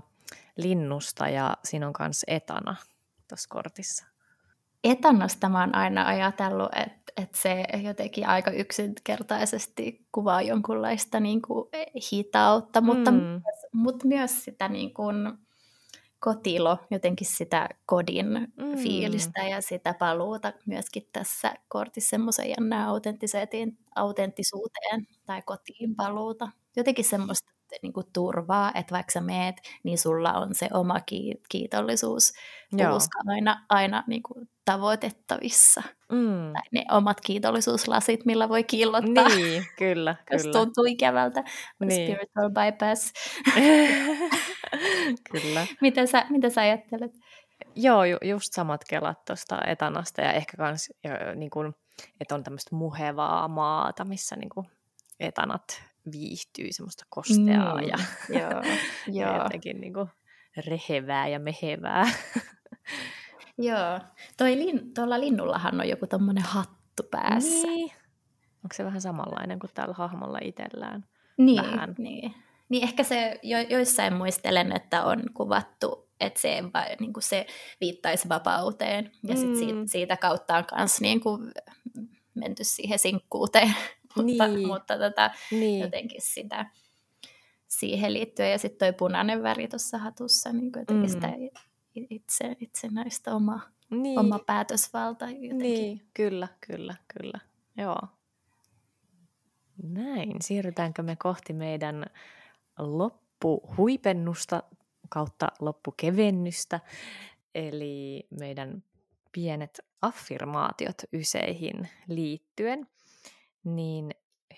linnusta 0.58 1.30
ja 1.30 1.58
siinä 1.64 1.88
on 1.88 1.94
kanssa 1.94 2.26
etana 2.28 2.76
tuossa 3.28 3.50
kortissa? 3.50 4.06
Etanasta 4.84 5.50
mä 5.50 5.60
oon 5.60 5.76
aina 5.76 6.08
ajatellut, 6.08 6.70
että, 6.76 7.14
että 7.18 7.38
se 7.38 7.66
jotenkin 7.84 8.28
aika 8.28 8.52
yksinkertaisesti 8.52 10.08
kuvaa 10.12 10.42
jonkunlaista 10.42 11.20
niin 11.20 11.42
kuin 11.42 11.70
hitautta, 12.12 12.82
mutta, 12.82 13.12
mm. 13.12 13.18
myös, 13.18 13.66
mutta 13.74 14.08
myös 14.08 14.44
sitä 14.44 14.70
niin 14.70 14.94
kuin 14.94 15.16
kotilo, 16.20 16.78
jotenkin 16.92 17.28
sitä 17.28 17.70
kodin 17.86 18.28
mm. 18.58 18.78
fiilistä 18.78 19.44
ja 19.44 19.62
sitä 19.62 19.94
paluuta 19.94 20.54
myöskin 20.66 21.10
tässä 21.14 21.54
kortissa 21.68 22.10
semmoisen 22.10 22.50
jännään 22.50 22.90
autenttisuuteen 23.96 25.08
tai 25.26 25.42
kotiin 25.42 25.96
paluuta. 25.96 26.52
Jotenkin 26.76 27.06
semmoista 27.06 27.52
niin 27.82 27.94
kuin 27.94 28.08
turvaa, 28.14 28.72
että 28.76 28.96
vaikka 28.96 29.12
sä 29.12 29.22
meet, 29.22 29.56
niin 29.84 29.98
sulla 29.98 30.34
on 30.34 30.56
se 30.56 30.68
oma 30.74 30.96
kiitollisuus 31.50 32.34
aina, 33.28 33.66
aina 33.70 34.04
niin 34.08 34.24
kuin 34.24 34.50
tavoitettavissa. 34.66 35.84
Mm. 36.12 36.54
Tai 36.54 36.62
ne 36.72 36.86
omat 36.92 37.22
kiitollisuuslasit, 37.22 38.26
millä 38.26 38.50
voi 38.50 38.64
kiillottaa. 38.64 39.28
Niin, 39.28 39.66
kyllä, 39.78 40.16
jos 40.32 40.42
kyllä. 40.42 40.54
tuntuu 40.54 40.86
ikävältä. 40.86 41.44
Niin. 41.80 41.92
Spiritual 41.92 42.50
bypass. 42.50 43.14
kyllä. 45.32 45.68
mitä, 45.82 46.06
sä, 46.06 46.26
mitä 46.30 46.50
sä 46.50 46.62
ajattelet? 46.62 47.12
Joo, 47.76 48.04
ju, 48.04 48.18
just 48.22 48.54
samat 48.54 48.82
kelat 48.90 49.26
tuosta 49.26 49.62
etanasta 49.68 50.22
ja 50.22 50.34
ehkä 50.34 50.64
myös, 50.64 50.90
niin 51.36 51.50
kun, 51.50 51.76
että 52.20 52.36
on 52.36 52.44
tämmöistä 52.44 52.76
muhevaa 52.76 53.48
maata, 53.48 54.06
missä 54.06 54.36
niin 54.36 54.50
kun, 54.50 54.66
etanat 55.20 55.89
viihtyy, 56.12 56.68
semmoista 56.72 57.06
kosteaa 57.10 57.82
mm, 57.82 57.88
ja, 57.92 57.98
joo, 58.40 58.62
ja 59.12 59.44
jotenkin 59.44 59.82
niin 59.82 59.94
kuin 59.94 60.10
rehevää 60.68 61.28
ja 61.28 61.40
mehevää. 61.40 62.06
Joo. 63.58 64.00
Toi 64.38 64.58
lin, 64.58 64.94
tuolla 64.94 65.20
linnullahan 65.20 65.82
on 65.82 65.90
joku 65.90 66.08
tommonen 66.08 66.44
hattu 66.44 67.04
päässä. 67.12 67.68
Niin. 67.68 67.92
Onko 68.64 68.74
se 68.74 68.86
vähän 68.86 69.02
samanlainen 69.02 69.60
kuin 69.60 69.72
täällä 69.74 69.94
hahmolla 69.94 70.40
itsellään? 70.42 71.06
Niin, 71.38 71.64
vähän. 71.64 71.96
niin. 71.98 72.34
niin 72.70 72.84
ehkä 72.84 73.04
se 73.04 73.40
jo, 73.44 73.58
joissain 73.60 74.14
muistelen, 74.14 74.76
että 74.76 75.04
on 75.04 75.24
kuvattu, 75.34 76.10
että 76.20 76.40
se, 76.40 76.64
niin 77.00 77.14
kuin 77.14 77.24
se 77.24 77.46
viittaisi 77.82 78.30
vapauteen. 78.30 79.12
Ja 79.24 79.36
mm. 79.36 79.40
sit 79.40 79.56
siitä, 79.56 79.82
siitä 79.86 80.18
kautta 80.18 80.58
on 80.58 80.64
myös 80.78 81.02
niin 81.02 81.20
kuin 81.20 81.52
menty 82.34 82.64
siihen 82.64 83.00
sinkkuuteen 83.00 83.76
mutta, 84.16 84.48
niin. 84.48 84.68
mutta 84.68 84.98
tota, 84.98 85.32
niin. 85.52 85.80
jotenkin 85.80 86.22
sitä 86.22 86.66
siihen 87.68 88.14
liittyen. 88.14 88.52
Ja 88.52 88.58
sitten 88.58 88.88
toi 88.88 88.98
punainen 88.98 89.44
väri 89.44 89.68
tuossa 89.68 89.98
hatussa, 89.98 90.54
niin 90.54 90.72
jotenkin 90.76 91.10
mm. 91.10 91.14
sitä 91.14 91.30
itse, 91.96 92.56
itsenäistä 92.60 93.36
oma, 93.36 93.60
niin. 93.90 94.20
oma 94.20 94.40
päätösvalta. 94.40 95.26
Jotenkin. 95.26 95.58
Niin, 95.58 96.02
kyllä, 96.14 96.48
kyllä, 96.68 96.96
kyllä. 97.18 97.40
Joo. 97.78 98.02
Näin, 99.84 100.36
siirrytäänkö 100.42 101.04
me 101.04 101.16
kohti 101.16 101.54
meidän 101.54 102.06
loppuhuipennusta 102.78 104.64
kautta 105.10 105.48
loppukevennystä. 105.60 106.80
eli 107.56 108.28
meidän 108.40 108.84
pienet 109.32 109.80
affirmaatiot 110.02 110.96
yseihin 111.14 111.90
liittyen, 112.08 112.88
niin 113.64 114.12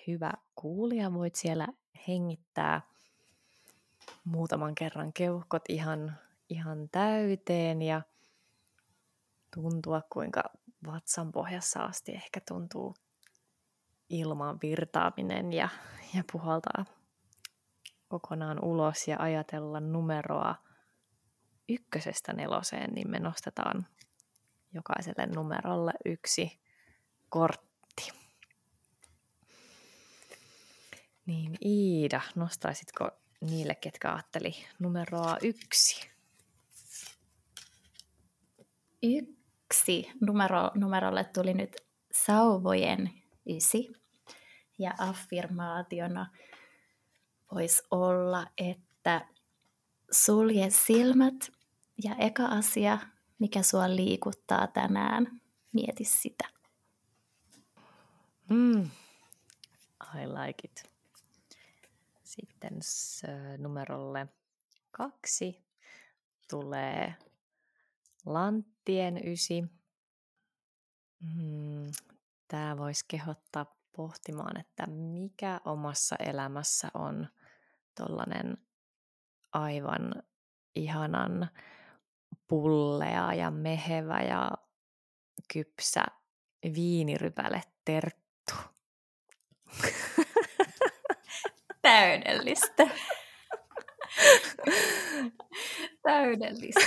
hyvä 0.07 0.31
kuulija, 0.55 1.13
voit 1.13 1.35
siellä 1.35 1.67
hengittää 2.07 2.81
muutaman 4.23 4.75
kerran 4.75 5.13
keuhkot 5.13 5.63
ihan, 5.69 6.17
ihan 6.49 6.89
täyteen 6.91 7.81
ja 7.81 8.01
tuntua, 9.53 10.01
kuinka 10.09 10.43
vatsan 10.85 11.31
pohjassa 11.31 11.79
asti 11.79 12.11
ehkä 12.11 12.39
tuntuu 12.47 12.95
ilman 14.09 14.59
virtaaminen 14.61 15.53
ja, 15.53 15.69
ja 16.15 16.23
puhaltaa 16.31 16.85
kokonaan 18.07 18.63
ulos 18.63 19.07
ja 19.07 19.17
ajatella 19.19 19.79
numeroa 19.79 20.55
ykkösestä 21.69 22.33
neloseen, 22.33 22.93
niin 22.93 23.11
me 23.11 23.19
nostetaan 23.19 23.87
jokaiselle 24.73 25.25
numerolle 25.25 25.91
yksi 26.05 26.61
kortti. 27.29 27.70
Niin 31.25 31.57
Iida, 31.65 32.21
nostaisitko 32.35 33.09
niille, 33.41 33.75
ketkä 33.75 34.13
ajatteli 34.13 34.55
numeroa 34.79 35.37
yksi? 35.43 36.09
Yksi 39.03 40.11
numero, 40.21 40.71
numerolle 40.75 41.23
tuli 41.23 41.53
nyt 41.53 41.75
sauvojen 42.11 43.11
ysi. 43.57 43.91
Ja 44.79 44.93
affirmaationa 44.97 46.27
voisi 47.51 47.83
olla, 47.91 48.47
että 48.57 49.27
sulje 50.11 50.69
silmät 50.69 51.51
ja 52.03 52.15
eka 52.15 52.45
asia, 52.45 52.99
mikä 53.39 53.63
sua 53.63 53.95
liikuttaa 53.95 54.67
tänään, 54.67 55.41
mieti 55.73 56.03
sitä. 56.03 56.49
Mm. 58.49 58.89
I 60.15 60.27
like 60.27 60.61
it. 60.63 60.90
Sitten 62.31 62.79
numerolle 63.57 64.27
kaksi 64.91 65.65
tulee 66.49 67.15
Lanttien 68.25 69.27
ysi. 69.27 69.63
Mm, 71.19 71.91
Tämä 72.47 72.77
voisi 72.77 73.05
kehottaa 73.07 73.75
pohtimaan, 73.95 74.59
että 74.59 74.87
mikä 74.87 75.61
omassa 75.65 76.15
elämässä 76.19 76.87
on 76.93 77.27
tuollainen 77.97 78.57
aivan 79.53 80.13
ihanan 80.75 81.49
pullea 82.47 83.33
ja 83.33 83.51
mehevä 83.51 84.21
ja 84.21 84.51
kypsä 85.53 86.03
viinirypäle 86.75 87.61
terttu. 87.85 88.53
Täydellistä. 91.91 92.87
Täydellistä. 96.03 96.81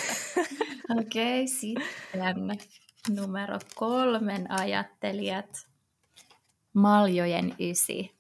Okei, 0.99 1.43
okay, 1.43 1.47
sitten 1.47 2.59
numero 3.09 3.59
kolmen 3.75 4.51
ajattelijat. 4.51 5.67
Maljojen 6.73 7.57
ysi. 7.61 8.15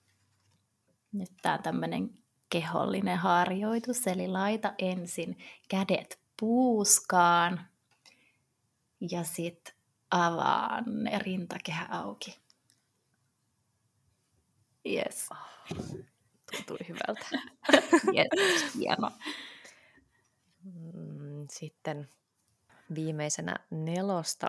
Nyt 1.12 1.30
tämä 1.42 1.54
on 1.54 1.62
tämmöinen 1.62 2.10
kehollinen 2.50 3.18
harjoitus, 3.18 4.06
eli 4.06 4.28
laita 4.28 4.74
ensin 4.78 5.38
kädet 5.68 6.18
puuskaan 6.40 7.60
ja 9.10 9.24
sitten 9.24 9.74
avaa 10.10 10.80
ne 10.80 11.18
rintakehä 11.18 11.86
auki. 11.90 12.38
Yes. 14.86 15.28
Tuntui 16.56 16.88
hyvältä. 16.88 17.26
yes, 18.16 18.74
hieno. 18.74 19.10
Mm, 20.64 21.46
sitten 21.50 22.08
viimeisenä 22.94 23.56
nelosta 23.70 24.46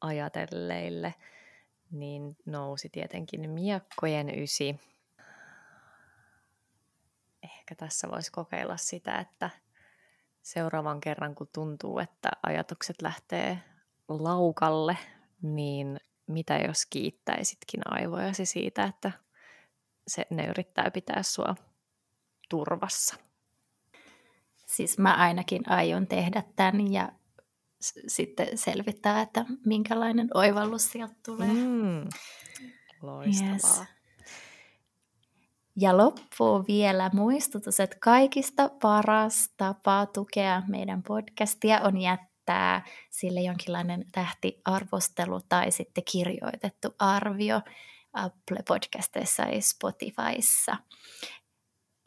ajatelleille, 0.00 1.14
niin 1.90 2.36
nousi 2.46 2.88
tietenkin 2.88 3.50
miekkojen 3.50 4.42
ysi. 4.42 4.80
Ehkä 7.42 7.74
tässä 7.74 8.10
voisi 8.10 8.32
kokeilla 8.32 8.76
sitä, 8.76 9.18
että 9.18 9.50
seuraavan 10.42 11.00
kerran 11.00 11.34
kun 11.34 11.48
tuntuu, 11.52 11.98
että 11.98 12.30
ajatukset 12.42 13.02
lähtee 13.02 13.58
laukalle, 14.08 14.98
niin 15.42 16.00
mitä 16.26 16.58
jos 16.58 16.86
kiittäisitkin 16.86 17.80
aivojasi 17.84 18.46
siitä, 18.46 18.84
että 18.84 19.12
se, 20.08 20.26
ne 20.30 20.46
yrittää 20.46 20.90
pitää 20.90 21.22
sua 21.22 21.54
turvassa. 22.48 23.16
Siis 24.66 24.98
mä 24.98 25.14
ainakin 25.14 25.70
aion 25.70 26.06
tehdä 26.06 26.42
tämän 26.56 26.92
ja 26.92 27.12
s- 27.82 28.00
sitten 28.06 28.58
selvittää, 28.58 29.20
että 29.20 29.44
minkälainen 29.66 30.28
oivallus 30.34 30.92
sieltä 30.92 31.14
tulee. 31.26 31.48
Mm, 31.48 32.08
loistavaa. 33.02 33.52
Yes. 33.52 33.82
Ja 35.76 35.96
loppuun 35.96 36.64
vielä 36.68 37.10
muistutus, 37.12 37.80
että 37.80 37.96
kaikista 38.00 38.70
paras 38.82 39.50
tapa 39.56 40.06
tukea 40.06 40.62
meidän 40.68 41.02
podcastia 41.02 41.80
on 41.80 41.98
jättää 42.00 42.84
sille 43.10 43.40
jonkinlainen 43.40 44.04
tähtiarvostelu 44.12 45.40
tai 45.48 45.70
sitten 45.70 46.04
kirjoitettu 46.12 46.88
arvio 46.98 47.60
Apple 48.14 48.58
Podcasteissa 48.68 49.42
ja 49.42 49.62
Spotifyssa. 49.62 50.76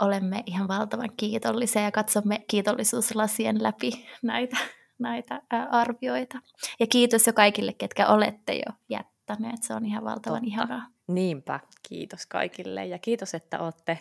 Olemme 0.02 0.44
ihan 0.46 0.68
valtavan 0.68 1.10
kiitollisia 1.18 1.82
ja 1.82 1.92
katsomme 1.92 2.46
kiitollisuuslasien 2.48 3.64
läpi 3.64 4.08
näitä, 4.22 4.58
näitä 5.00 5.42
arvioita. 5.72 6.40
Ja 6.80 6.88
kiitos 6.88 7.28
jo 7.28 7.34
kaikille, 7.34 7.74
ketkä 7.74 8.08
olette 8.08 8.54
jo 8.54 8.74
jättäneet. 8.90 9.64
Se 9.64 9.74
on 9.74 9.86
ihan 9.86 10.04
valtavan 10.04 10.42
Totta. 10.42 10.54
ihanaa. 10.54 10.88
Niinpä, 11.08 11.60
kiitos 11.90 12.26
kaikille 12.26 12.86
ja 12.86 13.00
kiitos, 13.00 13.34
että 13.34 13.60
olette 13.60 14.00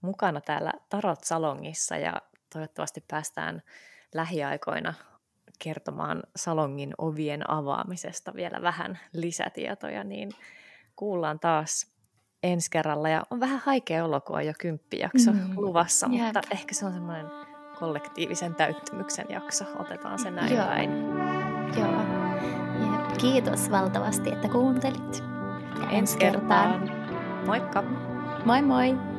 mukana 0.00 0.40
täällä 0.40 0.72
Tarot 0.88 1.24
Salongissa 1.24 1.96
ja 1.96 2.22
toivottavasti 2.52 3.04
päästään 3.08 3.62
lähiaikoina 4.14 4.94
kertomaan 5.58 6.22
salongin 6.36 6.94
ovien 6.98 7.50
avaamisesta 7.50 8.34
vielä 8.34 8.62
vähän 8.62 8.98
lisätietoja, 9.12 10.04
niin 10.04 10.30
kuullaan 10.96 11.40
taas 11.40 11.86
ensi 12.42 12.70
kerralla. 12.70 13.08
Ja 13.08 13.22
on 13.30 13.40
vähän 13.40 13.60
haikea 13.64 14.04
olo, 14.04 14.20
kun 14.20 14.36
on 14.36 14.46
jo 14.46 14.52
kymppijakso 14.58 15.32
mm. 15.32 15.54
luvassa, 15.56 16.08
Jep. 16.12 16.24
mutta 16.24 16.40
ehkä 16.50 16.74
se 16.74 16.86
on 16.86 16.92
semmoinen 16.92 17.26
kollektiivisen 17.78 18.54
täyttymyksen 18.54 19.26
jakso. 19.28 19.64
Otetaan 19.78 20.18
se 20.18 20.30
näin 20.30 20.54
Joo. 20.54 20.66
päin. 20.66 20.90
Joo. 21.78 22.02
Jep. 22.80 23.18
Kiitos 23.18 23.70
valtavasti, 23.70 24.32
että 24.32 24.48
kuuntelit. 24.48 25.24
Ja 25.80 25.90
ensi 25.90 26.18
kertaan. 26.18 26.90
Moikka! 27.46 27.82
Moi 28.44 28.62
moi! 28.62 29.11